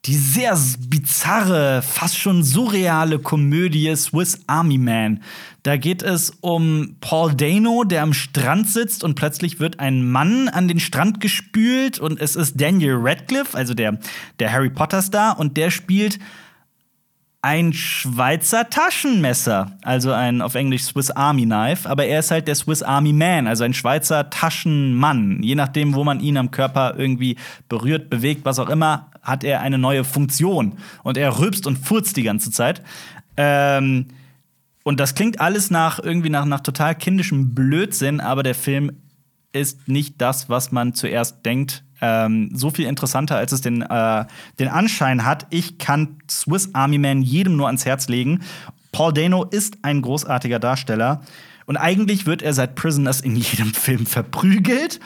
die 0.04 0.16
sehr 0.16 0.58
bizarre, 0.88 1.80
fast 1.80 2.18
schon 2.18 2.42
surreale 2.42 3.20
Komödie 3.20 3.94
Swiss 3.94 4.40
Army 4.48 4.76
Man. 4.76 5.22
Da 5.62 5.76
geht 5.76 6.02
es 6.02 6.30
um 6.40 6.96
Paul 7.00 7.36
Dano, 7.36 7.84
der 7.84 8.02
am 8.02 8.12
Strand 8.12 8.68
sitzt 8.68 9.04
und 9.04 9.14
plötzlich 9.14 9.60
wird 9.60 9.78
ein 9.78 10.10
Mann 10.10 10.48
an 10.48 10.66
den 10.66 10.80
Strand 10.80 11.20
gespült 11.20 12.00
und 12.00 12.20
es 12.20 12.34
ist 12.34 12.60
Daniel 12.60 12.96
Radcliffe, 12.98 13.56
also 13.56 13.74
der, 13.74 14.00
der 14.40 14.52
Harry 14.52 14.70
Potter 14.70 15.02
Star, 15.02 15.38
und 15.38 15.56
der 15.56 15.70
spielt 15.70 16.18
ein 17.42 17.72
Schweizer 17.72 18.70
Taschenmesser, 18.70 19.72
also 19.82 20.12
ein 20.12 20.40
auf 20.40 20.54
Englisch 20.54 20.84
Swiss 20.84 21.10
Army 21.10 21.44
Knife, 21.44 21.90
aber 21.90 22.06
er 22.06 22.20
ist 22.20 22.30
halt 22.30 22.46
der 22.46 22.54
Swiss 22.54 22.84
Army 22.84 23.12
Man, 23.12 23.48
also 23.48 23.64
ein 23.64 23.74
Schweizer 23.74 24.30
Taschenmann. 24.30 25.42
Je 25.42 25.56
nachdem, 25.56 25.94
wo 25.94 26.04
man 26.04 26.20
ihn 26.20 26.36
am 26.36 26.52
Körper 26.52 26.94
irgendwie 26.96 27.36
berührt, 27.68 28.10
bewegt, 28.10 28.44
was 28.44 28.60
auch 28.60 28.68
immer, 28.68 29.10
hat 29.22 29.42
er 29.42 29.60
eine 29.60 29.76
neue 29.76 30.04
Funktion 30.04 30.78
und 31.02 31.16
er 31.16 31.40
rülpst 31.40 31.66
und 31.66 31.78
furzt 31.78 32.16
die 32.16 32.22
ganze 32.22 32.52
Zeit. 32.52 32.80
Ähm, 33.36 34.06
und 34.84 35.00
das 35.00 35.16
klingt 35.16 35.40
alles 35.40 35.70
nach 35.70 35.98
irgendwie 35.98 36.30
nach, 36.30 36.44
nach 36.44 36.60
total 36.60 36.94
kindischem 36.94 37.54
Blödsinn, 37.54 38.20
aber 38.20 38.44
der 38.44 38.54
Film 38.54 39.01
ist 39.52 39.88
nicht 39.88 40.20
das, 40.20 40.48
was 40.48 40.72
man 40.72 40.94
zuerst 40.94 41.44
denkt 41.44 41.84
ähm, 42.02 42.50
so 42.52 42.70
viel 42.70 42.86
interessanter, 42.86 43.36
als 43.36 43.52
es 43.52 43.60
den, 43.60 43.82
äh, 43.82 44.24
den 44.58 44.68
Anschein 44.68 45.24
hat. 45.24 45.46
Ich 45.50 45.78
kann 45.78 46.16
Swiss 46.28 46.70
Army 46.74 46.98
Man 46.98 47.22
jedem 47.22 47.56
nur 47.56 47.66
ans 47.66 47.86
Herz 47.86 48.08
legen. 48.08 48.40
Paul 48.90 49.12
Dano 49.12 49.44
ist 49.44 49.78
ein 49.82 50.02
großartiger 50.02 50.58
Darsteller. 50.58 51.22
Und 51.64 51.76
eigentlich 51.76 52.26
wird 52.26 52.42
er 52.42 52.52
seit 52.54 52.74
Prisoners 52.74 53.20
in 53.20 53.36
jedem 53.36 53.72
Film 53.74 54.04
verprügelt. 54.04 54.98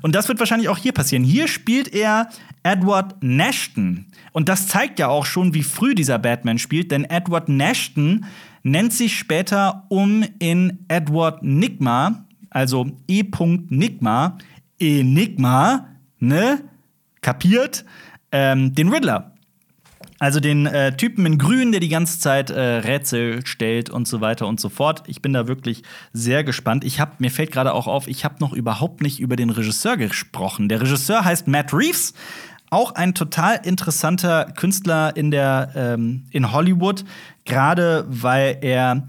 Und 0.00 0.14
das 0.14 0.28
wird 0.28 0.38
wahrscheinlich 0.38 0.68
auch 0.68 0.78
hier 0.78 0.92
passieren. 0.92 1.24
Hier 1.24 1.48
spielt 1.48 1.92
er 1.92 2.28
Edward 2.62 3.16
Nashton. 3.20 4.06
Und 4.32 4.48
das 4.48 4.68
zeigt 4.68 5.00
ja 5.00 5.08
auch 5.08 5.26
schon, 5.26 5.54
wie 5.54 5.64
früh 5.64 5.94
dieser 5.94 6.18
Batman 6.18 6.58
spielt, 6.58 6.92
denn 6.92 7.04
Edward 7.04 7.48
Nashton 7.48 8.26
nennt 8.62 8.92
sich 8.92 9.18
später 9.18 9.84
um 9.88 10.24
in 10.38 10.84
Edward 10.88 11.42
Nigma, 11.42 12.24
also 12.54 12.86
E. 13.08 13.22
Nigma, 13.68 14.38
Enigma, 14.78 15.88
ne? 16.20 16.60
Kapiert? 17.20 17.84
Ähm, 18.32 18.74
den 18.74 18.88
Riddler. 18.88 19.32
Also 20.20 20.38
den 20.38 20.66
äh, 20.66 20.96
Typen 20.96 21.26
in 21.26 21.38
Grün, 21.38 21.72
der 21.72 21.80
die 21.80 21.88
ganze 21.88 22.20
Zeit 22.20 22.50
äh, 22.50 22.60
Rätsel 22.60 23.44
stellt 23.44 23.90
und 23.90 24.06
so 24.06 24.20
weiter 24.20 24.46
und 24.46 24.60
so 24.60 24.68
fort. 24.68 25.02
Ich 25.06 25.20
bin 25.20 25.32
da 25.32 25.48
wirklich 25.48 25.82
sehr 26.12 26.44
gespannt. 26.44 26.84
Ich 26.84 27.00
hab, 27.00 27.20
mir 27.20 27.30
fällt 27.30 27.50
gerade 27.50 27.74
auch 27.74 27.88
auf, 27.88 28.06
ich 28.06 28.24
habe 28.24 28.36
noch 28.38 28.52
überhaupt 28.52 29.02
nicht 29.02 29.18
über 29.18 29.34
den 29.34 29.50
Regisseur 29.50 29.96
gesprochen. 29.96 30.68
Der 30.68 30.80
Regisseur 30.80 31.24
heißt 31.24 31.48
Matt 31.48 31.74
Reeves, 31.74 32.14
auch 32.70 32.92
ein 32.92 33.14
total 33.14 33.60
interessanter 33.64 34.46
Künstler 34.56 35.16
in 35.16 35.30
der 35.30 35.72
ähm, 35.74 36.24
in 36.30 36.52
Hollywood, 36.52 37.04
gerade 37.44 38.04
weil 38.08 38.58
er 38.62 39.06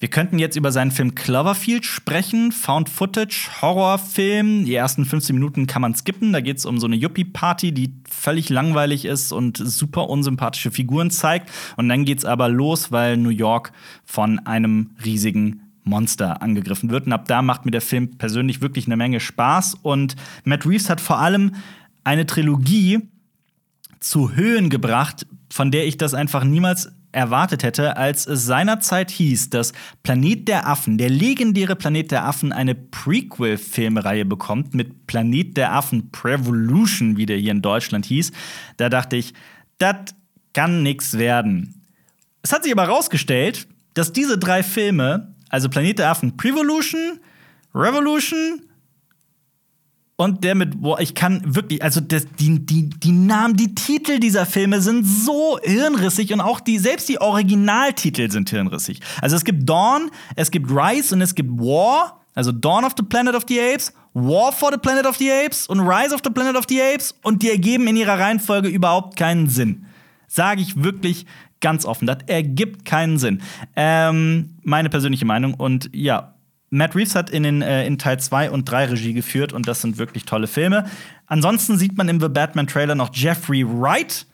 wir 0.00 0.08
könnten 0.08 0.38
jetzt 0.38 0.56
über 0.56 0.72
seinen 0.72 0.92
Film 0.92 1.14
Cloverfield 1.14 1.84
sprechen, 1.84 2.52
Found 2.52 2.88
Footage, 2.88 3.50
Horrorfilm. 3.60 4.64
Die 4.64 4.74
ersten 4.74 5.04
15 5.04 5.36
Minuten 5.36 5.66
kann 5.66 5.82
man 5.82 5.94
skippen. 5.94 6.32
Da 6.32 6.40
geht 6.40 6.56
es 6.56 6.64
um 6.64 6.80
so 6.80 6.86
eine 6.86 6.96
Yuppie-Party, 6.96 7.72
die 7.72 7.92
völlig 8.08 8.48
langweilig 8.48 9.04
ist 9.04 9.30
und 9.30 9.58
super 9.58 10.08
unsympathische 10.08 10.70
Figuren 10.70 11.10
zeigt. 11.10 11.50
Und 11.76 11.90
dann 11.90 12.06
geht's 12.06 12.24
aber 12.24 12.48
los, 12.48 12.90
weil 12.90 13.18
New 13.18 13.28
York 13.28 13.72
von 14.06 14.38
einem 14.38 14.92
riesigen 15.04 15.70
Monster 15.84 16.40
angegriffen 16.40 16.88
wird. 16.88 17.04
Und 17.04 17.12
ab 17.12 17.26
da 17.28 17.42
macht 17.42 17.66
mir 17.66 17.70
der 17.70 17.82
Film 17.82 18.16
persönlich 18.16 18.62
wirklich 18.62 18.86
eine 18.86 18.96
Menge 18.96 19.20
Spaß. 19.20 19.74
Und 19.82 20.16
Matt 20.44 20.64
Reeves 20.64 20.88
hat 20.88 21.02
vor 21.02 21.18
allem 21.18 21.56
eine 22.04 22.24
Trilogie 22.24 23.00
zu 23.98 24.34
Höhen 24.34 24.70
gebracht, 24.70 25.26
von 25.50 25.70
der 25.70 25.86
ich 25.86 25.98
das 25.98 26.14
einfach 26.14 26.42
niemals 26.44 26.90
erwartet 27.12 27.62
hätte, 27.62 27.96
als 27.96 28.26
es 28.26 28.44
seinerzeit 28.44 29.10
hieß, 29.10 29.50
dass 29.50 29.72
Planet 30.02 30.48
der 30.48 30.68
Affen, 30.68 30.98
der 30.98 31.10
legendäre 31.10 31.76
Planet 31.76 32.10
der 32.10 32.24
Affen, 32.24 32.52
eine 32.52 32.74
Prequel-Filmreihe 32.74 34.24
bekommt 34.24 34.74
mit 34.74 35.06
Planet 35.06 35.56
der 35.56 35.72
Affen 35.72 36.10
Prevolution, 36.10 37.16
wie 37.16 37.26
der 37.26 37.38
hier 37.38 37.52
in 37.52 37.62
Deutschland 37.62 38.06
hieß. 38.06 38.32
Da 38.76 38.88
dachte 38.88 39.16
ich, 39.16 39.34
das 39.78 40.14
kann 40.52 40.82
nichts 40.82 41.18
werden. 41.18 41.82
Es 42.42 42.52
hat 42.52 42.62
sich 42.62 42.72
aber 42.72 42.86
herausgestellt, 42.86 43.66
dass 43.94 44.12
diese 44.12 44.38
drei 44.38 44.62
Filme, 44.62 45.34
also 45.48 45.68
Planet 45.68 45.98
der 45.98 46.10
Affen 46.10 46.36
Prevolution, 46.36 47.18
Revolution 47.74 48.62
und 50.20 50.44
der 50.44 50.54
mit, 50.54 50.82
boah, 50.82 51.00
ich 51.00 51.14
kann 51.14 51.40
wirklich, 51.46 51.82
also 51.82 52.02
das, 52.02 52.26
die, 52.38 52.58
die, 52.58 52.90
die 52.90 53.12
Namen, 53.12 53.56
die 53.56 53.74
Titel 53.74 54.18
dieser 54.18 54.44
Filme 54.44 54.82
sind 54.82 55.06
so 55.06 55.58
hirnrissig 55.62 56.30
und 56.34 56.42
auch 56.42 56.60
die, 56.60 56.76
selbst 56.76 57.08
die 57.08 57.18
Originaltitel 57.18 58.30
sind 58.30 58.50
hirnrissig. 58.50 59.00
Also 59.22 59.36
es 59.36 59.46
gibt 59.46 59.66
Dawn, 59.66 60.10
es 60.36 60.50
gibt 60.50 60.70
Rise 60.70 61.14
und 61.14 61.22
es 61.22 61.34
gibt 61.34 61.50
War, 61.58 62.20
also 62.34 62.52
Dawn 62.52 62.84
of 62.84 62.92
the 62.98 63.02
Planet 63.02 63.34
of 63.34 63.44
the 63.48 63.58
Apes, 63.58 63.94
War 64.12 64.52
for 64.52 64.70
the 64.70 64.76
Planet 64.76 65.06
of 65.06 65.16
the 65.16 65.32
Apes 65.32 65.66
und 65.68 65.80
Rise 65.80 66.14
of 66.14 66.20
the 66.22 66.30
Planet 66.30 66.54
of 66.54 66.66
the 66.68 66.82
Apes 66.82 67.14
und 67.22 67.42
die 67.42 67.48
ergeben 67.48 67.86
in 67.86 67.96
ihrer 67.96 68.18
Reihenfolge 68.18 68.68
überhaupt 68.68 69.16
keinen 69.16 69.48
Sinn. 69.48 69.86
Sage 70.26 70.60
ich 70.60 70.82
wirklich 70.82 71.24
ganz 71.62 71.86
offen. 71.86 72.06
Das 72.06 72.18
ergibt 72.26 72.84
keinen 72.84 73.16
Sinn. 73.16 73.40
Ähm, 73.74 74.56
meine 74.64 74.90
persönliche 74.90 75.24
Meinung. 75.24 75.54
Und 75.54 75.88
ja, 75.94 76.34
Matt 76.70 76.94
Reeves 76.94 77.16
hat 77.16 77.30
in, 77.30 77.42
den, 77.42 77.62
äh, 77.62 77.84
in 77.86 77.98
Teil 77.98 78.20
2 78.20 78.50
und 78.50 78.70
3 78.70 78.86
Regie 78.86 79.12
geführt 79.12 79.52
und 79.52 79.66
das 79.66 79.82
sind 79.82 79.98
wirklich 79.98 80.24
tolle 80.24 80.46
Filme. 80.46 80.84
Ansonsten 81.26 81.76
sieht 81.76 81.96
man 81.98 82.08
im 82.08 82.20
The 82.20 82.28
Batman 82.28 82.68
Trailer 82.68 82.94
noch 82.94 83.10
Jeffrey 83.12 83.64
Wright. 83.66 84.26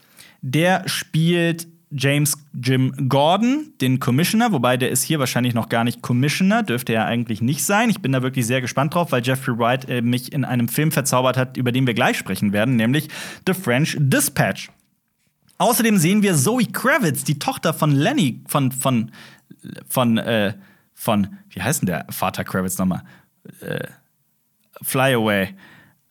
Der 0.42 0.86
spielt 0.86 1.66
James 1.90 2.36
Jim 2.52 3.08
Gordon, 3.08 3.72
den 3.80 4.00
Commissioner, 4.00 4.52
wobei 4.52 4.76
der 4.76 4.90
ist 4.90 5.02
hier 5.02 5.18
wahrscheinlich 5.18 5.54
noch 5.54 5.68
gar 5.68 5.84
nicht 5.84 6.02
Commissioner, 6.02 6.62
dürfte 6.62 6.92
er 6.92 7.06
eigentlich 7.06 7.40
nicht 7.40 7.64
sein. 7.64 7.88
Ich 7.88 8.00
bin 8.00 8.12
da 8.12 8.22
wirklich 8.22 8.46
sehr 8.46 8.60
gespannt 8.60 8.94
drauf, 8.94 9.12
weil 9.12 9.22
Jeffrey 9.22 9.58
Wright 9.58 9.88
äh, 9.88 10.02
mich 10.02 10.32
in 10.32 10.44
einem 10.44 10.68
Film 10.68 10.92
verzaubert 10.92 11.38
hat, 11.38 11.56
über 11.56 11.72
den 11.72 11.86
wir 11.86 11.94
gleich 11.94 12.18
sprechen 12.18 12.52
werden, 12.52 12.76
nämlich 12.76 13.08
The 13.46 13.54
French 13.54 13.96
Dispatch. 13.98 14.70
Außerdem 15.58 15.96
sehen 15.96 16.22
wir 16.22 16.34
Zoe 16.34 16.66
Kravitz, 16.66 17.24
die 17.24 17.38
Tochter 17.38 17.72
von 17.72 17.92
Lenny, 17.92 18.42
von, 18.46 18.72
von, 18.72 19.10
von, 19.88 20.18
äh, 20.18 20.52
von, 20.96 21.38
wie 21.50 21.62
heißt 21.62 21.82
denn 21.82 21.86
der 21.86 22.06
Vater 22.10 22.42
Kravitz 22.42 22.78
nochmal? 22.78 23.02
Äh, 23.60 23.86
Fly 24.82 25.14
Away. 25.14 25.54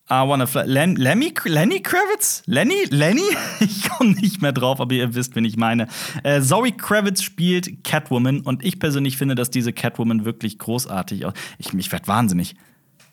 I 0.07 0.27
wanna 0.27 0.45
fly. 0.45 0.63
Len 0.65 0.95
Lemmy, 0.95 1.33
Lenny 1.45 1.81
Kravitz? 1.81 2.43
Lenny? 2.45 2.85
Lenny? 2.91 3.23
Ich 3.59 3.89
komme 3.89 4.11
nicht 4.11 4.41
mehr 4.41 4.51
drauf, 4.51 4.79
aber 4.79 4.93
ihr 4.93 5.15
wisst, 5.15 5.35
wen 5.35 5.45
ich 5.45 5.57
meine. 5.57 5.87
Äh, 6.23 6.41
Zoe 6.41 6.71
Kravitz 6.71 7.23
spielt 7.23 7.83
Catwoman 7.83 8.41
und 8.41 8.63
ich 8.63 8.79
persönlich 8.79 9.17
finde, 9.17 9.33
dass 9.33 9.49
diese 9.49 9.73
Catwoman 9.73 10.23
wirklich 10.23 10.59
großartig 10.59 11.25
aussieht. 11.25 11.39
Ich, 11.57 11.73
ich 11.73 11.91
werde 11.91 12.07
wahnsinnig. 12.07 12.55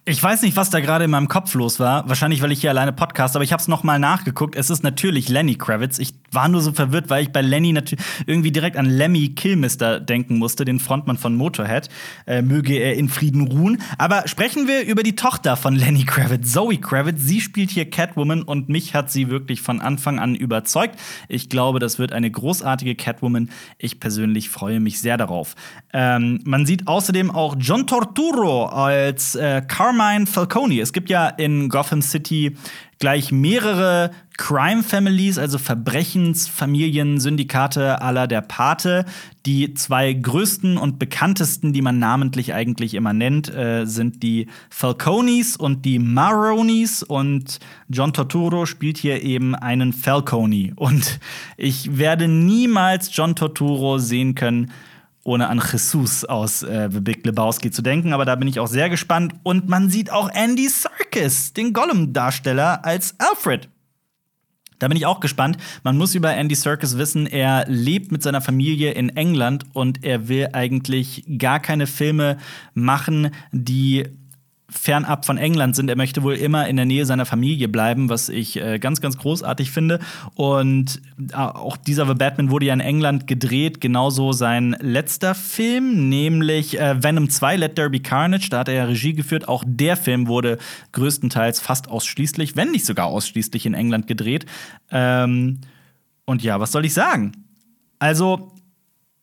Ich 0.04 0.22
weiß 0.22 0.42
nicht, 0.42 0.56
was 0.56 0.68
da 0.68 0.80
gerade 0.80 1.04
in 1.04 1.10
meinem 1.10 1.28
Kopf 1.28 1.54
los 1.54 1.80
war. 1.80 2.08
Wahrscheinlich, 2.08 2.42
weil 2.42 2.52
ich 2.52 2.60
hier 2.60 2.70
alleine 2.70 2.92
podcast, 2.92 3.36
aber 3.36 3.44
ich 3.44 3.52
habe 3.52 3.62
es 3.62 3.68
noch 3.68 3.84
nachgeguckt. 3.84 4.56
Es 4.56 4.68
ist 4.68 4.82
natürlich 4.82 5.28
Lenny 5.28 5.54
Kravitz. 5.54 5.98
Ich 5.98 6.12
war 6.32 6.48
nur 6.48 6.60
so 6.60 6.72
verwirrt, 6.72 7.10
weil 7.10 7.24
ich 7.24 7.30
bei 7.30 7.42
Lenny 7.42 7.72
natürlich 7.72 8.04
irgendwie 8.26 8.52
direkt 8.52 8.76
an 8.76 8.86
Lemmy 8.86 9.30
Kilmister 9.30 10.00
denken 10.00 10.38
musste, 10.38 10.64
den 10.64 10.78
Frontmann 10.78 11.18
von 11.18 11.34
Motorhead. 11.34 11.88
Äh, 12.26 12.42
möge 12.42 12.74
er 12.74 12.94
in 12.96 13.08
Frieden 13.08 13.46
ruhen. 13.48 13.82
Aber 13.98 14.26
sprechen 14.26 14.68
wir 14.68 14.84
über 14.84 15.02
die 15.02 15.16
Tochter 15.16 15.56
von 15.56 15.74
Lenny 15.74 16.04
Kravitz, 16.04 16.52
Zoe 16.52 16.78
Kravitz. 16.78 17.20
Sie 17.20 17.40
spielt 17.40 17.70
hier 17.70 17.88
Catwoman 17.88 18.42
und 18.42 18.68
mich 18.68 18.94
hat 18.94 19.10
sie 19.10 19.28
wirklich 19.28 19.60
von 19.60 19.80
Anfang 19.80 20.18
an 20.18 20.34
überzeugt. 20.34 20.98
Ich 21.28 21.48
glaube, 21.48 21.78
das 21.78 21.98
wird 21.98 22.12
eine 22.12 22.30
großartige 22.30 22.94
Catwoman. 22.94 23.50
Ich 23.78 24.00
persönlich 24.00 24.48
freue 24.48 24.80
mich 24.80 25.00
sehr 25.00 25.16
darauf. 25.16 25.54
Ähm, 25.92 26.40
man 26.44 26.66
sieht 26.66 26.88
außerdem 26.88 27.30
auch 27.30 27.56
John 27.58 27.86
Torturo 27.86 28.66
als 28.66 29.34
äh, 29.34 29.62
Carmine 29.66 30.26
Falcone. 30.26 30.80
Es 30.80 30.92
gibt 30.92 31.10
ja 31.10 31.28
in 31.28 31.68
Gotham 31.68 32.02
City 32.02 32.56
gleich 32.98 33.32
mehrere 33.32 34.12
Crime 34.42 34.82
Families, 34.82 35.38
also 35.38 35.56
Verbrechensfamilien, 35.56 37.20
Syndikate 37.20 38.02
aller 38.02 38.26
der 38.26 38.40
Pate. 38.40 39.04
Die 39.46 39.72
zwei 39.74 40.12
größten 40.12 40.78
und 40.78 40.98
bekanntesten, 40.98 41.72
die 41.72 41.80
man 41.80 42.00
namentlich 42.00 42.52
eigentlich 42.52 42.94
immer 42.94 43.12
nennt, 43.12 43.54
äh, 43.54 43.84
sind 43.84 44.24
die 44.24 44.48
Falconis 44.68 45.54
und 45.54 45.84
die 45.84 46.00
Maronis. 46.00 47.04
Und 47.04 47.60
John 47.88 48.12
Torturo 48.12 48.66
spielt 48.66 48.98
hier 48.98 49.22
eben 49.22 49.54
einen 49.54 49.92
Falcone. 49.92 50.72
Und 50.74 51.20
ich 51.56 51.96
werde 51.96 52.26
niemals 52.26 53.16
John 53.16 53.36
Torturo 53.36 53.98
sehen 53.98 54.34
können, 54.34 54.72
ohne 55.22 55.50
an 55.50 55.62
Jesus 55.72 56.24
aus 56.24 56.64
äh, 56.64 56.88
The 56.90 57.00
Big 57.00 57.24
Lebowski 57.24 57.70
zu 57.70 57.80
denken. 57.80 58.12
Aber 58.12 58.24
da 58.24 58.34
bin 58.34 58.48
ich 58.48 58.58
auch 58.58 58.66
sehr 58.66 58.90
gespannt. 58.90 59.36
Und 59.44 59.68
man 59.68 59.88
sieht 59.88 60.10
auch 60.10 60.28
Andy 60.34 60.68
Serkis, 60.68 61.52
den 61.52 61.72
Gollum-Darsteller, 61.72 62.84
als 62.84 63.14
Alfred. 63.20 63.68
Da 64.82 64.88
bin 64.88 64.96
ich 64.96 65.06
auch 65.06 65.20
gespannt. 65.20 65.58
Man 65.84 65.96
muss 65.96 66.16
über 66.16 66.34
Andy 66.34 66.56
Serkis 66.56 66.98
wissen, 66.98 67.28
er 67.28 67.66
lebt 67.68 68.10
mit 68.10 68.20
seiner 68.20 68.40
Familie 68.40 68.90
in 68.90 69.10
England 69.10 69.64
und 69.74 70.02
er 70.02 70.26
will 70.26 70.48
eigentlich 70.54 71.22
gar 71.38 71.60
keine 71.60 71.86
Filme 71.86 72.36
machen, 72.74 73.30
die 73.52 74.08
fernab 74.72 75.24
von 75.24 75.38
England 75.38 75.76
sind. 75.76 75.88
Er 75.88 75.96
möchte 75.96 76.22
wohl 76.22 76.34
immer 76.34 76.66
in 76.68 76.76
der 76.76 76.86
Nähe 76.86 77.06
seiner 77.06 77.26
Familie 77.26 77.68
bleiben, 77.68 78.08
was 78.08 78.28
ich 78.28 78.60
äh, 78.60 78.78
ganz, 78.78 79.00
ganz 79.00 79.18
großartig 79.18 79.70
finde. 79.70 80.00
Und 80.34 81.00
äh, 81.32 81.36
auch 81.36 81.76
dieser 81.76 82.06
The 82.06 82.14
Batman 82.14 82.50
wurde 82.50 82.66
ja 82.66 82.74
in 82.74 82.80
England 82.80 83.26
gedreht, 83.26 83.80
genauso 83.80 84.32
sein 84.32 84.76
letzter 84.80 85.34
Film, 85.34 86.08
nämlich 86.08 86.80
äh, 86.80 87.02
Venom 87.02 87.28
2, 87.28 87.56
Let 87.56 87.74
Be 87.74 88.00
Carnage. 88.00 88.48
Da 88.50 88.60
hat 88.60 88.68
er 88.68 88.74
ja 88.74 88.84
Regie 88.84 89.12
geführt. 89.12 89.48
Auch 89.48 89.64
der 89.66 89.96
Film 89.96 90.26
wurde 90.26 90.58
größtenteils 90.92 91.60
fast 91.60 91.88
ausschließlich, 91.88 92.56
wenn 92.56 92.70
nicht 92.70 92.86
sogar 92.86 93.06
ausschließlich 93.06 93.66
in 93.66 93.74
England 93.74 94.06
gedreht. 94.06 94.46
Ähm, 94.90 95.60
und 96.24 96.42
ja, 96.42 96.60
was 96.60 96.72
soll 96.72 96.84
ich 96.84 96.94
sagen? 96.94 97.32
Also, 97.98 98.52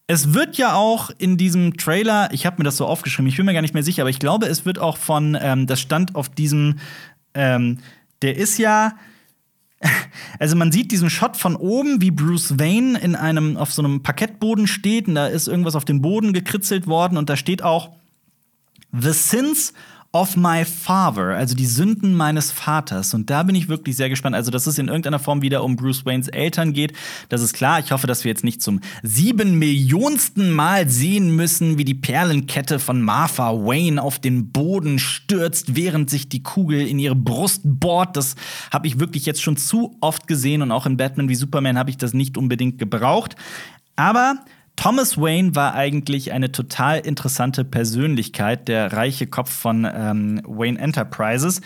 es 0.10 0.34
wird 0.34 0.58
ja 0.58 0.74
auch 0.74 1.12
in 1.20 1.38
diesem 1.38 1.78
Trailer, 1.78 2.30
ich 2.34 2.48
habe 2.48 2.58
mir 2.58 2.64
das 2.64 2.78
so 2.78 2.88
aufgeschrieben, 2.88 3.30
ich 3.30 3.38
bin 3.38 3.46
mir 3.46 3.54
gar 3.54 3.62
nicht 3.62 3.76
mehr 3.76 3.84
sicher, 3.84 4.02
aber 4.02 4.10
ich 4.10 4.18
glaube, 4.18 4.48
es 4.48 4.66
wird 4.66 4.80
auch 4.80 4.98
von, 4.98 5.38
ähm, 5.40 5.68
das 5.68 5.80
stand 5.80 6.16
auf 6.16 6.30
diesem, 6.30 6.80
ähm, 7.36 7.78
der 8.24 8.36
ist 8.36 8.58
ja, 8.58 8.94
also 10.40 10.56
man 10.56 10.72
sieht 10.72 10.92
diesen 10.92 11.12
Shot 11.12 11.38
von 11.38 11.56
oben, 11.56 12.02
wie 12.02 12.10
Bruce 12.10 12.58
Wayne 12.58 12.98
in 12.98 13.16
einem, 13.16 13.56
auf 13.56 13.72
so 13.72 13.84
einem 13.84 14.02
Parkettboden 14.02 14.66
steht 14.66 15.08
und 15.08 15.14
da 15.14 15.28
ist 15.28 15.48
irgendwas 15.48 15.76
auf 15.76 15.86
dem 15.86 16.02
Boden 16.02 16.34
gekritzelt 16.34 16.88
worden 16.88 17.16
und 17.16 17.30
da 17.30 17.38
steht 17.38 17.62
auch 17.62 17.92
The 18.92 19.12
Sins 19.12 19.74
of 20.12 20.36
my 20.36 20.66
father, 20.66 21.36
also 21.36 21.54
die 21.56 21.68
Sünden 21.68 22.16
meines 22.16 22.52
Vaters. 22.52 23.14
Und 23.14 23.30
da 23.30 23.44
bin 23.44 23.54
ich 23.54 23.68
wirklich 23.70 23.96
sehr 23.96 24.10
gespannt. 24.10 24.36
Also, 24.36 24.50
dass 24.50 24.66
es 24.66 24.80
in 24.80 24.88
irgendeiner 24.88 25.20
Form 25.20 25.44
wieder 25.44 25.64
um 25.64 25.76
Bruce 25.76 26.04
Waynes 26.04 26.28
Eltern 26.30 26.74
geht, 26.74 26.94
das 27.30 27.42
ist 27.42 27.54
klar. 27.54 27.80
Ich 27.80 27.92
hoffe, 27.92 28.08
dass 28.08 28.24
wir 28.24 28.30
jetzt 28.30 28.44
nicht 28.44 28.62
zum 28.62 28.80
sieben 29.04 29.60
Millionsten 29.60 30.52
Mal 30.52 30.90
sehen 30.90 31.36
müssen, 31.36 31.78
wie 31.78 31.86
die 31.86 31.94
Perlenkette 31.94 32.80
von 32.80 33.04
Martha 33.04 33.54
Wayne 33.54 34.02
auf 34.02 34.18
den 34.18 34.52
Boden 34.52 34.98
stürzt, 34.98 35.76
während 35.76 36.10
sich 36.10 36.28
die 36.28 36.42
Kugel 36.42 36.88
in 36.88 36.98
ihre 36.98 37.16
Brust 37.16 37.62
bohrt. 37.64 38.18
Das 38.18 38.36
habe 38.72 38.88
ich 38.88 39.00
wirklich 39.00 39.28
jetzt 39.28 39.44
schon 39.44 39.58
zu 39.58 39.96
oft 40.02 40.26
gesehen 40.26 40.64
und 40.64 40.72
auch 40.72 40.88
in 40.88 40.98
Batman 40.98 41.30
wie 41.30 41.36
Superman 41.36 41.78
habe 41.78 41.92
ich 41.92 41.98
das 41.98 42.14
nicht 42.14 42.36
unbedingt 42.36 42.80
gebraucht. 42.80 43.36
Aber 43.96 44.38
Thomas 44.80 45.18
Wayne 45.18 45.56
war 45.56 45.74
eigentlich 45.74 46.32
eine 46.32 46.54
total 46.54 47.00
interessante 47.00 47.66
Persönlichkeit, 47.66 48.70
der 48.70 48.94
reiche 48.94 49.28
Kopf 49.28 49.52
von 49.52 49.86
ähm, 49.94 50.42
Wayne 50.46 50.80
Enterprises. 50.80 51.60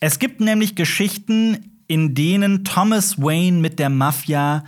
Es 0.00 0.18
gibt 0.18 0.40
nämlich 0.40 0.74
Geschichten, 0.74 1.70
in 1.86 2.16
denen 2.16 2.64
Thomas 2.64 3.16
Wayne 3.16 3.58
mit 3.58 3.78
der 3.78 3.90
Mafia 3.90 4.64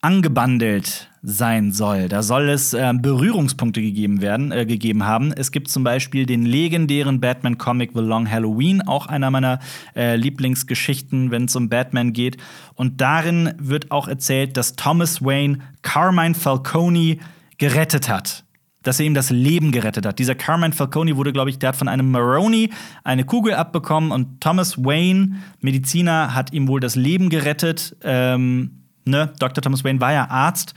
angebandelt 0.00 1.07
sein 1.22 1.72
soll. 1.72 2.08
Da 2.08 2.22
soll 2.22 2.48
es 2.48 2.72
äh, 2.74 2.92
Berührungspunkte 2.94 3.80
gegeben 3.80 4.20
werden, 4.20 4.52
äh, 4.52 4.66
gegeben 4.66 5.04
haben. 5.04 5.32
Es 5.32 5.50
gibt 5.50 5.68
zum 5.68 5.84
Beispiel 5.84 6.26
den 6.26 6.46
legendären 6.46 7.20
Batman-Comic 7.20 7.90
The 7.94 8.00
Long 8.00 8.30
Halloween, 8.30 8.82
auch 8.82 9.06
einer 9.06 9.30
meiner 9.30 9.58
äh, 9.96 10.16
Lieblingsgeschichten, 10.16 11.30
wenn 11.30 11.46
es 11.46 11.56
um 11.56 11.68
Batman 11.68 12.12
geht. 12.12 12.36
Und 12.74 13.00
darin 13.00 13.52
wird 13.58 13.90
auch 13.90 14.08
erzählt, 14.08 14.56
dass 14.56 14.76
Thomas 14.76 15.22
Wayne 15.22 15.58
Carmine 15.82 16.34
Falcone 16.34 17.18
gerettet 17.58 18.08
hat. 18.08 18.44
Dass 18.82 19.00
er 19.00 19.06
ihm 19.06 19.14
das 19.14 19.30
Leben 19.30 19.72
gerettet 19.72 20.06
hat. 20.06 20.20
Dieser 20.20 20.36
Carmine 20.36 20.72
Falcone 20.72 21.16
wurde, 21.16 21.32
glaube 21.32 21.50
ich, 21.50 21.58
der 21.58 21.70
hat 21.70 21.76
von 21.76 21.88
einem 21.88 22.10
Maroni 22.12 22.70
eine 23.02 23.24
Kugel 23.24 23.54
abbekommen 23.54 24.12
und 24.12 24.40
Thomas 24.40 24.78
Wayne, 24.78 25.36
Mediziner, 25.60 26.34
hat 26.34 26.52
ihm 26.52 26.68
wohl 26.68 26.78
das 26.78 26.94
Leben 26.94 27.28
gerettet. 27.28 27.96
Ähm, 28.02 28.84
ne? 29.04 29.32
Dr. 29.40 29.62
Thomas 29.62 29.82
Wayne 29.82 30.00
war 30.00 30.12
ja 30.12 30.30
Arzt 30.30 30.74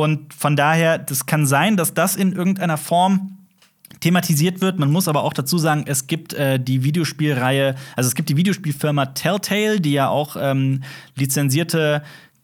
und 0.00 0.32
von 0.32 0.56
daher, 0.56 0.98
das 0.98 1.26
kann 1.26 1.46
sein, 1.46 1.76
dass 1.76 1.94
das 1.94 2.16
in 2.16 2.32
irgendeiner 2.32 2.78
Form 2.78 3.38
thematisiert 4.00 4.60
wird. 4.60 4.78
Man 4.78 4.90
muss 4.90 5.08
aber 5.08 5.22
auch 5.22 5.32
dazu 5.32 5.58
sagen, 5.58 5.84
es 5.86 6.06
gibt 6.06 6.34
äh, 6.34 6.58
die 6.58 6.82
Videospielreihe, 6.82 7.74
also 7.96 8.08
es 8.08 8.14
gibt 8.14 8.28
die 8.28 8.36
Videospielfirma 8.36 9.06
Telltale, 9.06 9.80
die 9.80 9.92
ja 9.92 10.08
auch 10.08 10.36
ähm, 10.38 10.82
lizenzierte 11.14 12.02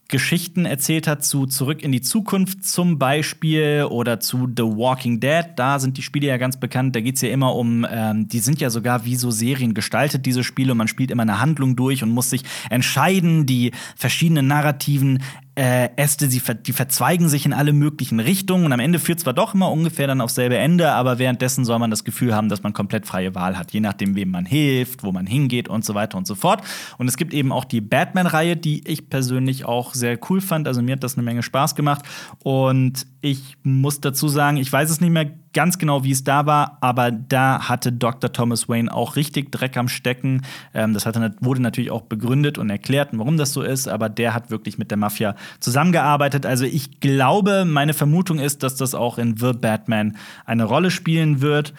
Geschichten 0.09 0.65
erzählt 0.65 1.07
hat 1.07 1.23
zu 1.23 1.45
Zurück 1.45 1.83
in 1.83 1.91
die 1.91 2.01
Zukunft 2.01 2.65
zum 2.65 2.97
Beispiel 2.97 3.85
oder 3.87 4.19
zu 4.19 4.47
The 4.47 4.63
Walking 4.63 5.19
Dead. 5.19 5.45
Da 5.55 5.77
sind 5.77 5.97
die 5.97 6.01
Spiele 6.01 6.27
ja 6.27 6.37
ganz 6.37 6.59
bekannt. 6.59 6.95
Da 6.95 6.99
geht 6.99 7.15
es 7.15 7.21
ja 7.21 7.29
immer 7.29 7.55
um, 7.55 7.85
ähm, 7.89 8.27
die 8.27 8.39
sind 8.39 8.59
ja 8.59 8.71
sogar 8.71 9.05
wie 9.05 9.15
so 9.15 9.29
Serien 9.29 9.75
gestaltet, 9.75 10.25
diese 10.25 10.43
Spiele. 10.43 10.71
Und 10.71 10.79
man 10.79 10.87
spielt 10.87 11.11
immer 11.11 11.21
eine 11.21 11.39
Handlung 11.39 11.75
durch 11.75 12.01
und 12.01 12.09
muss 12.09 12.31
sich 12.31 12.41
entscheiden, 12.71 13.45
die 13.45 13.71
verschiedenen 13.95 14.47
narrativen 14.47 15.21
äh, 15.55 15.89
Äste, 15.95 16.29
sie 16.29 16.39
ver 16.39 16.53
die 16.53 16.73
verzweigen 16.73 17.27
sich 17.27 17.45
in 17.45 17.53
alle 17.53 17.73
möglichen 17.73 18.19
Richtungen 18.19 18.65
und 18.65 18.73
am 18.73 18.79
Ende 18.79 18.99
führt 18.99 19.19
zwar 19.19 19.33
doch 19.33 19.53
immer 19.53 19.71
ungefähr 19.71 20.07
dann 20.07 20.21
aufs 20.21 20.35
selbe 20.35 20.57
Ende, 20.57 20.91
aber 20.91 21.19
währenddessen 21.19 21.65
soll 21.65 21.79
man 21.79 21.91
das 21.91 22.03
Gefühl 22.03 22.35
haben, 22.35 22.49
dass 22.49 22.63
man 22.63 22.73
komplett 22.73 23.05
freie 23.05 23.35
Wahl 23.35 23.57
hat, 23.57 23.71
je 23.71 23.79
nachdem, 23.79 24.15
wem 24.15 24.31
man 24.31 24.45
hilft, 24.45 25.03
wo 25.03 25.11
man 25.11 25.27
hingeht 25.27 25.67
und 25.67 25.83
so 25.83 25.95
weiter 25.95 26.17
und 26.17 26.27
so 26.27 26.35
fort. 26.35 26.61
Und 26.97 27.07
es 27.07 27.17
gibt 27.17 27.33
eben 27.33 27.51
auch 27.51 27.65
die 27.65 27.81
Batman-Reihe, 27.81 28.55
die 28.55 28.87
ich 28.87 29.09
persönlich 29.09 29.65
auch 29.65 29.93
sehr 29.93 30.17
cool 30.29 30.39
fand. 30.39 30.67
Also 30.67 30.81
mir 30.81 30.93
hat 30.93 31.03
das 31.03 31.15
eine 31.15 31.23
Menge 31.23 31.43
Spaß 31.43 31.75
gemacht 31.75 32.05
und 32.43 33.05
ich 33.21 33.57
muss 33.63 33.99
dazu 33.99 34.29
sagen, 34.29 34.57
ich 34.57 34.71
weiß 34.71 34.89
es 34.89 35.01
nicht 35.01 35.11
mehr 35.11 35.29
ganz 35.53 35.77
genau, 35.77 36.03
wie 36.03 36.11
es 36.11 36.23
da 36.23 36.45
war, 36.45 36.77
aber 36.81 37.11
da 37.11 37.67
hatte 37.69 37.91
Dr. 37.91 38.31
Thomas 38.31 38.69
Wayne 38.69 38.93
auch 38.93 39.15
richtig 39.15 39.51
Dreck 39.51 39.77
am 39.77 39.87
Stecken. 39.87 40.43
Ähm, 40.73 40.93
das 40.93 41.05
hatte, 41.05 41.35
wurde 41.41 41.61
natürlich 41.61 41.91
auch 41.91 42.03
begründet 42.03 42.57
und 42.57 42.69
erklärt, 42.69 43.09
warum 43.13 43.37
das 43.37 43.53
so 43.53 43.61
ist, 43.61 43.87
aber 43.87 44.09
der 44.09 44.33
hat 44.33 44.51
wirklich 44.51 44.77
mit 44.77 44.91
der 44.91 44.97
Mafia 44.97 45.35
zusammengearbeitet. 45.59 46.45
Also 46.45 46.65
ich 46.65 46.99
glaube, 46.99 47.65
meine 47.65 47.93
Vermutung 47.93 48.39
ist, 48.39 48.63
dass 48.63 48.75
das 48.75 48.93
auch 48.93 49.17
in 49.17 49.37
The 49.37 49.53
Batman 49.53 50.17
eine 50.45 50.65
Rolle 50.65 50.91
spielen 50.91 51.41
wird. 51.41 51.73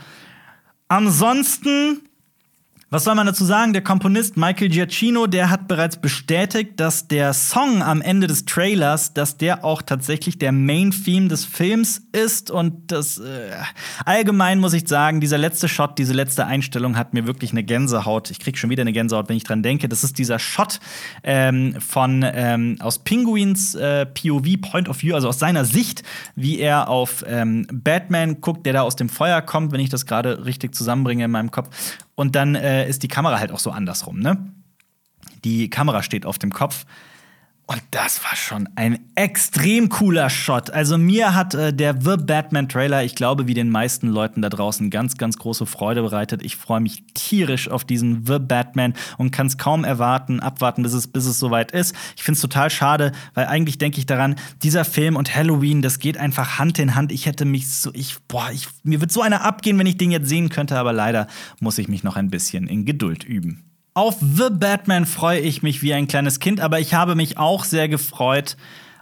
Ansonsten 0.88 2.00
was 2.93 3.05
soll 3.05 3.14
man 3.14 3.26
dazu 3.26 3.45
sagen? 3.45 3.72
Der 3.72 3.82
Komponist 3.82 4.36
Michael 4.36 4.68
Giacchino, 4.68 5.28
der 5.28 5.49
hat 5.49 5.68
bereits 5.68 5.97
bestätigt, 5.97 6.80
dass 6.80 7.07
der 7.07 7.32
Song 7.34 7.84
am 7.84 8.03
Ende 8.03 8.26
des 8.26 8.47
Trailers, 8.47 9.14
dass 9.14 9.36
der 9.36 9.64
auch 9.64 9.80
tatsächlich 9.80 10.38
der 10.38 10.51
Main 10.51 10.91
Theme 10.91 11.28
des 11.28 11.45
Films 11.45 12.03
ist 12.11 12.51
und 12.51 12.91
das 12.91 13.18
äh, 13.18 13.53
allgemein 14.05 14.59
muss 14.59 14.72
ich 14.72 14.88
sagen, 14.88 15.20
dieser 15.20 15.38
letzte 15.38 15.68
Shot, 15.68 15.99
diese 15.99 16.12
letzte 16.12 16.47
Einstellung 16.47 16.97
hat 16.97 17.14
mir 17.14 17.28
wirklich 17.28 17.53
eine 17.53 17.62
Gänsehaut. 17.62 18.28
Ich 18.32 18.41
krieg 18.41 18.59
schon 18.59 18.70
wieder 18.70 18.80
eine 18.80 18.93
Gänsehaut, 18.93 19.28
wenn 19.28 19.36
ich 19.36 19.45
dran 19.45 19.62
denke. 19.62 19.88
Das 19.88 20.03
ist 20.03 20.18
dieser 20.18 20.41
Shot 20.41 20.80
ähm, 21.22 21.76
von 21.78 22.24
ähm, 22.26 22.76
aus 22.80 22.99
Pinguins 22.99 23.76
äh, 23.76 24.05
POV 24.05 24.61
Point 24.61 24.88
of 24.88 25.01
View, 25.01 25.14
also 25.14 25.28
aus 25.28 25.38
seiner 25.38 25.64
Sicht, 25.64 26.03
wie 26.34 26.59
er 26.59 26.88
auf 26.88 27.24
ähm, 27.28 27.68
Batman 27.72 28.41
guckt, 28.41 28.66
der 28.66 28.72
da 28.72 28.82
aus 28.82 28.97
dem 28.97 29.09
Feuer 29.09 29.43
kommt, 29.43 29.70
wenn 29.70 29.80
ich 29.80 29.91
das 29.91 30.07
gerade 30.07 30.45
richtig 30.45 30.74
zusammenbringe 30.74 31.24
in 31.26 31.30
meinem 31.30 31.53
Kopf. 31.53 31.68
Und 32.20 32.36
dann 32.36 32.54
äh, 32.54 32.86
ist 32.86 33.02
die 33.02 33.08
Kamera 33.08 33.38
halt 33.38 33.50
auch 33.50 33.58
so 33.58 33.70
andersrum, 33.70 34.18
ne? 34.18 34.52
Die 35.42 35.70
Kamera 35.70 36.02
steht 36.02 36.26
auf 36.26 36.38
dem 36.38 36.52
Kopf. 36.52 36.84
Und 37.70 37.82
das 37.92 38.24
war 38.24 38.34
schon 38.34 38.68
ein 38.74 38.98
extrem 39.14 39.90
cooler 39.90 40.28
Shot. 40.28 40.70
Also 40.70 40.98
mir 40.98 41.36
hat 41.36 41.54
äh, 41.54 41.72
der 41.72 41.94
The 42.00 42.16
Batman 42.16 42.68
Trailer, 42.68 43.04
ich 43.04 43.14
glaube, 43.14 43.46
wie 43.46 43.54
den 43.54 43.70
meisten 43.70 44.08
Leuten 44.08 44.42
da 44.42 44.48
draußen 44.48 44.90
ganz, 44.90 45.16
ganz 45.18 45.38
große 45.38 45.66
Freude 45.66 46.02
bereitet. 46.02 46.44
Ich 46.44 46.56
freue 46.56 46.80
mich 46.80 47.04
tierisch 47.14 47.68
auf 47.68 47.84
diesen 47.84 48.26
The 48.26 48.40
Batman 48.40 48.94
und 49.18 49.30
kann 49.30 49.46
es 49.46 49.56
kaum 49.56 49.84
erwarten, 49.84 50.40
abwarten, 50.40 50.82
bis 50.82 50.94
es, 50.94 51.06
bis 51.06 51.26
es 51.26 51.38
soweit 51.38 51.70
ist. 51.70 51.94
Ich 52.16 52.24
finde 52.24 52.38
es 52.38 52.42
total 52.42 52.70
schade, 52.70 53.12
weil 53.34 53.46
eigentlich 53.46 53.78
denke 53.78 54.00
ich 54.00 54.06
daran, 54.06 54.34
dieser 54.64 54.84
Film 54.84 55.14
und 55.14 55.32
Halloween, 55.32 55.80
das 55.80 56.00
geht 56.00 56.18
einfach 56.18 56.58
Hand 56.58 56.80
in 56.80 56.96
Hand. 56.96 57.12
Ich 57.12 57.26
hätte 57.26 57.44
mich 57.44 57.70
so, 57.70 57.92
ich, 57.94 58.16
boah, 58.26 58.50
ich, 58.52 58.66
mir 58.82 59.00
wird 59.00 59.12
so 59.12 59.22
einer 59.22 59.44
abgehen, 59.44 59.78
wenn 59.78 59.86
ich 59.86 59.96
den 59.96 60.10
jetzt 60.10 60.28
sehen 60.28 60.48
könnte, 60.48 60.76
aber 60.76 60.92
leider 60.92 61.28
muss 61.60 61.78
ich 61.78 61.86
mich 61.86 62.02
noch 62.02 62.16
ein 62.16 62.30
bisschen 62.30 62.66
in 62.66 62.84
Geduld 62.84 63.22
üben. 63.22 63.69
Auf 63.93 64.16
The 64.20 64.51
Batman 64.51 65.05
freue 65.05 65.41
ich 65.41 65.62
mich 65.62 65.82
wie 65.82 65.93
ein 65.93 66.07
kleines 66.07 66.38
Kind, 66.38 66.61
aber 66.61 66.78
ich 66.78 66.95
habe 66.95 67.16
mich 67.16 67.38
auch 67.38 67.64
sehr 67.64 67.88
gefreut 67.88 68.57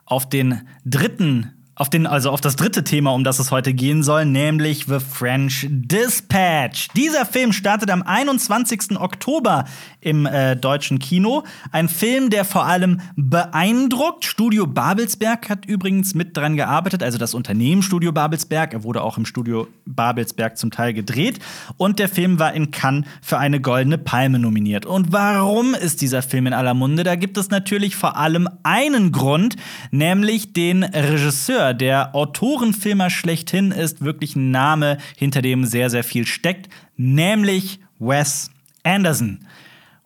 auf 0.07 0.28
den 0.28 0.66
dritten 0.86 1.57
auf 1.79 1.89
den, 1.89 2.07
also 2.07 2.31
auf 2.31 2.41
das 2.41 2.57
dritte 2.57 2.83
Thema, 2.83 3.12
um 3.12 3.22
das 3.22 3.39
es 3.39 3.53
heute 3.53 3.72
gehen 3.72 4.03
soll, 4.03 4.24
nämlich 4.24 4.87
The 4.87 4.99
French 4.99 5.66
Dispatch. 5.70 6.89
Dieser 6.97 7.24
Film 7.24 7.53
startet 7.53 7.91
am 7.91 8.03
21. 8.03 8.99
Oktober 8.99 9.64
im 10.01 10.26
äh, 10.26 10.57
deutschen 10.57 10.99
Kino. 10.99 11.45
Ein 11.70 11.89
Film, 11.89 12.31
der 12.31 12.45
vor 12.45 12.66
allem 12.66 13.01
beeindruckt. 13.14 14.24
Studio 14.24 14.66
Babelsberg 14.66 15.49
hat 15.49 15.66
übrigens 15.66 16.14
mit 16.14 16.37
dran 16.37 16.57
gearbeitet, 16.57 17.05
also 17.05 17.16
das 17.16 17.33
Unternehmen 17.33 17.83
Studio 17.83 18.11
Babelsberg. 18.11 18.72
Er 18.72 18.83
wurde 18.83 19.03
auch 19.03 19.16
im 19.16 19.24
Studio 19.24 19.68
Babelsberg 19.87 20.59
zum 20.59 20.72
Teil 20.72 20.93
gedreht. 20.93 21.39
Und 21.76 22.01
der 22.01 22.09
Film 22.09 22.41
war 22.41 22.55
in 22.55 22.72
Cannes 22.72 23.07
für 23.22 23.39
eine 23.39 23.61
Goldene 23.61 23.99
Palme 23.99 24.41
nominiert. 24.41 24.85
Und 24.85 25.12
warum 25.12 25.74
ist 25.74 26.01
dieser 26.01 26.22
Film 26.22 26.49
in 26.49 26.53
aller 26.53 26.74
Munde? 26.74 27.05
Da 27.05 27.14
gibt 27.14 27.39
es 27.39 27.51
natürlich 27.51 27.95
vor 27.95 28.16
allem 28.16 28.49
einen 28.64 29.12
Grund, 29.12 29.55
nämlich 29.93 30.53
den 30.53 30.83
Regisseur 30.83 31.67
der 31.74 32.14
Autorenfilmer 32.14 33.10
schlechthin 33.10 33.70
ist, 33.70 34.02
wirklich 34.02 34.36
ein 34.36 34.50
Name, 34.50 34.98
hinter 35.16 35.42
dem 35.42 35.64
sehr, 35.64 35.90
sehr 35.90 36.04
viel 36.04 36.26
steckt, 36.26 36.68
nämlich 36.96 37.80
Wes 37.98 38.50
Anderson. 38.82 39.46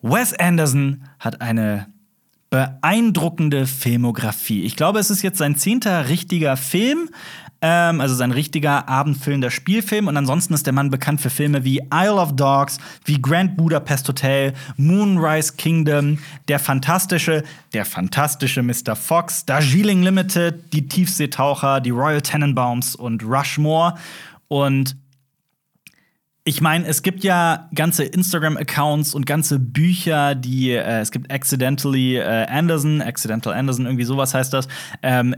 Wes 0.03 0.33
Anderson 0.35 1.05
hat 1.19 1.41
eine 1.41 1.87
beeindruckende 2.53 3.67
Filmografie. 3.67 4.65
Ich 4.65 4.77
glaube, 4.77 4.99
es 4.99 5.09
ist 5.09 5.23
jetzt 5.23 5.39
sein 5.39 5.57
zehnter 5.57 6.11
richtiger 6.11 6.59
Film. 6.59 7.09
Ähm, 7.63 7.99
also 7.99 8.15
sein 8.15 8.31
richtiger 8.31 8.91
abendfüllender 8.91 9.51
Spielfilm. 9.51 10.07
Und 10.07 10.19
ansonsten 10.19 10.53
ist 10.53 10.67
der 10.67 10.75
Mann 10.75 10.91
bekannt 10.91 11.23
für 11.23 11.31
Filme 11.31 11.65
wie 11.65 11.79
Isle 11.91 12.17
of 12.17 12.37
Dogs, 12.37 12.77
wie 13.07 13.23
Grand 13.23 13.57
Budapest 13.57 14.07
Hotel, 14.07 14.53
Moonrise 14.77 15.55
Kingdom, 15.57 16.19
Der 16.49 16.59
Fantastische, 16.59 17.43
Der 17.73 17.87
Fantastische 17.87 18.63
Mr. 18.63 18.97
Fox, 18.97 19.47
Darjeeling 19.47 20.03
Limited, 20.03 20.75
Die 20.75 20.87
Tiefseetaucher, 20.87 21.81
Die 21.81 21.91
Royal 21.91 22.21
Tenenbaums 22.21 22.95
und 22.95 23.25
Rushmore. 23.25 23.95
Und 24.49 24.97
ich 26.45 26.61
meine, 26.61 26.87
es 26.87 27.03
gibt 27.03 27.23
ja 27.23 27.69
ganze 27.75 28.05
Instagram-Accounts 28.05 29.15
und 29.15 29.27
ganze 29.27 29.61
Bücher, 29.61 30.35
die 30.35 30.71
äh, 30.71 31.01
es 31.01 31.13
gibt 31.13 31.31
Accidentally 31.31 32.17
äh, 32.17 32.47
Anderson, 32.47 33.01
Accidental 33.01 33.53
Anderson, 33.53 33.87
irgendwie 33.87 34.05
sowas 34.05 34.35
heißt 34.35 34.53
das. 34.53 34.67
Ähm, 35.03 35.37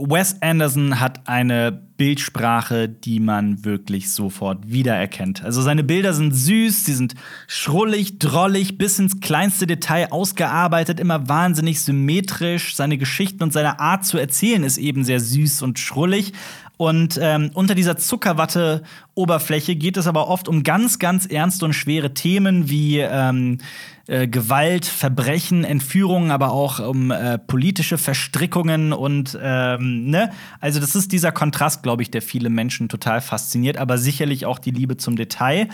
Wes 0.00 0.40
Anderson 0.42 1.00
hat 1.00 1.28
eine 1.28 1.72
Bildsprache, 1.72 2.88
die 2.88 3.18
man 3.18 3.64
wirklich 3.64 4.12
sofort 4.12 4.70
wiedererkennt. 4.70 5.42
Also 5.42 5.60
seine 5.60 5.82
Bilder 5.82 6.14
sind 6.14 6.32
süß, 6.32 6.84
sie 6.84 6.94
sind 6.94 7.14
schrullig, 7.48 8.20
drollig, 8.20 8.78
bis 8.78 8.98
ins 9.00 9.20
kleinste 9.20 9.66
Detail 9.66 10.12
ausgearbeitet, 10.12 11.00
immer 11.00 11.28
wahnsinnig 11.28 11.82
symmetrisch. 11.82 12.76
Seine 12.76 12.96
Geschichten 12.96 13.42
und 13.42 13.52
seine 13.52 13.80
Art 13.80 14.04
zu 14.04 14.18
erzählen 14.18 14.62
ist 14.62 14.78
eben 14.78 15.04
sehr 15.04 15.20
süß 15.20 15.62
und 15.62 15.78
schrullig. 15.80 16.32
Und 16.78 17.18
ähm, 17.20 17.50
unter 17.54 17.74
dieser 17.74 17.96
Zuckerwatte-Oberfläche 17.96 19.74
geht 19.74 19.96
es 19.96 20.06
aber 20.06 20.28
oft 20.28 20.46
um 20.48 20.62
ganz, 20.62 21.00
ganz 21.00 21.26
ernste 21.26 21.64
und 21.64 21.72
schwere 21.72 22.14
Themen 22.14 22.70
wie 22.70 23.00
ähm, 23.00 23.58
äh, 24.06 24.28
Gewalt, 24.28 24.86
Verbrechen, 24.86 25.64
Entführungen, 25.64 26.30
aber 26.30 26.52
auch 26.52 26.78
um 26.78 27.10
äh, 27.10 27.36
politische 27.36 27.98
Verstrickungen 27.98 28.92
und 28.92 29.36
ähm, 29.42 30.08
ne, 30.08 30.30
also 30.60 30.78
das 30.78 30.94
ist 30.94 31.10
dieser 31.10 31.32
Kontrast, 31.32 31.82
glaube 31.82 32.02
ich, 32.02 32.12
der 32.12 32.22
viele 32.22 32.48
Menschen 32.48 32.88
total 32.88 33.20
fasziniert, 33.20 33.76
aber 33.76 33.98
sicherlich 33.98 34.46
auch 34.46 34.60
die 34.60 34.70
Liebe 34.70 34.96
zum 34.96 35.16
Detail. 35.16 35.68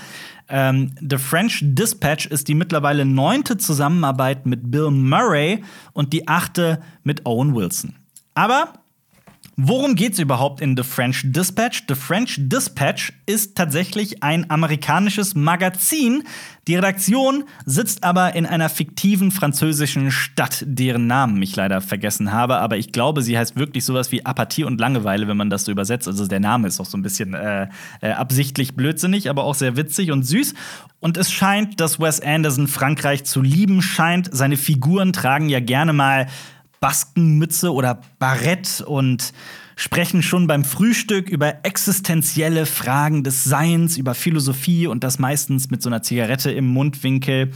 Ähm, 0.48 0.92
The 1.06 1.18
French 1.18 1.60
Dispatch 1.62 2.26
ist 2.26 2.48
die 2.48 2.54
mittlerweile 2.54 3.04
neunte 3.04 3.58
Zusammenarbeit 3.58 4.46
mit 4.46 4.70
Bill 4.70 4.90
Murray 4.90 5.62
und 5.92 6.14
die 6.14 6.26
achte 6.26 6.80
mit 7.02 7.26
Owen 7.26 7.54
Wilson. 7.54 7.94
Aber 8.34 8.72
Worum 9.56 9.94
geht 9.94 10.14
es 10.14 10.18
überhaupt 10.18 10.60
in 10.60 10.76
The 10.76 10.82
French 10.82 11.22
Dispatch? 11.24 11.84
The 11.88 11.94
French 11.94 12.36
Dispatch 12.38 13.12
ist 13.26 13.54
tatsächlich 13.54 14.22
ein 14.22 14.50
amerikanisches 14.50 15.36
Magazin. 15.36 16.24
Die 16.66 16.74
Redaktion 16.74 17.44
sitzt 17.64 18.02
aber 18.02 18.34
in 18.34 18.46
einer 18.46 18.68
fiktiven 18.68 19.30
französischen 19.30 20.10
Stadt, 20.10 20.64
deren 20.66 21.06
Namen 21.06 21.40
ich 21.40 21.54
leider 21.54 21.80
vergessen 21.80 22.32
habe. 22.32 22.56
Aber 22.56 22.78
ich 22.78 22.90
glaube, 22.90 23.22
sie 23.22 23.38
heißt 23.38 23.54
wirklich 23.54 23.84
sowas 23.84 24.10
wie 24.10 24.26
Apathie 24.26 24.64
und 24.64 24.80
Langeweile, 24.80 25.28
wenn 25.28 25.36
man 25.36 25.50
das 25.50 25.64
so 25.64 25.72
übersetzt. 25.72 26.08
Also 26.08 26.26
der 26.26 26.40
Name 26.40 26.66
ist 26.66 26.80
auch 26.80 26.86
so 26.86 26.98
ein 26.98 27.02
bisschen 27.02 27.34
äh, 27.34 27.68
äh, 28.00 28.10
absichtlich 28.10 28.74
blödsinnig, 28.74 29.30
aber 29.30 29.44
auch 29.44 29.54
sehr 29.54 29.76
witzig 29.76 30.10
und 30.10 30.24
süß. 30.24 30.54
Und 30.98 31.16
es 31.16 31.30
scheint, 31.30 31.80
dass 31.80 32.00
Wes 32.00 32.20
Anderson 32.20 32.66
Frankreich 32.66 33.24
zu 33.24 33.40
lieben 33.40 33.82
scheint. 33.82 34.30
Seine 34.32 34.56
Figuren 34.56 35.12
tragen 35.12 35.48
ja 35.48 35.60
gerne 35.60 35.92
mal 35.92 36.26
Baskenmütze 36.84 37.72
oder 37.72 38.02
Barett 38.18 38.84
und 38.86 39.32
sprechen 39.74 40.22
schon 40.22 40.46
beim 40.46 40.64
Frühstück 40.64 41.30
über 41.30 41.64
existenzielle 41.64 42.66
Fragen 42.66 43.24
des 43.24 43.42
Seins, 43.42 43.96
über 43.96 44.12
Philosophie 44.12 44.86
und 44.86 45.02
das 45.02 45.18
meistens 45.18 45.70
mit 45.70 45.80
so 45.80 45.88
einer 45.88 46.02
Zigarette 46.02 46.50
im 46.50 46.66
Mundwinkel. 46.66 47.52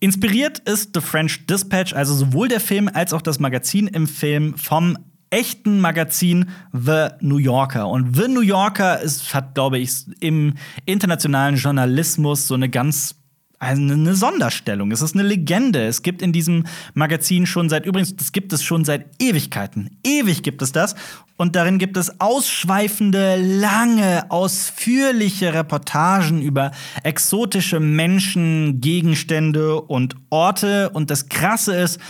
Inspiriert 0.00 0.60
ist 0.60 0.92
The 0.94 1.02
French 1.02 1.46
Dispatch, 1.46 1.92
also 1.92 2.14
sowohl 2.14 2.48
der 2.48 2.60
Film 2.60 2.88
als 2.90 3.12
auch 3.12 3.20
das 3.20 3.38
Magazin 3.38 3.88
im 3.88 4.06
Film 4.06 4.56
vom 4.56 4.96
echten 5.28 5.78
Magazin 5.78 6.48
The 6.72 7.08
New 7.20 7.36
Yorker. 7.36 7.88
Und 7.88 8.16
The 8.16 8.26
New 8.26 8.40
Yorker 8.40 9.00
ist, 9.00 9.34
hat, 9.34 9.54
glaube 9.54 9.80
ich, 9.80 10.06
im 10.20 10.54
internationalen 10.86 11.56
Journalismus 11.56 12.48
so 12.48 12.54
eine 12.54 12.70
ganz 12.70 13.21
eine 13.62 14.14
Sonderstellung. 14.16 14.90
Es 14.90 15.02
ist 15.02 15.14
eine 15.14 15.22
Legende. 15.22 15.86
Es 15.86 16.02
gibt 16.02 16.20
in 16.20 16.32
diesem 16.32 16.64
Magazin 16.94 17.46
schon 17.46 17.68
seit, 17.68 17.86
übrigens, 17.86 18.16
das 18.16 18.32
gibt 18.32 18.52
es 18.52 18.64
schon 18.64 18.84
seit 18.84 19.06
Ewigkeiten. 19.20 19.98
Ewig 20.04 20.42
gibt 20.42 20.62
es 20.62 20.72
das. 20.72 20.96
Und 21.36 21.54
darin 21.54 21.78
gibt 21.78 21.96
es 21.96 22.20
ausschweifende, 22.20 23.36
lange, 23.36 24.30
ausführliche 24.30 25.54
Reportagen 25.54 26.42
über 26.42 26.72
exotische 27.04 27.78
Menschen, 27.78 28.80
Gegenstände 28.80 29.80
und 29.80 30.16
Orte. 30.30 30.90
Und 30.90 31.10
das 31.10 31.28
Krasse 31.28 31.76
ist, 31.76 32.00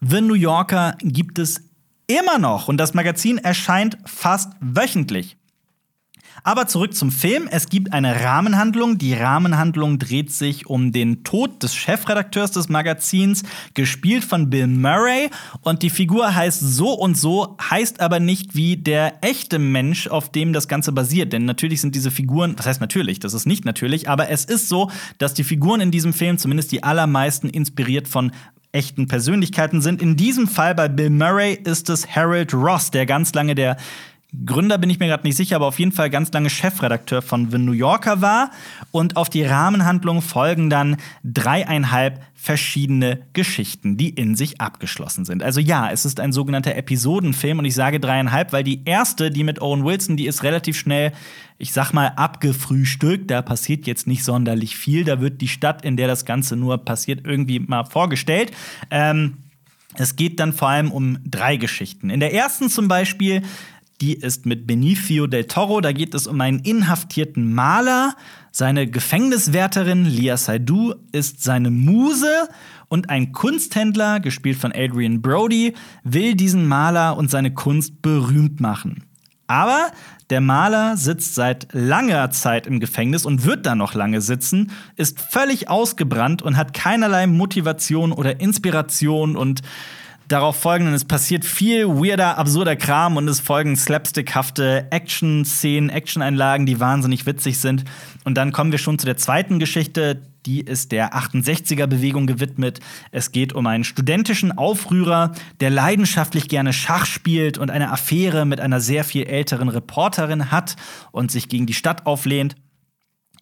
The 0.00 0.20
New 0.20 0.34
Yorker 0.34 0.96
gibt 1.02 1.40
es 1.40 1.60
immer 2.06 2.38
noch. 2.38 2.68
Und 2.68 2.76
das 2.76 2.94
Magazin 2.94 3.38
erscheint 3.38 3.98
fast 4.06 4.52
wöchentlich. 4.60 5.39
Aber 6.42 6.66
zurück 6.66 6.94
zum 6.94 7.10
Film. 7.10 7.48
Es 7.50 7.68
gibt 7.68 7.92
eine 7.92 8.24
Rahmenhandlung. 8.24 8.98
Die 8.98 9.14
Rahmenhandlung 9.14 9.98
dreht 9.98 10.32
sich 10.32 10.66
um 10.66 10.92
den 10.92 11.24
Tod 11.24 11.62
des 11.62 11.74
Chefredakteurs 11.74 12.50
des 12.52 12.68
Magazins, 12.68 13.42
gespielt 13.74 14.24
von 14.24 14.50
Bill 14.50 14.66
Murray. 14.66 15.30
Und 15.62 15.82
die 15.82 15.90
Figur 15.90 16.34
heißt 16.34 16.60
so 16.60 16.92
und 16.92 17.16
so, 17.16 17.56
heißt 17.70 18.00
aber 18.00 18.20
nicht 18.20 18.54
wie 18.54 18.76
der 18.76 19.22
echte 19.22 19.58
Mensch, 19.58 20.08
auf 20.08 20.30
dem 20.30 20.52
das 20.52 20.68
Ganze 20.68 20.92
basiert. 20.92 21.32
Denn 21.32 21.44
natürlich 21.44 21.80
sind 21.80 21.94
diese 21.94 22.10
Figuren, 22.10 22.56
das 22.56 22.66
heißt 22.66 22.80
natürlich, 22.80 23.20
das 23.20 23.34
ist 23.34 23.46
nicht 23.46 23.64
natürlich, 23.64 24.08
aber 24.08 24.30
es 24.30 24.44
ist 24.44 24.68
so, 24.68 24.90
dass 25.18 25.34
die 25.34 25.44
Figuren 25.44 25.80
in 25.80 25.90
diesem 25.90 26.12
Film, 26.12 26.38
zumindest 26.38 26.72
die 26.72 26.82
allermeisten, 26.82 27.48
inspiriert 27.48 28.08
von 28.08 28.32
echten 28.72 29.08
Persönlichkeiten 29.08 29.80
sind. 29.82 30.00
In 30.00 30.16
diesem 30.16 30.46
Fall 30.46 30.74
bei 30.74 30.88
Bill 30.88 31.10
Murray 31.10 31.54
ist 31.54 31.90
es 31.90 32.08
Harold 32.14 32.54
Ross, 32.54 32.90
der 32.90 33.04
ganz 33.06 33.34
lange 33.34 33.54
der 33.54 33.76
Gründer 34.46 34.78
bin 34.78 34.90
ich 34.90 35.00
mir 35.00 35.08
gerade 35.08 35.26
nicht 35.26 35.36
sicher, 35.36 35.56
aber 35.56 35.66
auf 35.66 35.78
jeden 35.78 35.92
Fall 35.92 36.08
ganz 36.08 36.32
lange 36.32 36.50
Chefredakteur 36.50 37.20
von 37.20 37.50
The 37.50 37.58
New 37.58 37.72
Yorker 37.72 38.20
war. 38.20 38.50
Und 38.92 39.16
auf 39.16 39.28
die 39.28 39.44
Rahmenhandlung 39.44 40.22
folgen 40.22 40.70
dann 40.70 40.96
dreieinhalb 41.24 42.20
verschiedene 42.34 43.20
Geschichten, 43.32 43.96
die 43.96 44.10
in 44.10 44.36
sich 44.36 44.60
abgeschlossen 44.60 45.24
sind. 45.24 45.42
Also 45.42 45.60
ja, 45.60 45.90
es 45.90 46.04
ist 46.04 46.20
ein 46.20 46.32
sogenannter 46.32 46.74
Episodenfilm 46.74 47.58
und 47.58 47.64
ich 47.64 47.74
sage 47.74 48.00
dreieinhalb, 48.00 48.52
weil 48.52 48.64
die 48.64 48.84
erste, 48.84 49.30
die 49.30 49.44
mit 49.44 49.60
Owen 49.60 49.84
Wilson, 49.84 50.16
die 50.16 50.26
ist 50.26 50.42
relativ 50.42 50.78
schnell, 50.78 51.12
ich 51.58 51.72
sag 51.72 51.92
mal, 51.92 52.12
abgefrühstückt. 52.16 53.30
Da 53.30 53.42
passiert 53.42 53.86
jetzt 53.86 54.06
nicht 54.06 54.24
sonderlich 54.24 54.76
viel. 54.76 55.04
Da 55.04 55.20
wird 55.20 55.40
die 55.40 55.48
Stadt, 55.48 55.84
in 55.84 55.96
der 55.96 56.06
das 56.06 56.24
Ganze 56.24 56.56
nur 56.56 56.78
passiert, 56.78 57.26
irgendwie 57.26 57.58
mal 57.58 57.84
vorgestellt. 57.84 58.52
Ähm, 58.90 59.38
es 59.94 60.16
geht 60.16 60.38
dann 60.40 60.52
vor 60.52 60.68
allem 60.68 60.92
um 60.92 61.18
drei 61.24 61.56
Geschichten. 61.56 62.10
In 62.10 62.20
der 62.20 62.32
ersten 62.32 62.70
zum 62.70 62.88
Beispiel 62.88 63.42
die 64.00 64.14
ist 64.14 64.46
mit 64.46 64.66
Benicio 64.66 65.26
del 65.26 65.44
Toro. 65.44 65.80
Da 65.80 65.92
geht 65.92 66.14
es 66.14 66.26
um 66.26 66.40
einen 66.40 66.60
inhaftierten 66.60 67.52
Maler. 67.52 68.14
Seine 68.50 68.88
Gefängniswärterin 68.88 70.04
Lia 70.04 70.36
Saidu 70.36 70.94
ist 71.12 71.42
seine 71.42 71.70
Muse. 71.70 72.48
Und 72.88 73.10
ein 73.10 73.32
Kunsthändler, 73.32 74.20
gespielt 74.20 74.58
von 74.58 74.72
Adrian 74.74 75.22
Brody, 75.22 75.74
will 76.02 76.34
diesen 76.34 76.66
Maler 76.66 77.16
und 77.16 77.30
seine 77.30 77.52
Kunst 77.52 78.02
berühmt 78.02 78.60
machen. 78.60 79.04
Aber 79.46 79.90
der 80.30 80.40
Maler 80.40 80.96
sitzt 80.96 81.34
seit 81.34 81.68
langer 81.72 82.30
Zeit 82.30 82.68
im 82.68 82.78
Gefängnis 82.78 83.26
und 83.26 83.44
wird 83.44 83.66
da 83.66 83.74
noch 83.74 83.94
lange 83.94 84.20
sitzen, 84.20 84.70
ist 84.94 85.20
völlig 85.20 85.68
ausgebrannt 85.68 86.40
und 86.40 86.56
hat 86.56 86.72
keinerlei 86.72 87.26
Motivation 87.26 88.12
oder 88.12 88.40
Inspiration 88.40 89.36
und 89.36 89.62
darauf 90.30 90.56
folgenden, 90.56 90.94
es 90.94 91.04
passiert 91.04 91.44
viel 91.44 91.88
weirder, 91.88 92.38
absurder 92.38 92.76
Kram 92.76 93.16
und 93.16 93.28
es 93.28 93.40
folgen 93.40 93.76
slapstickhafte 93.76 94.86
Action-Szenen, 94.90 95.90
Action-Einlagen, 95.90 96.66
die 96.66 96.78
wahnsinnig 96.78 97.26
witzig 97.26 97.58
sind. 97.58 97.84
Und 98.24 98.36
dann 98.36 98.52
kommen 98.52 98.70
wir 98.70 98.78
schon 98.78 98.98
zu 98.98 99.06
der 99.06 99.16
zweiten 99.16 99.58
Geschichte, 99.58 100.22
die 100.46 100.60
ist 100.60 100.92
der 100.92 101.14
68er-Bewegung 101.14 102.26
gewidmet. 102.26 102.78
Es 103.10 103.32
geht 103.32 103.52
um 103.52 103.66
einen 103.66 103.84
studentischen 103.84 104.56
Aufrührer, 104.56 105.32
der 105.60 105.70
leidenschaftlich 105.70 106.48
gerne 106.48 106.72
Schach 106.72 107.06
spielt 107.06 107.58
und 107.58 107.70
eine 107.70 107.90
Affäre 107.90 108.46
mit 108.46 108.60
einer 108.60 108.80
sehr 108.80 109.04
viel 109.04 109.24
älteren 109.24 109.68
Reporterin 109.68 110.50
hat 110.50 110.76
und 111.10 111.30
sich 111.30 111.48
gegen 111.48 111.66
die 111.66 111.74
Stadt 111.74 112.06
auflehnt. 112.06 112.54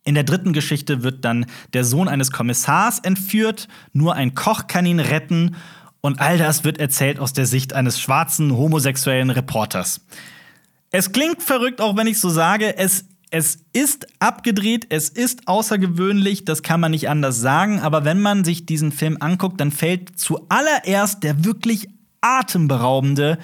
In 0.04 0.14
der 0.14 0.24
dritten 0.24 0.54
Geschichte 0.54 1.02
wird 1.02 1.24
dann 1.26 1.44
der 1.74 1.84
Sohn 1.84 2.08
eines 2.08 2.30
Kommissars 2.30 2.98
entführt, 2.98 3.68
nur 3.92 4.14
ein 4.14 4.34
Koch 4.34 4.66
kann 4.66 4.86
ihn 4.86 5.00
retten 5.00 5.54
und 6.00 6.20
all 6.20 6.38
das 6.38 6.64
wird 6.64 6.78
erzählt 6.78 7.18
aus 7.18 7.32
der 7.32 7.46
Sicht 7.46 7.72
eines 7.72 8.00
schwarzen 8.00 8.56
homosexuellen 8.56 9.30
Reporters. 9.30 10.00
Es 10.90 11.12
klingt 11.12 11.42
verrückt, 11.42 11.80
auch 11.80 11.96
wenn 11.96 12.06
ich 12.06 12.20
so 12.20 12.30
sage. 12.30 12.76
Es, 12.76 13.04
es 13.30 13.58
ist 13.72 14.06
abgedreht, 14.20 14.86
es 14.88 15.08
ist 15.08 15.48
außergewöhnlich, 15.48 16.44
das 16.44 16.62
kann 16.62 16.80
man 16.80 16.92
nicht 16.92 17.08
anders 17.08 17.40
sagen. 17.40 17.80
Aber 17.80 18.04
wenn 18.04 18.20
man 18.20 18.44
sich 18.44 18.64
diesen 18.64 18.92
Film 18.92 19.18
anguckt, 19.20 19.60
dann 19.60 19.70
fällt 19.70 20.18
zuallererst 20.18 21.22
der 21.24 21.44
wirklich 21.44 21.88
atemberaubende, 22.20 23.38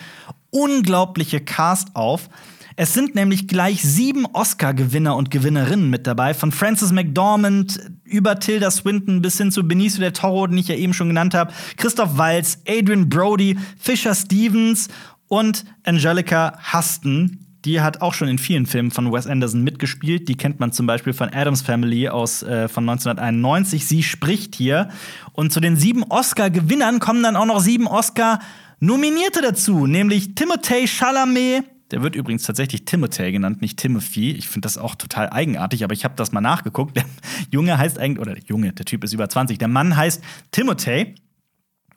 unglaubliche 0.50 1.40
Cast 1.40 1.94
auf. 1.96 2.28
Es 2.76 2.92
sind 2.92 3.14
nämlich 3.14 3.46
gleich 3.46 3.82
sieben 3.82 4.26
Oscar-Gewinner 4.26 5.14
und 5.14 5.30
Gewinnerinnen 5.30 5.90
mit 5.90 6.08
dabei, 6.08 6.34
von 6.34 6.50
Frances 6.50 6.90
McDormand 6.90 7.78
über 8.02 8.40
Tilda 8.40 8.70
Swinton 8.70 9.22
bis 9.22 9.38
hin 9.38 9.52
zu 9.52 9.66
Benicio 9.66 10.00
del 10.00 10.10
Toro, 10.10 10.48
den 10.48 10.58
ich 10.58 10.66
ja 10.66 10.74
eben 10.74 10.92
schon 10.92 11.08
genannt 11.08 11.34
habe, 11.34 11.52
Christoph 11.76 12.18
Waltz, 12.18 12.58
Adrian 12.66 13.08
Brody, 13.08 13.56
Fisher 13.78 14.14
Stevens 14.14 14.88
und 15.28 15.64
Angelica 15.84 16.58
Huston. 16.72 17.38
Die 17.64 17.80
hat 17.80 18.02
auch 18.02 18.12
schon 18.12 18.26
in 18.26 18.38
vielen 18.38 18.66
Filmen 18.66 18.90
von 18.90 19.10
Wes 19.12 19.28
Anderson 19.28 19.62
mitgespielt. 19.62 20.28
Die 20.28 20.36
kennt 20.36 20.58
man 20.58 20.72
zum 20.72 20.86
Beispiel 20.86 21.12
von 21.12 21.32
Adams 21.32 21.62
Family 21.62 22.08
aus 22.08 22.42
äh, 22.42 22.68
von 22.68 22.88
1991. 22.88 23.86
Sie 23.86 24.02
spricht 24.02 24.56
hier. 24.56 24.88
Und 25.32 25.52
zu 25.52 25.60
den 25.60 25.76
sieben 25.76 26.02
Oscar-Gewinnern 26.02 26.98
kommen 26.98 27.22
dann 27.22 27.36
auch 27.36 27.46
noch 27.46 27.60
sieben 27.60 27.86
Oscar-Nominierte 27.86 29.40
dazu, 29.40 29.86
nämlich 29.86 30.34
Timothée 30.34 30.86
Chalamet, 30.86 31.64
der 31.94 32.02
wird 32.02 32.16
übrigens 32.16 32.42
tatsächlich 32.42 32.86
Timothy 32.86 33.30
genannt, 33.30 33.62
nicht 33.62 33.78
Timothy. 33.78 34.32
Ich 34.32 34.48
finde 34.48 34.66
das 34.66 34.78
auch 34.78 34.96
total 34.96 35.30
eigenartig, 35.30 35.84
aber 35.84 35.94
ich 35.94 36.04
habe 36.04 36.14
das 36.16 36.32
mal 36.32 36.40
nachgeguckt. 36.40 36.96
Der 36.96 37.04
Junge 37.52 37.78
heißt 37.78 38.00
eigentlich, 38.00 38.18
oder 38.18 38.34
der 38.34 38.42
Junge, 38.42 38.72
der 38.72 38.84
Typ 38.84 39.04
ist 39.04 39.12
über 39.12 39.28
20. 39.28 39.58
Der 39.58 39.68
Mann 39.68 39.96
heißt 39.96 40.20
Timothy. 40.50 41.14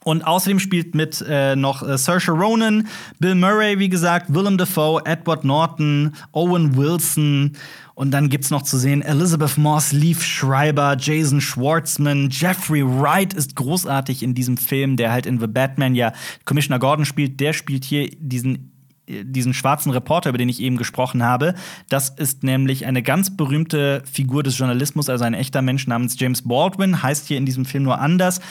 Und 0.04 0.22
außerdem 0.22 0.60
spielt 0.60 0.94
mit 0.94 1.26
äh, 1.28 1.56
noch 1.56 1.82
äh, 1.82 1.98
Saoirse 1.98 2.32
Ronan, 2.32 2.88
Bill 3.20 3.34
Murray, 3.34 3.80
wie 3.80 3.90
gesagt, 3.90 4.32
Willem 4.32 4.60
Dafoe, 4.60 5.02
Edward 5.04 5.44
Norton, 5.44 6.14
Owen 6.32 6.78
Wilson. 6.78 7.54
Und 7.96 8.12
dann 8.12 8.30
gibt's 8.30 8.52
noch 8.52 8.62
zu 8.62 8.78
sehen 8.78 9.02
Elizabeth 9.02 9.58
Moss, 9.58 9.94
Leaf 9.94 10.24
Schreiber, 10.24 10.96
Jason 11.00 11.42
Schwartzman, 11.42 12.30
Jeffrey 12.30 12.86
Wright 12.86 13.34
ist 13.34 13.56
großartig 13.56 14.22
in 14.22 14.36
diesem 14.36 14.58
Film, 14.58 14.96
der 14.96 15.12
halt 15.12 15.26
in 15.26 15.40
The 15.40 15.48
Batman 15.48 15.96
ja 15.96 16.14
Commissioner 16.46 16.78
Gordon 16.78 17.06
spielt. 17.06 17.40
Der 17.40 17.54
spielt 17.54 17.84
hier 17.84 18.12
diesen 18.20 18.77
diesen 19.08 19.54
schwarzen 19.54 19.92
Reporter, 19.92 20.30
über 20.30 20.38
den 20.38 20.50
ich 20.50 20.62
eben 20.62 20.78
gesprochen 20.78 21.24
habe. 21.24 21.54
Das 21.90 22.10
ist 22.10 22.44
nämlich 22.44 22.86
eine 22.86 23.02
ganz 23.02 23.36
berühmte 23.36 24.04
Figur 24.12 24.44
des 24.44 24.58
Journalismus, 24.58 25.10
also 25.10 25.24
ein 25.24 25.34
echter 25.34 25.62
Mensch 25.62 25.88
namens 25.88 26.20
James 26.20 26.42
Baldwin, 26.42 27.02
heißt 27.02 27.28
hier 27.28 27.38
in 27.38 27.46
diesem 27.46 27.66
Film 27.66 27.84
nur 27.84 28.00
anders. 28.00 28.42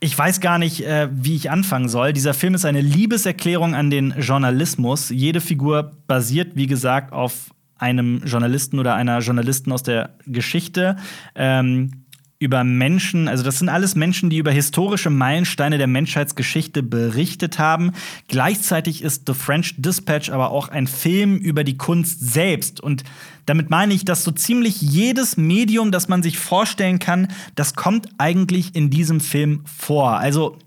Ich 0.00 0.18
weiß 0.18 0.40
gar 0.40 0.58
nicht, 0.58 0.84
äh, 0.84 1.08
wie 1.12 1.36
ich 1.36 1.50
anfangen 1.50 1.88
soll. 1.88 2.12
Dieser 2.12 2.34
Film 2.34 2.54
ist 2.54 2.64
eine 2.64 2.80
Liebeserklärung 2.80 3.74
an 3.74 3.88
den 3.90 4.14
Journalismus. 4.18 5.10
Jede 5.10 5.40
Figur 5.40 5.92
basiert, 6.08 6.56
wie 6.56 6.66
gesagt, 6.66 7.12
auf 7.12 7.50
einem 7.76 8.22
Journalisten 8.24 8.78
oder 8.78 8.94
einer 8.94 9.18
Journalisten 9.20 9.72
aus 9.72 9.82
der 9.82 10.16
Geschichte. 10.26 10.96
Ähm, 11.34 12.01
über 12.42 12.64
Menschen, 12.64 13.28
also 13.28 13.44
das 13.44 13.60
sind 13.60 13.68
alles 13.68 13.94
Menschen, 13.94 14.28
die 14.28 14.38
über 14.38 14.50
historische 14.50 15.10
Meilensteine 15.10 15.78
der 15.78 15.86
Menschheitsgeschichte 15.86 16.82
berichtet 16.82 17.60
haben. 17.60 17.92
Gleichzeitig 18.26 19.02
ist 19.02 19.22
The 19.28 19.34
French 19.34 19.76
Dispatch 19.78 20.30
aber 20.30 20.50
auch 20.50 20.68
ein 20.68 20.88
Film 20.88 21.36
über 21.36 21.62
die 21.62 21.76
Kunst 21.76 22.32
selbst. 22.32 22.80
Und 22.80 23.04
damit 23.46 23.70
meine 23.70 23.94
ich, 23.94 24.04
dass 24.04 24.24
so 24.24 24.32
ziemlich 24.32 24.82
jedes 24.82 25.36
Medium, 25.36 25.92
das 25.92 26.08
man 26.08 26.24
sich 26.24 26.36
vorstellen 26.36 26.98
kann, 26.98 27.28
das 27.54 27.74
kommt 27.74 28.08
eigentlich 28.18 28.74
in 28.74 28.90
diesem 28.90 29.20
Film 29.20 29.62
vor. 29.64 30.18
Also 30.18 30.58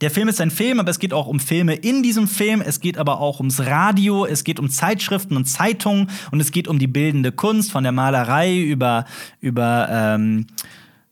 der 0.00 0.10
Film 0.10 0.28
ist 0.28 0.40
ein 0.40 0.50
Film, 0.50 0.80
aber 0.80 0.90
es 0.90 0.98
geht 0.98 1.12
auch 1.12 1.26
um 1.26 1.40
Filme 1.40 1.74
in 1.74 2.02
diesem 2.02 2.28
Film. 2.28 2.60
Es 2.60 2.80
geht 2.80 2.98
aber 2.98 3.20
auch 3.20 3.38
ums 3.38 3.60
Radio, 3.60 4.26
es 4.26 4.44
geht 4.44 4.58
um 4.58 4.68
Zeitschriften 4.68 5.36
und 5.36 5.46
Zeitungen 5.46 6.10
und 6.30 6.40
es 6.40 6.50
geht 6.50 6.68
um 6.68 6.78
die 6.78 6.86
bildende 6.86 7.32
Kunst 7.32 7.70
von 7.70 7.84
der 7.84 7.92
Malerei 7.92 8.58
über, 8.58 9.04
über 9.40 9.88
ähm, 9.90 10.46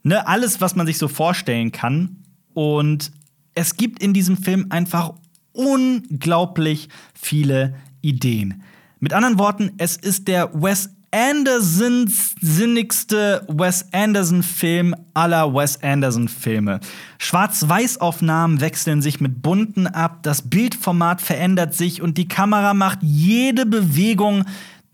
Ne, 0.05 0.26
alles, 0.26 0.61
was 0.61 0.74
man 0.74 0.86
sich 0.86 0.98
so 0.98 1.09
vorstellen 1.09 1.72
kann. 1.72 2.16
Und 2.55 3.12
es 3.55 3.76
gibt 3.76 4.03
in 4.03 4.12
diesem 4.12 4.36
Film 4.36 4.66
einfach 4.70 5.14
unglaublich 5.53 6.88
viele 7.14 7.74
Ideen. 8.00 8.62
Mit 9.00 9.12
anderen 9.12 9.38
Worten, 9.38 9.72
es 9.78 9.96
ist 9.96 10.28
der 10.28 10.50
Wes 10.55 10.90
Andersons 11.14 12.34
sinnigste 12.40 13.46
Wes 13.46 13.86
Anderson-Film 13.92 14.96
aller 15.12 15.53
Wes 15.53 15.82
Anderson-Filme. 15.82 16.80
Schwarz-Weiß-Aufnahmen 17.18 18.62
wechseln 18.62 19.03
sich 19.03 19.20
mit 19.20 19.42
bunten 19.42 19.86
ab, 19.86 20.22
das 20.22 20.48
Bildformat 20.48 21.20
verändert 21.20 21.74
sich 21.74 22.00
und 22.00 22.16
die 22.16 22.28
Kamera 22.28 22.72
macht 22.72 23.00
jede 23.03 23.66
Bewegung, 23.66 24.44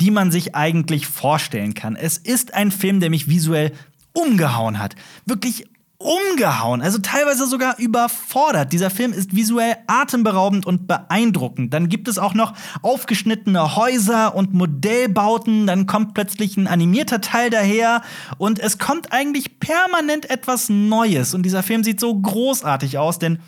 die 0.00 0.10
man 0.10 0.32
sich 0.32 0.56
eigentlich 0.56 1.06
vorstellen 1.06 1.74
kann. 1.74 1.94
Es 1.94 2.18
ist 2.18 2.52
ein 2.52 2.72
Film, 2.72 2.98
der 2.98 3.10
mich 3.10 3.28
visuell 3.28 3.72
umgehauen 4.18 4.78
hat. 4.78 4.94
Wirklich 5.26 5.66
umgehauen, 5.98 6.80
also 6.80 6.98
teilweise 6.98 7.48
sogar 7.48 7.76
überfordert. 7.78 8.72
Dieser 8.72 8.88
Film 8.88 9.12
ist 9.12 9.34
visuell 9.34 9.76
atemberaubend 9.88 10.64
und 10.64 10.86
beeindruckend. 10.86 11.74
Dann 11.74 11.88
gibt 11.88 12.06
es 12.06 12.18
auch 12.18 12.34
noch 12.34 12.54
aufgeschnittene 12.82 13.74
Häuser 13.74 14.36
und 14.36 14.54
Modellbauten, 14.54 15.66
dann 15.66 15.86
kommt 15.86 16.14
plötzlich 16.14 16.56
ein 16.56 16.68
animierter 16.68 17.20
Teil 17.20 17.50
daher 17.50 18.02
und 18.38 18.60
es 18.60 18.78
kommt 18.78 19.12
eigentlich 19.12 19.58
permanent 19.58 20.30
etwas 20.30 20.68
Neues 20.68 21.34
und 21.34 21.42
dieser 21.42 21.64
Film 21.64 21.82
sieht 21.82 21.98
so 21.98 22.14
großartig 22.14 22.98
aus, 22.98 23.18
denn 23.18 23.40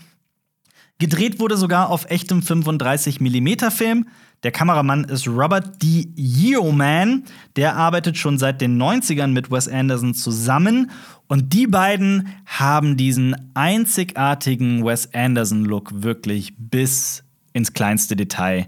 gedreht 0.99 1.39
wurde 1.39 1.57
sogar 1.57 1.89
auf 1.89 2.11
echtem 2.11 2.43
35 2.43 3.21
mm 3.21 3.71
Film. 3.71 4.09
Der 4.43 4.53
Kameramann 4.53 5.05
ist 5.05 5.29
Robert 5.29 5.83
D. 5.83 6.09
Yeoman. 6.17 7.25
Der 7.57 7.77
arbeitet 7.77 8.17
schon 8.17 8.39
seit 8.39 8.61
den 8.61 8.81
90ern 8.81 9.29
mit 9.29 9.51
Wes 9.51 9.69
Anderson 9.69 10.15
zusammen. 10.15 10.91
Und 11.29 11.53
die 11.53 11.67
beiden 11.67 12.29
haben 12.47 12.97
diesen 12.97 13.37
einzigartigen 13.55 14.85
Wes 14.85 15.13
Anderson-Look 15.13 16.03
wirklich 16.03 16.55
bis 16.57 17.23
ins 17.53 17.73
kleinste 17.75 18.17
Detail 18.17 18.67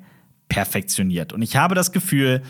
perfektioniert. 0.49 1.33
Und 1.33 1.41
ich 1.41 1.57
habe 1.57 1.75
das 1.75 1.93
Gefühl, 1.93 2.43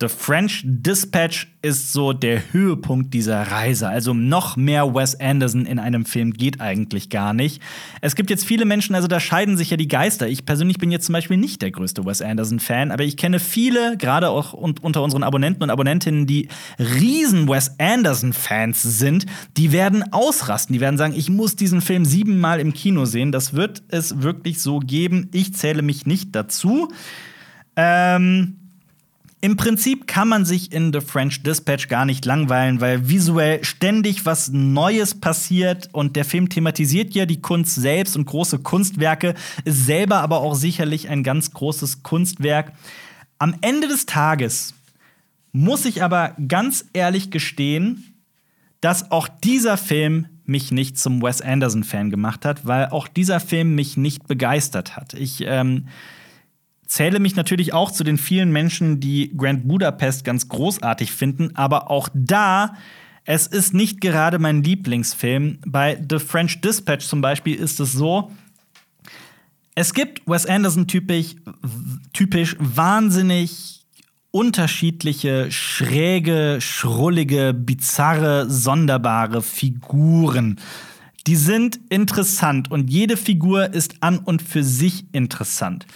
The 0.00 0.08
French 0.08 0.62
Dispatch 0.64 1.48
ist 1.60 1.92
so 1.92 2.12
der 2.12 2.52
Höhepunkt 2.52 3.12
dieser 3.12 3.42
Reise. 3.42 3.88
Also 3.88 4.14
noch 4.14 4.56
mehr 4.56 4.94
Wes 4.94 5.18
Anderson 5.18 5.66
in 5.66 5.80
einem 5.80 6.04
Film 6.04 6.34
geht 6.34 6.60
eigentlich 6.60 7.10
gar 7.10 7.34
nicht. 7.34 7.60
Es 8.00 8.14
gibt 8.14 8.30
jetzt 8.30 8.44
viele 8.44 8.64
Menschen, 8.64 8.94
also 8.94 9.08
da 9.08 9.18
scheiden 9.18 9.56
sich 9.56 9.70
ja 9.70 9.76
die 9.76 9.88
Geister. 9.88 10.28
Ich 10.28 10.46
persönlich 10.46 10.78
bin 10.78 10.92
jetzt 10.92 11.06
zum 11.06 11.14
Beispiel 11.14 11.36
nicht 11.36 11.62
der 11.62 11.72
größte 11.72 12.04
Wes 12.04 12.22
Anderson-Fan, 12.22 12.92
aber 12.92 13.02
ich 13.02 13.16
kenne 13.16 13.40
viele, 13.40 13.96
gerade 13.96 14.30
auch 14.30 14.52
unter 14.52 15.02
unseren 15.02 15.24
Abonnenten 15.24 15.64
und 15.64 15.70
Abonnentinnen, 15.70 16.26
die 16.26 16.48
riesen 16.78 17.48
Wes 17.48 17.74
Anderson-Fans 17.80 18.82
sind. 18.82 19.26
Die 19.56 19.72
werden 19.72 20.12
ausrasten. 20.12 20.74
Die 20.74 20.80
werden 20.80 20.96
sagen, 20.96 21.14
ich 21.16 21.28
muss 21.28 21.56
diesen 21.56 21.80
Film 21.80 22.04
siebenmal 22.04 22.60
im 22.60 22.72
Kino 22.72 23.04
sehen. 23.04 23.32
Das 23.32 23.54
wird 23.54 23.82
es 23.88 24.22
wirklich 24.22 24.62
so 24.62 24.78
geben. 24.78 25.28
Ich 25.32 25.54
zähle 25.54 25.82
mich 25.82 26.06
nicht 26.06 26.36
dazu. 26.36 26.88
Ähm 27.74 28.57
im 29.40 29.56
Prinzip 29.56 30.08
kann 30.08 30.26
man 30.26 30.44
sich 30.44 30.72
in 30.72 30.92
The 30.92 31.00
French 31.00 31.44
Dispatch 31.44 31.88
gar 31.88 32.04
nicht 32.04 32.24
langweilen, 32.24 32.80
weil 32.80 33.08
visuell 33.08 33.62
ständig 33.62 34.26
was 34.26 34.48
Neues 34.48 35.14
passiert 35.14 35.88
und 35.92 36.16
der 36.16 36.24
Film 36.24 36.48
thematisiert 36.48 37.14
ja 37.14 37.24
die 37.24 37.40
Kunst 37.40 37.76
selbst 37.76 38.16
und 38.16 38.24
große 38.24 38.58
Kunstwerke, 38.58 39.34
ist 39.64 39.86
selber 39.86 40.16
aber 40.16 40.38
auch 40.38 40.54
sicherlich 40.54 41.08
ein 41.08 41.22
ganz 41.22 41.52
großes 41.52 42.02
Kunstwerk. 42.02 42.72
Am 43.38 43.54
Ende 43.60 43.86
des 43.86 44.06
Tages 44.06 44.74
muss 45.52 45.84
ich 45.84 46.02
aber 46.02 46.34
ganz 46.48 46.86
ehrlich 46.92 47.30
gestehen, 47.30 48.14
dass 48.80 49.12
auch 49.12 49.28
dieser 49.28 49.76
Film 49.76 50.26
mich 50.46 50.72
nicht 50.72 50.98
zum 50.98 51.22
Wes 51.22 51.42
Anderson-Fan 51.42 52.10
gemacht 52.10 52.44
hat, 52.44 52.66
weil 52.66 52.86
auch 52.86 53.06
dieser 53.06 53.38
Film 53.38 53.74
mich 53.74 53.96
nicht 53.96 54.26
begeistert 54.26 54.96
hat. 54.96 55.14
Ich 55.14 55.44
ähm, 55.46 55.86
zähle 56.88 57.20
mich 57.20 57.36
natürlich 57.36 57.72
auch 57.72 57.92
zu 57.92 58.02
den 58.02 58.18
vielen 58.18 58.50
Menschen, 58.50 58.98
die 58.98 59.32
Grand 59.36 59.68
Budapest 59.68 60.24
ganz 60.24 60.48
großartig 60.48 61.12
finden, 61.12 61.54
aber 61.54 61.90
auch 61.90 62.08
da 62.12 62.74
es 63.30 63.46
ist 63.46 63.74
nicht 63.74 64.00
gerade 64.00 64.38
mein 64.38 64.62
Lieblingsfilm. 64.62 65.58
Bei 65.66 66.02
The 66.08 66.18
French 66.18 66.62
Dispatch 66.62 67.04
zum 67.04 67.20
Beispiel 67.20 67.56
ist 67.56 67.78
es 67.78 67.92
so, 67.92 68.32
es 69.74 69.92
gibt 69.92 70.26
Wes 70.26 70.46
Anderson 70.46 70.86
typisch, 70.86 71.34
typisch 72.14 72.56
wahnsinnig 72.58 73.84
unterschiedliche, 74.30 75.52
schräge, 75.52 76.56
schrullige, 76.60 77.52
bizarre, 77.52 78.48
sonderbare 78.48 79.42
Figuren. 79.42 80.58
Die 81.26 81.36
sind 81.36 81.78
interessant 81.90 82.70
und 82.70 82.88
jede 82.88 83.18
Figur 83.18 83.74
ist 83.74 84.02
an 84.02 84.20
und 84.20 84.40
für 84.40 84.64
sich 84.64 85.04
interessant. 85.12 85.86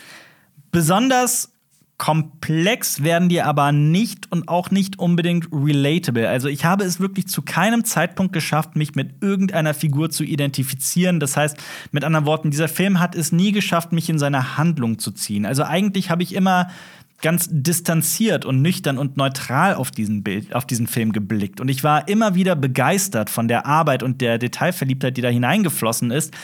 Besonders 0.72 1.52
komplex 1.98 3.04
werden 3.04 3.28
die 3.28 3.42
aber 3.42 3.70
nicht 3.70 4.32
und 4.32 4.48
auch 4.48 4.72
nicht 4.72 4.98
unbedingt 4.98 5.46
relatable. 5.52 6.28
Also 6.28 6.48
ich 6.48 6.64
habe 6.64 6.82
es 6.82 6.98
wirklich 6.98 7.28
zu 7.28 7.42
keinem 7.42 7.84
Zeitpunkt 7.84 8.32
geschafft, 8.32 8.74
mich 8.74 8.96
mit 8.96 9.22
irgendeiner 9.22 9.72
Figur 9.72 10.10
zu 10.10 10.24
identifizieren. 10.24 11.20
Das 11.20 11.36
heißt, 11.36 11.56
mit 11.92 12.02
anderen 12.02 12.26
Worten, 12.26 12.50
dieser 12.50 12.66
Film 12.66 12.98
hat 12.98 13.14
es 13.14 13.30
nie 13.30 13.52
geschafft, 13.52 13.92
mich 13.92 14.10
in 14.10 14.18
seine 14.18 14.56
Handlung 14.56 14.98
zu 14.98 15.12
ziehen. 15.12 15.46
Also 15.46 15.62
eigentlich 15.62 16.10
habe 16.10 16.24
ich 16.24 16.34
immer 16.34 16.68
ganz 17.20 17.48
distanziert 17.52 18.44
und 18.44 18.62
nüchtern 18.62 18.98
und 18.98 19.16
neutral 19.16 19.76
auf 19.76 19.92
diesen 19.92 20.24
Bild, 20.24 20.56
auf 20.56 20.66
diesen 20.66 20.88
Film 20.88 21.12
geblickt. 21.12 21.60
Und 21.60 21.68
ich 21.68 21.84
war 21.84 22.08
immer 22.08 22.34
wieder 22.34 22.56
begeistert 22.56 23.30
von 23.30 23.46
der 23.46 23.64
Arbeit 23.64 24.02
und 24.02 24.20
der 24.20 24.38
Detailverliebtheit, 24.38 25.16
die 25.16 25.22
da 25.22 25.28
hineingeflossen 25.28 26.10
ist. 26.10 26.34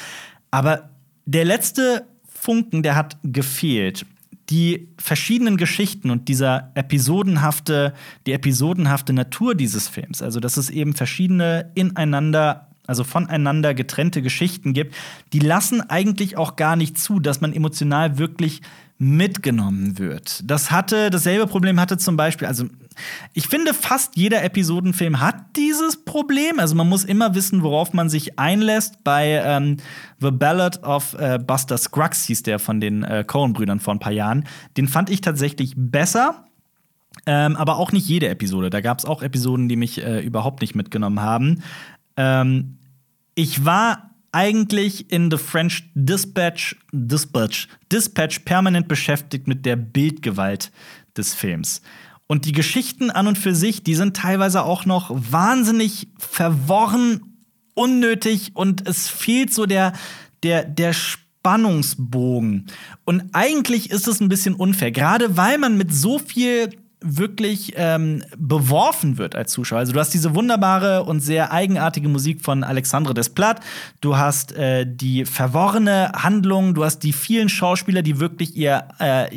Aber 0.53 0.91
der 1.27 1.45
letzte 1.45 2.07
Funken, 2.29 2.85
der 2.85 2.95
hat 2.95 3.17
gefehlt 3.25 4.07
die 4.51 4.89
verschiedenen 4.99 5.57
Geschichten 5.57 6.11
und 6.11 6.29
dieser 6.29 6.71
episodenhafte, 6.75 7.93
die 8.27 8.33
episodenhafte 8.33 9.13
Natur 9.13 9.55
dieses 9.55 9.89
Films, 9.89 10.23
also 10.23 10.41
dass 10.41 10.57
es 10.57 10.71
eben 10.71 10.95
verschiedene 10.95 11.71
ineinander, 11.75 12.69
also 12.87 13.05
voneinander 13.05 13.75
getrennte 13.75 14.23
Geschichten 14.23 14.73
gibt, 14.73 14.95
die 15.33 15.41
lassen 15.41 15.83
eigentlich 15.83 16.39
auch 16.39 16.57
gar 16.57 16.77
nicht 16.77 16.99
zu, 16.99 17.21
dass 17.21 17.41
man 17.41 17.53
emotional 17.53 18.19
wirklich 18.19 18.63
mitgenommen 18.99 19.99
wird. 19.99 20.43
Das 20.45 20.71
hatte, 20.71 21.11
dasselbe 21.11 21.47
Problem 21.47 21.79
hatte 21.79 21.99
zum 21.99 22.17
Beispiel, 22.17 22.49
also 22.49 22.65
ich 23.33 23.49
finde, 23.49 23.75
fast 23.75 24.17
jeder 24.17 24.43
Episodenfilm 24.43 25.21
hat 25.21 25.57
dieses 25.57 26.05
Problem. 26.05 26.59
Also 26.59 26.75
man 26.75 26.89
muss 26.89 27.05
immer 27.05 27.35
wissen, 27.35 27.63
worauf 27.63 27.93
man 27.93 28.09
sich 28.09 28.39
einlässt. 28.39 29.05
Bei 29.05 29.43
ähm, 29.45 29.79
The 30.21 30.31
Ballad 30.31 30.83
of 30.83 31.15
äh, 31.15 31.39
Buster 31.39 31.79
Scruggs 31.79 32.25
hieß 32.25 32.43
der 32.43 32.59
von 32.59 32.81
den 32.81 33.05
äh, 33.05 33.25
Coen-Brüdern 33.27 33.81
vor 33.81 33.95
ein 33.95 34.01
paar 34.01 34.13
Jahren. 34.13 34.45
Den 34.77 34.89
fand 34.89 35.11
ich 35.11 35.21
tatsächlich 35.21 35.75
besser. 35.77 36.45
Ähm, 37.27 37.57
aber 37.57 37.79
auch 37.79 37.93
nicht 37.93 38.09
jede 38.09 38.29
Episode. 38.29 38.71
Da 38.71 38.81
gab 38.81 38.99
es 38.99 39.05
auch 39.05 39.23
Episoden, 39.23 39.69
die 39.69 39.77
mich 39.77 40.03
äh, 40.03 40.21
überhaupt 40.21 40.61
nicht 40.61 40.75
mitgenommen 40.75 41.21
haben. 41.21 41.63
Ähm, 42.17 42.79
ich 43.35 43.65
war 43.65 44.09
eigentlich 44.33 45.11
in 45.11 45.31
The 45.31 45.39
French 45.39 45.91
Dispatch, 45.95 46.77
Dispatch, 46.93 47.69
Dispatch 47.91 48.41
permanent 48.41 48.89
beschäftigt 48.89 49.49
mit 49.49 49.65
der 49.65 49.77
Bildgewalt 49.77 50.71
des 51.17 51.35
Films. 51.35 51.83
Und 52.29 52.45
die 52.45 52.53
Geschichten 52.53 53.11
an 53.11 53.27
und 53.27 53.39
für 53.39 53.55
sich, 53.55 53.83
die 53.83 53.95
sind 53.95 54.17
teilweise 54.17 54.63
auch 54.63 54.85
noch 54.85 55.11
wahnsinnig 55.11 56.09
verworren, 56.19 57.23
unnötig 57.75 58.51
und 58.55 58.87
es 58.87 59.09
fehlt 59.09 59.53
so 59.53 59.65
der, 59.65 59.95
der, 60.43 60.65
der 60.65 60.93
Spannungsbogen. 60.93 62.67
Und 63.05 63.31
eigentlich 63.33 63.91
ist 63.91 64.07
es 64.07 64.21
ein 64.21 64.29
bisschen 64.29 64.55
unfair, 64.55 64.93
gerade 64.93 65.37
weil 65.37 65.59
man 65.59 65.79
mit 65.79 65.95
so 65.95 66.19
viel 66.19 66.71
wirklich 67.01 67.75
ähm, 67.77 68.25
beworfen 68.37 69.19
wird 69.19 69.37
als 69.37 69.53
Zuschauer. 69.53 69.79
Also 69.79 69.93
du 69.93 70.01
hast 70.01 70.13
diese 70.15 70.35
wunderbare 70.35 71.05
und 71.05 71.21
sehr 71.21 71.53
eigenartige 71.53 72.09
Musik 72.09 72.43
von 72.43 72.65
Alexandre 72.65 73.15
Desplat, 73.15 73.61
du 74.01 74.17
hast 74.17 74.53
äh, 74.53 74.85
die 74.87 75.25
verworrene 75.25 76.11
Handlung, 76.13 76.75
du 76.75 76.85
hast 76.85 77.01
die 77.01 77.13
vielen 77.13 77.49
Schauspieler, 77.49 78.03
die 78.03 78.19
wirklich 78.19 78.57
ihr, 78.57 78.89
äh, 78.99 79.29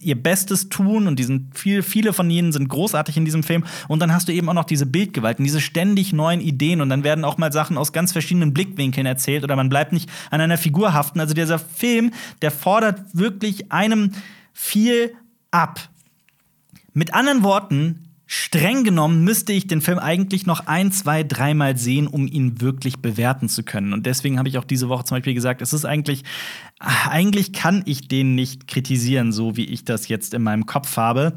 ihr 0.00 0.22
Bestes 0.22 0.70
tun 0.70 1.06
und 1.06 1.18
die 1.18 1.24
sind 1.24 1.58
viel, 1.58 1.82
viele 1.82 2.14
von 2.14 2.30
ihnen 2.30 2.52
sind 2.52 2.68
großartig 2.68 3.18
in 3.18 3.26
diesem 3.26 3.42
Film. 3.42 3.64
Und 3.88 4.00
dann 4.00 4.12
hast 4.12 4.28
du 4.28 4.32
eben 4.32 4.48
auch 4.48 4.54
noch 4.54 4.64
diese 4.64 4.86
Bildgewalten, 4.86 5.44
diese 5.44 5.60
ständig 5.60 6.14
neuen 6.14 6.40
Ideen 6.40 6.80
und 6.80 6.88
dann 6.88 7.04
werden 7.04 7.24
auch 7.24 7.36
mal 7.36 7.52
Sachen 7.52 7.76
aus 7.76 7.92
ganz 7.92 8.12
verschiedenen 8.12 8.54
Blickwinkeln 8.54 9.06
erzählt 9.06 9.44
oder 9.44 9.56
man 9.56 9.68
bleibt 9.68 9.92
nicht 9.92 10.08
an 10.30 10.40
einer 10.40 10.56
Figur 10.56 10.94
haften. 10.94 11.20
Also 11.20 11.34
dieser 11.34 11.58
Film, 11.58 12.12
der 12.40 12.50
fordert 12.50 13.02
wirklich 13.12 13.70
einem 13.70 14.12
viel 14.54 15.12
ab. 15.50 15.80
Mit 16.94 17.12
anderen 17.12 17.42
Worten, 17.42 18.04
streng 18.26 18.84
genommen 18.84 19.24
müsste 19.24 19.52
ich 19.52 19.66
den 19.66 19.80
Film 19.80 19.98
eigentlich 19.98 20.46
noch 20.46 20.66
ein, 20.66 20.92
zwei, 20.92 21.22
dreimal 21.24 21.76
sehen, 21.76 22.06
um 22.06 22.26
ihn 22.26 22.60
wirklich 22.60 23.00
bewerten 23.00 23.48
zu 23.48 23.64
können. 23.64 23.92
Und 23.92 24.06
deswegen 24.06 24.38
habe 24.38 24.48
ich 24.48 24.58
auch 24.58 24.64
diese 24.64 24.88
Woche 24.88 25.04
zum 25.04 25.16
Beispiel 25.16 25.34
gesagt, 25.34 25.60
es 25.60 25.72
ist 25.72 25.84
eigentlich, 25.84 26.22
eigentlich 26.78 27.52
kann 27.52 27.82
ich 27.84 28.08
den 28.08 28.34
nicht 28.34 28.68
kritisieren, 28.68 29.32
so 29.32 29.56
wie 29.56 29.64
ich 29.64 29.84
das 29.84 30.08
jetzt 30.08 30.34
in 30.34 30.42
meinem 30.42 30.66
Kopf 30.66 30.96
habe. 30.96 31.34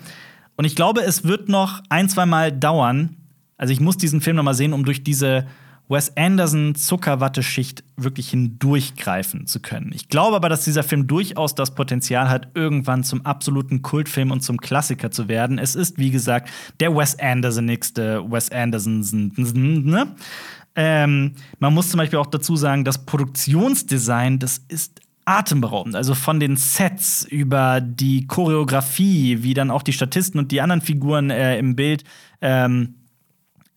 Und 0.56 0.66
ich 0.66 0.76
glaube, 0.76 1.02
es 1.02 1.24
wird 1.24 1.50
noch 1.50 1.82
ein, 1.90 2.08
zwei 2.08 2.26
Mal 2.26 2.52
dauern. 2.52 3.18
Also 3.58 3.74
ich 3.74 3.80
muss 3.80 3.98
diesen 3.98 4.22
Film 4.22 4.38
noch 4.38 4.44
mal 4.44 4.54
sehen, 4.54 4.74
um 4.74 4.86
durch 4.86 5.04
diese 5.04 5.48
Wes 5.90 6.16
Anderson 6.18 6.76
Zuckerwatte-Schicht 6.76 7.84
wirklich 7.96 8.30
hindurchgreifen 8.30 9.48
zu 9.48 9.62
können. 9.62 9.92
Ich 9.94 10.10
glaube 10.10 10.36
aber, 10.36 10.50
dass 10.50 10.66
dieser 10.66 10.84
Film 10.84 11.08
durchaus 11.08 11.56
das 11.56 11.76
Potenzial 11.76 12.30
hat, 12.30 12.50
irgendwann 12.56 13.04
zum 13.04 13.26
absoluten 13.26 13.82
Kultfilm 13.82 14.32
und 14.32 14.42
zum 14.42 14.60
Klassiker 14.60 15.12
zu 15.12 15.28
werden. 15.28 15.58
Es 15.60 15.76
ist, 15.76 15.98
wie 15.98 16.12
gesagt, 16.12 16.50
der 16.80 16.96
Wes 16.96 17.18
Andersonigste 17.20 18.24
Wes 18.30 18.52
Anderson. 18.52 19.32
Ne? 19.38 20.16
Ähm, 20.76 21.34
man 21.60 21.74
muss 21.74 21.90
zum 21.90 22.00
Beispiel 22.00 22.20
auch 22.20 22.28
dazu 22.28 22.56
sagen, 22.56 22.84
das 22.84 23.06
Produktionsdesign, 23.06 24.40
das 24.40 24.62
ist 24.68 25.02
atemberaubend. 25.28 25.96
Also 25.96 26.16
von 26.16 26.40
den 26.40 26.56
Sets 26.56 27.26
über 27.26 27.82
die 27.82 28.28
Choreografie, 28.28 29.44
wie 29.44 29.54
dann 29.54 29.72
auch 29.72 29.84
die 29.84 29.94
Statisten 29.94 30.40
und 30.40 30.52
die 30.52 30.62
anderen 30.62 30.82
Figuren 30.82 31.30
äh, 31.30 31.58
im 31.60 31.76
Bild 31.76 32.04
ähm, 32.42 32.96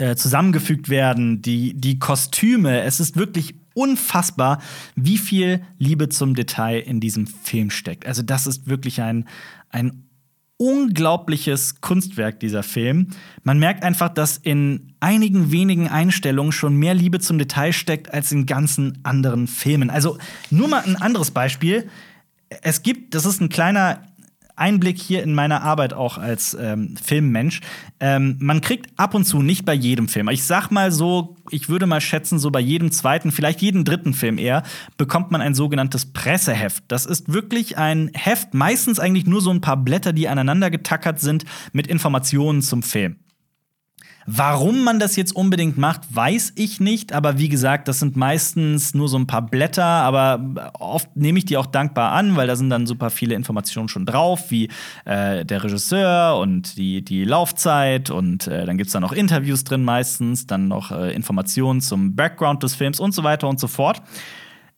äh, 0.01 0.17
zusammengefügt 0.17 0.89
werden, 0.89 1.43
die, 1.43 1.75
die 1.75 1.99
Kostüme. 1.99 2.81
Es 2.83 3.01
ist 3.01 3.17
wirklich 3.17 3.55
unfassbar, 3.75 4.61
wie 4.97 5.19
viel 5.19 5.63
Liebe 5.79 6.09
zum 6.09 6.35
Detail 6.35 6.81
in 6.81 7.01
diesem 7.01 7.27
Film 7.27 7.71
steckt. 7.71 8.07
Also, 8.07 8.23
das 8.23 8.47
ist 8.47 8.67
wirklich 8.67 9.03
ein, 9.03 9.27
ein 9.69 10.05
unglaubliches 10.57 11.83
Kunstwerk, 11.83 12.41
dieser 12.41 12.63
Film. 12.63 13.09
Man 13.45 13.59
merkt 13.59 13.83
einfach, 13.83 14.09
dass 14.09 14.39
in 14.39 14.95
einigen 15.01 15.53
wenigen 15.53 15.89
Einstellungen 15.89 16.53
schon 16.53 16.77
mehr 16.77 16.95
Liebe 16.95 17.21
zum 17.21 17.39
Detail 17.39 17.73
steckt 17.73 18.13
als 18.13 18.33
in 18.33 18.47
ganzen 18.47 18.99
anderen 19.03 19.49
Filmen. 19.49 19.91
Also, 19.91 20.17
nur 20.51 20.69
mal 20.69 20.83
ein 20.83 20.97
anderes 20.97 21.31
Beispiel. 21.31 21.89
Es 22.63 22.83
gibt, 22.83 23.15
das 23.15 23.27
ist 23.27 23.41
ein 23.41 23.51
kleiner 23.51 24.01
Einblick 24.61 24.99
hier 24.99 25.23
in 25.23 25.35
meine 25.35 25.63
Arbeit 25.63 25.93
auch 25.93 26.19
als 26.19 26.55
ähm, 26.55 26.95
Filmmensch. 27.03 27.61
Ähm, 27.99 28.37
man 28.41 28.61
kriegt 28.61 28.99
ab 28.99 29.15
und 29.15 29.25
zu, 29.25 29.43
nicht 29.43 29.65
bei 29.65 29.75
jedem 29.75 30.09
Film, 30.09 30.29
ich 30.29 30.45
sag 30.45 30.71
mal 30.71 30.93
so, 30.93 31.37
ich 31.51 31.69
würde 31.69 31.87
mal 31.87 32.01
schätzen, 32.01 32.39
so 32.39 32.51
bei 32.51 32.61
jedem 32.61 32.93
zweiten, 32.93 33.33
vielleicht 33.33 33.63
jeden 33.63 33.85
dritten 33.85 34.15
Film 34.15 34.39
eher, 34.39 34.63
bekommt 34.97 35.31
man 35.31 35.41
ein 35.41 35.55
sogenanntes 35.55 36.07
Presseheft. 36.13 36.85
Das 36.89 37.07
ist 37.07 37.33
wirklich 37.33 37.79
ein 37.79 38.11
Heft, 38.15 38.55
meistens 38.55 39.01
eigentlich 39.01 39.27
nur 39.27 39.41
so 39.41 39.51
ein 39.51 39.61
paar 39.61 39.77
Blätter, 39.77 40.13
die 40.13 40.29
aneinander 40.29 40.71
getackert 40.71 41.21
sind 41.21 41.45
mit 41.73 41.87
Informationen 41.87 42.63
zum 42.63 42.83
Film. 42.83 43.17
Warum 44.27 44.85
man 44.85 44.99
das 44.99 45.17
jetzt 45.17 45.35
unbedingt 45.35 45.79
macht, 45.79 46.15
weiß 46.15 46.53
ich 46.57 46.81
nicht. 46.81 47.13
Aber 47.13 47.39
wie 47.39 47.49
gesagt, 47.49 47.89
das 47.89 47.99
sind 47.99 48.17
meistens 48.17 48.95
nur 48.95 49.09
so 49.09 49.19
ein 49.19 49.27
paar 49.27 49.43
Blätter. 49.43 49.85
Aber 49.85 50.73
oft 50.79 51.17
nehme 51.17 51.39
ich 51.39 51.47
die 51.47 51.57
auch 51.57 51.67
dankbar 51.67 52.13
an, 52.13 52.37
weil 52.37 52.47
da 52.47 52.57
sind 52.57 52.71
dann 52.71 52.87
super 52.87 53.11
viele 53.11 53.35
Informationen 53.35 53.89
schon 53.89 54.07
drauf, 54.07 54.51
wie 54.51 54.69
äh, 55.05 55.45
der 55.45 55.65
Regisseur 55.65 56.39
und 56.39 56.77
die, 56.77 57.03
die 57.03 57.25
Laufzeit. 57.25 58.11
Und 58.11 58.47
äh, 58.47 58.67
dann 58.67 58.77
gibt 58.77 58.89
es 58.89 58.93
da 58.93 59.01
noch 59.01 59.13
Interviews 59.13 59.65
drin 59.65 59.85
meistens, 59.85 60.47
dann 60.47 60.69
noch 60.69 60.91
äh, 60.91 61.13
Informationen 61.15 61.81
zum 61.81 62.15
Background 62.15 62.63
des 62.63 62.75
Films 62.75 63.01
und 63.01 63.13
so 63.13 63.25
weiter 63.25 63.49
und 63.49 63.59
so 63.59 63.69
fort. 63.69 64.03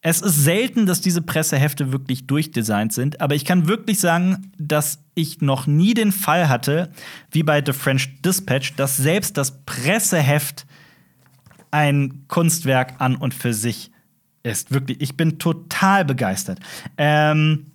Es 0.04 0.20
ist 0.20 0.42
selten, 0.42 0.84
dass 0.84 1.00
diese 1.00 1.22
Pressehefte 1.22 1.92
wirklich 1.92 2.26
durchdesignt 2.26 2.92
sind, 2.92 3.20
aber 3.20 3.36
ich 3.36 3.44
kann 3.44 3.68
wirklich 3.68 4.00
sagen, 4.00 4.50
dass 4.58 4.98
ich 5.14 5.40
noch 5.40 5.68
nie 5.68 5.94
den 5.94 6.10
Fall 6.10 6.48
hatte, 6.48 6.90
wie 7.30 7.44
bei 7.44 7.62
The 7.64 7.72
French 7.72 8.20
Dispatch, 8.20 8.74
dass 8.74 8.96
selbst 8.96 9.38
das 9.38 9.64
Presseheft 9.64 10.66
ein 11.70 12.24
Kunstwerk 12.26 13.00
an 13.00 13.14
und 13.14 13.32
für 13.32 13.54
sich 13.54 13.92
ist. 14.42 14.72
Wirklich, 14.72 15.00
ich 15.00 15.16
bin 15.16 15.38
total 15.38 16.04
begeistert. 16.04 16.58
Ähm, 16.98 17.66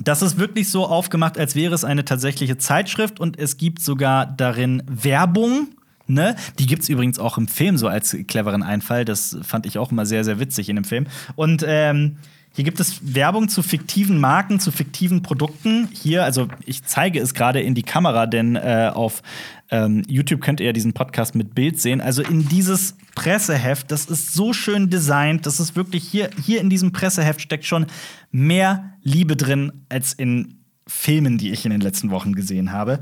das 0.00 0.20
ist 0.20 0.38
wirklich 0.38 0.68
so 0.68 0.86
aufgemacht, 0.86 1.38
als 1.38 1.54
wäre 1.54 1.74
es 1.74 1.84
eine 1.84 2.04
tatsächliche 2.04 2.58
Zeitschrift 2.58 3.20
und 3.20 3.38
es 3.38 3.56
gibt 3.56 3.80
sogar 3.80 4.26
darin 4.26 4.82
Werbung 4.88 5.68
Ne? 6.12 6.36
Die 6.58 6.66
gibt 6.66 6.82
es 6.82 6.88
übrigens 6.88 7.18
auch 7.18 7.38
im 7.38 7.48
Film 7.48 7.76
so 7.76 7.88
als 7.88 8.16
cleveren 8.26 8.62
Einfall. 8.62 9.04
Das 9.04 9.36
fand 9.42 9.66
ich 9.66 9.78
auch 9.78 9.92
immer 9.92 10.06
sehr, 10.06 10.24
sehr 10.24 10.38
witzig 10.38 10.68
in 10.68 10.76
dem 10.76 10.84
Film. 10.84 11.06
Und 11.36 11.64
ähm, 11.66 12.16
hier 12.54 12.64
gibt 12.64 12.80
es 12.80 13.14
Werbung 13.14 13.48
zu 13.48 13.62
fiktiven 13.62 14.20
Marken, 14.20 14.60
zu 14.60 14.72
fiktiven 14.72 15.22
Produkten. 15.22 15.88
Hier, 15.90 16.24
also 16.24 16.48
ich 16.66 16.84
zeige 16.84 17.18
es 17.18 17.32
gerade 17.32 17.62
in 17.62 17.74
die 17.74 17.82
Kamera, 17.82 18.26
denn 18.26 18.56
äh, 18.56 18.90
auf 18.92 19.22
ähm, 19.70 20.02
YouTube 20.06 20.42
könnt 20.42 20.60
ihr 20.60 20.66
ja 20.66 20.72
diesen 20.72 20.92
Podcast 20.92 21.34
mit 21.34 21.54
Bild 21.54 21.80
sehen. 21.80 22.02
Also 22.02 22.22
in 22.22 22.46
dieses 22.48 22.96
Presseheft, 23.14 23.90
das 23.90 24.04
ist 24.04 24.34
so 24.34 24.52
schön 24.52 24.90
designt. 24.90 25.46
Das 25.46 25.60
ist 25.60 25.76
wirklich 25.76 26.06
hier, 26.06 26.28
hier 26.44 26.60
in 26.60 26.68
diesem 26.68 26.92
Presseheft 26.92 27.40
steckt 27.40 27.64
schon 27.64 27.86
mehr 28.30 28.92
Liebe 29.02 29.34
drin 29.34 29.72
als 29.88 30.12
in 30.12 30.58
Filmen, 30.86 31.38
die 31.38 31.52
ich 31.52 31.64
in 31.64 31.70
den 31.70 31.80
letzten 31.80 32.10
Wochen 32.10 32.34
gesehen 32.34 32.72
habe. 32.72 33.00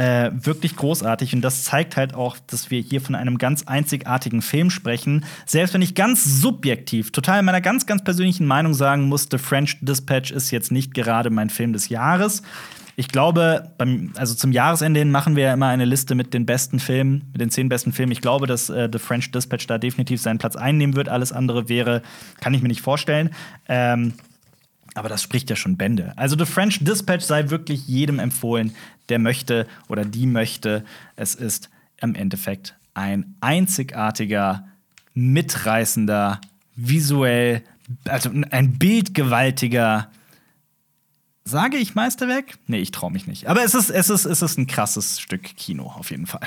Äh, 0.00 0.30
wirklich 0.32 0.76
großartig. 0.76 1.34
Und 1.34 1.42
das 1.42 1.64
zeigt 1.64 1.98
halt 1.98 2.14
auch, 2.14 2.38
dass 2.46 2.70
wir 2.70 2.80
hier 2.80 3.02
von 3.02 3.14
einem 3.14 3.36
ganz 3.36 3.64
einzigartigen 3.64 4.40
Film 4.40 4.70
sprechen. 4.70 5.26
Selbst 5.44 5.74
wenn 5.74 5.82
ich 5.82 5.94
ganz 5.94 6.24
subjektiv, 6.24 7.12
total 7.12 7.40
in 7.40 7.44
meiner 7.44 7.60
ganz, 7.60 7.84
ganz 7.84 8.02
persönlichen 8.02 8.46
Meinung 8.46 8.72
sagen 8.72 9.10
muss, 9.10 9.28
The 9.30 9.36
French 9.36 9.76
Dispatch 9.82 10.30
ist 10.30 10.52
jetzt 10.52 10.72
nicht 10.72 10.94
gerade 10.94 11.28
mein 11.28 11.50
Film 11.50 11.74
des 11.74 11.90
Jahres. 11.90 12.40
Ich 12.96 13.08
glaube, 13.08 13.74
beim, 13.76 14.14
also 14.16 14.34
zum 14.34 14.52
Jahresende 14.52 15.00
hin 15.00 15.10
machen 15.10 15.36
wir 15.36 15.44
ja 15.44 15.52
immer 15.52 15.68
eine 15.68 15.84
Liste 15.84 16.14
mit 16.14 16.32
den 16.32 16.46
besten 16.46 16.80
Filmen, 16.80 17.28
mit 17.32 17.42
den 17.42 17.50
zehn 17.50 17.68
besten 17.68 17.92
Filmen. 17.92 18.12
Ich 18.12 18.22
glaube, 18.22 18.46
dass 18.46 18.70
äh, 18.70 18.88
The 18.90 18.98
French 18.98 19.30
Dispatch 19.32 19.66
da 19.66 19.76
definitiv 19.76 20.22
seinen 20.22 20.38
Platz 20.38 20.56
einnehmen 20.56 20.96
wird. 20.96 21.10
Alles 21.10 21.30
andere 21.30 21.68
wäre, 21.68 22.00
kann 22.40 22.54
ich 22.54 22.62
mir 22.62 22.68
nicht 22.68 22.80
vorstellen. 22.80 23.34
Ähm, 23.68 24.14
aber 24.94 25.08
das 25.08 25.22
spricht 25.22 25.50
ja 25.50 25.56
schon 25.56 25.76
Bände. 25.76 26.12
Also 26.16 26.36
The 26.38 26.46
French 26.46 26.82
Dispatch 26.82 27.24
sei 27.24 27.50
wirklich 27.50 27.86
jedem 27.86 28.18
empfohlen, 28.18 28.74
der 29.10 29.18
möchte 29.18 29.66
oder 29.88 30.04
die 30.04 30.26
möchte. 30.26 30.84
Es 31.16 31.34
ist 31.34 31.70
im 32.00 32.14
Endeffekt 32.14 32.76
ein 32.94 33.34
einzigartiger, 33.40 34.68
mitreißender, 35.14 36.40
visuell, 36.76 37.62
also 38.04 38.30
ein 38.50 38.78
bildgewaltiger. 38.78 40.10
Sage 41.44 41.76
ich 41.76 41.94
Meisterwerk? 41.94 42.58
Nee, 42.66 42.78
ich 42.78 42.92
traue 42.92 43.10
mich 43.10 43.26
nicht. 43.26 43.48
Aber 43.48 43.64
es 43.64 43.74
ist, 43.74 43.90
es, 43.90 44.10
ist, 44.10 44.24
es 44.24 44.42
ist 44.42 44.58
ein 44.58 44.66
krasses 44.66 45.20
Stück 45.20 45.42
Kino, 45.56 45.86
auf 45.86 46.10
jeden 46.10 46.26
Fall. 46.26 46.46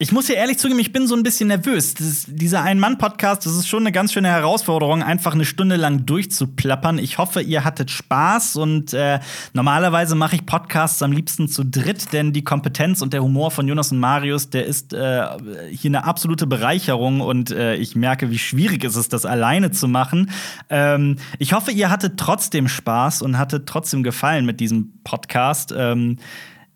Ich 0.00 0.12
muss 0.12 0.28
hier 0.28 0.36
ehrlich 0.36 0.58
zugeben, 0.58 0.78
ich 0.78 0.92
bin 0.92 1.08
so 1.08 1.16
ein 1.16 1.24
bisschen 1.24 1.48
nervös. 1.48 1.94
Das, 1.94 2.26
dieser 2.28 2.62
Ein-Mann-Podcast, 2.62 3.44
das 3.44 3.56
ist 3.56 3.66
schon 3.66 3.82
eine 3.82 3.90
ganz 3.90 4.12
schöne 4.12 4.28
Herausforderung, 4.28 5.02
einfach 5.02 5.34
eine 5.34 5.44
Stunde 5.44 5.74
lang 5.74 6.06
durchzuplappern. 6.06 7.00
Ich 7.00 7.18
hoffe, 7.18 7.40
ihr 7.40 7.64
hattet 7.64 7.90
Spaß 7.90 8.54
und 8.54 8.92
äh, 8.94 9.18
normalerweise 9.54 10.14
mache 10.14 10.36
ich 10.36 10.46
Podcasts 10.46 11.02
am 11.02 11.10
liebsten 11.10 11.48
zu 11.48 11.64
dritt, 11.64 12.12
denn 12.12 12.32
die 12.32 12.44
Kompetenz 12.44 13.02
und 13.02 13.12
der 13.12 13.24
Humor 13.24 13.50
von 13.50 13.66
Jonas 13.66 13.90
und 13.90 13.98
Marius, 13.98 14.50
der 14.50 14.66
ist 14.66 14.92
äh, 14.92 15.26
hier 15.72 15.90
eine 15.90 16.04
absolute 16.04 16.46
Bereicherung 16.46 17.20
und 17.20 17.50
äh, 17.50 17.74
ich 17.74 17.96
merke, 17.96 18.30
wie 18.30 18.38
schwierig 18.38 18.84
es 18.84 18.94
ist, 18.94 19.12
das 19.12 19.26
alleine 19.26 19.72
zu 19.72 19.88
machen. 19.88 20.30
Ähm, 20.70 21.16
ich 21.40 21.54
hoffe, 21.54 21.72
ihr 21.72 21.90
hattet 21.90 22.18
trotzdem 22.18 22.68
Spaß 22.68 23.20
und 23.22 23.36
hattet 23.36 23.66
trotzdem 23.66 24.04
Gefallen 24.04 24.46
mit 24.46 24.60
diesem 24.60 24.92
Podcast. 25.02 25.74
Ähm, 25.76 26.18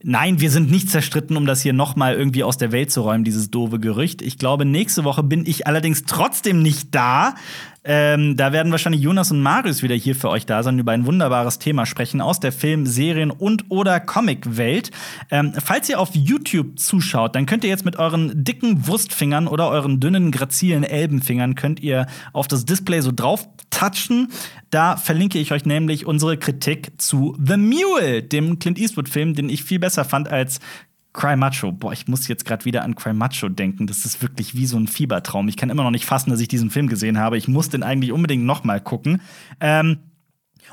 Nein, 0.04 0.40
wir 0.40 0.50
sind 0.50 0.70
nicht 0.70 0.90
zerstritten, 0.90 1.36
um 1.36 1.46
das 1.46 1.62
hier 1.62 1.72
noch 1.72 1.96
mal 1.96 2.14
irgendwie 2.14 2.42
aus 2.44 2.56
der 2.56 2.72
Welt 2.72 2.90
zu 2.90 3.02
räumen, 3.02 3.24
dieses 3.24 3.50
doofe 3.50 3.78
Gerücht. 3.78 4.22
Ich 4.22 4.36
glaube, 4.38 4.64
nächste 4.64 5.04
Woche 5.04 5.22
bin 5.22 5.46
ich 5.46 5.66
allerdings 5.66 6.04
trotzdem 6.04 6.62
nicht 6.62 6.94
da. 6.94 7.34
Ähm, 7.84 8.36
da 8.36 8.52
werden 8.52 8.70
wahrscheinlich 8.70 9.02
Jonas 9.02 9.32
und 9.32 9.40
Marius 9.40 9.82
wieder 9.82 9.94
hier 9.94 10.14
für 10.14 10.28
euch 10.30 10.46
da 10.46 10.62
sein, 10.62 10.78
über 10.78 10.92
ein 10.92 11.04
wunderbares 11.06 11.58
Thema 11.58 11.84
sprechen 11.84 12.20
aus 12.20 12.38
der 12.38 12.52
Film-, 12.52 12.86
Serien- 12.86 13.30
und 13.32 13.64
oder 13.70 13.98
Comic-Welt. 13.98 14.90
Ähm, 15.30 15.52
falls 15.62 15.88
ihr 15.88 15.98
auf 15.98 16.10
YouTube 16.14 16.78
zuschaut, 16.78 17.34
dann 17.34 17.46
könnt 17.46 17.64
ihr 17.64 17.70
jetzt 17.70 17.84
mit 17.84 17.96
euren 17.96 18.44
dicken 18.44 18.86
Wurstfingern 18.86 19.48
oder 19.48 19.68
euren 19.68 19.98
dünnen, 19.98 20.30
grazilen 20.30 20.84
Elbenfingern 20.84 21.56
könnt 21.56 21.80
ihr 21.80 22.06
auf 22.32 22.46
das 22.46 22.64
Display 22.64 23.00
so 23.00 23.10
drauf 23.10 23.48
touchen. 23.70 24.28
Da 24.70 24.96
verlinke 24.96 25.38
ich 25.38 25.52
euch 25.52 25.64
nämlich 25.64 26.06
unsere 26.06 26.36
Kritik 26.36 26.92
zu 26.98 27.36
The 27.44 27.56
Mule, 27.56 28.22
dem 28.22 28.58
Clint 28.60 28.78
Eastwood-Film, 28.78 29.34
den 29.34 29.48
ich 29.48 29.64
viel 29.64 29.80
besser 29.80 30.04
fand 30.04 30.30
als 30.30 30.60
Cry 31.12 31.36
Macho. 31.36 31.72
Boah, 31.72 31.92
ich 31.92 32.08
muss 32.08 32.28
jetzt 32.28 32.44
gerade 32.44 32.64
wieder 32.64 32.82
an 32.82 32.94
Cry 32.94 33.12
Macho 33.12 33.48
denken. 33.48 33.86
Das 33.86 34.04
ist 34.04 34.22
wirklich 34.22 34.54
wie 34.54 34.66
so 34.66 34.78
ein 34.78 34.86
Fiebertraum. 34.86 35.48
Ich 35.48 35.56
kann 35.56 35.70
immer 35.70 35.84
noch 35.84 35.90
nicht 35.90 36.06
fassen, 36.06 36.30
dass 36.30 36.40
ich 36.40 36.48
diesen 36.48 36.70
Film 36.70 36.88
gesehen 36.88 37.18
habe. 37.18 37.36
Ich 37.36 37.48
muss 37.48 37.68
den 37.68 37.82
eigentlich 37.82 38.12
unbedingt 38.12 38.44
noch 38.44 38.64
mal 38.64 38.80
gucken. 38.80 39.20
Ähm 39.60 39.98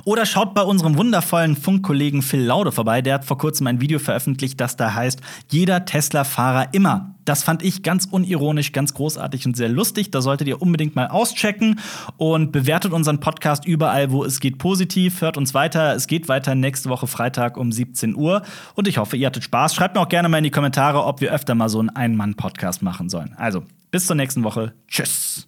oder 0.06 0.26
schaut 0.26 0.54
bei 0.54 0.62
unserem 0.62 0.98
wundervollen 0.98 1.56
Funkkollegen 1.56 2.22
Phil 2.22 2.42
Laude 2.42 2.72
vorbei. 2.72 3.02
Der 3.02 3.16
hat 3.16 3.26
vor 3.26 3.38
kurzem 3.38 3.68
ein 3.68 3.82
Video 3.82 4.00
veröffentlicht, 4.00 4.60
das 4.60 4.76
da 4.76 4.94
heißt: 4.94 5.22
Jeder 5.50 5.86
Tesla-Fahrer 5.86 6.74
immer. 6.74 7.16
Das 7.26 7.44
fand 7.44 7.62
ich 7.62 7.84
ganz 7.84 8.06
unironisch, 8.06 8.72
ganz 8.72 8.96
großartig 8.96 9.46
und 9.46 9.56
sehr 9.56 9.70
lustig. 9.70 10.10
Da 10.10 10.20
solltet 10.20 10.48
ihr 10.48 10.64
unbedingt 10.64 10.96
mal 10.96 11.08
auschecken 11.08 11.80
und 12.18 12.52
bewertet 12.52 12.92
unseren 12.92 13.20
Podcast 13.20 13.66
überall, 13.66 14.12
wo 14.12 14.24
es 14.24 14.40
geht, 14.40 14.58
positiv. 14.58 15.22
Hört 15.22 15.38
uns 15.38 15.54
weiter. 15.54 15.94
Es 15.94 16.08
geht 16.08 16.28
weiter 16.28 16.56
nächste 16.56 16.90
Woche 16.90 17.06
Freitag 17.06 17.58
um 17.58 17.72
17 17.72 18.16
Uhr. 18.16 18.42
Und 18.74 18.88
ich 18.88 18.98
hoffe, 18.98 19.16
ihr 19.16 19.28
hattet 19.28 19.44
Spaß. 19.44 19.76
Schreibt 19.76 19.94
mir 19.94 20.02
auch 20.02 20.10
gerne 20.10 20.28
mal 20.28 20.40
in 20.40 20.44
die 20.44 20.50
Kommentare, 20.50 21.04
ob 21.06 21.22
wir 21.22 21.32
öfter 21.32 21.54
mal 21.54 21.70
so 21.70 21.80
einen 21.80 21.90
Ein-Mann-Podcast 21.90 22.82
machen 22.82 23.10
sollen. 23.10 23.36
Also, 23.38 23.64
bis 23.92 24.08
zur 24.08 24.16
nächsten 24.16 24.44
Woche. 24.44 24.74
Tschüss. 24.88 25.48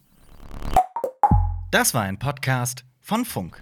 Das 1.72 1.94
war 1.94 2.04
ein 2.04 2.20
Podcast 2.20 2.86
von 3.00 3.26
Funk. 3.26 3.62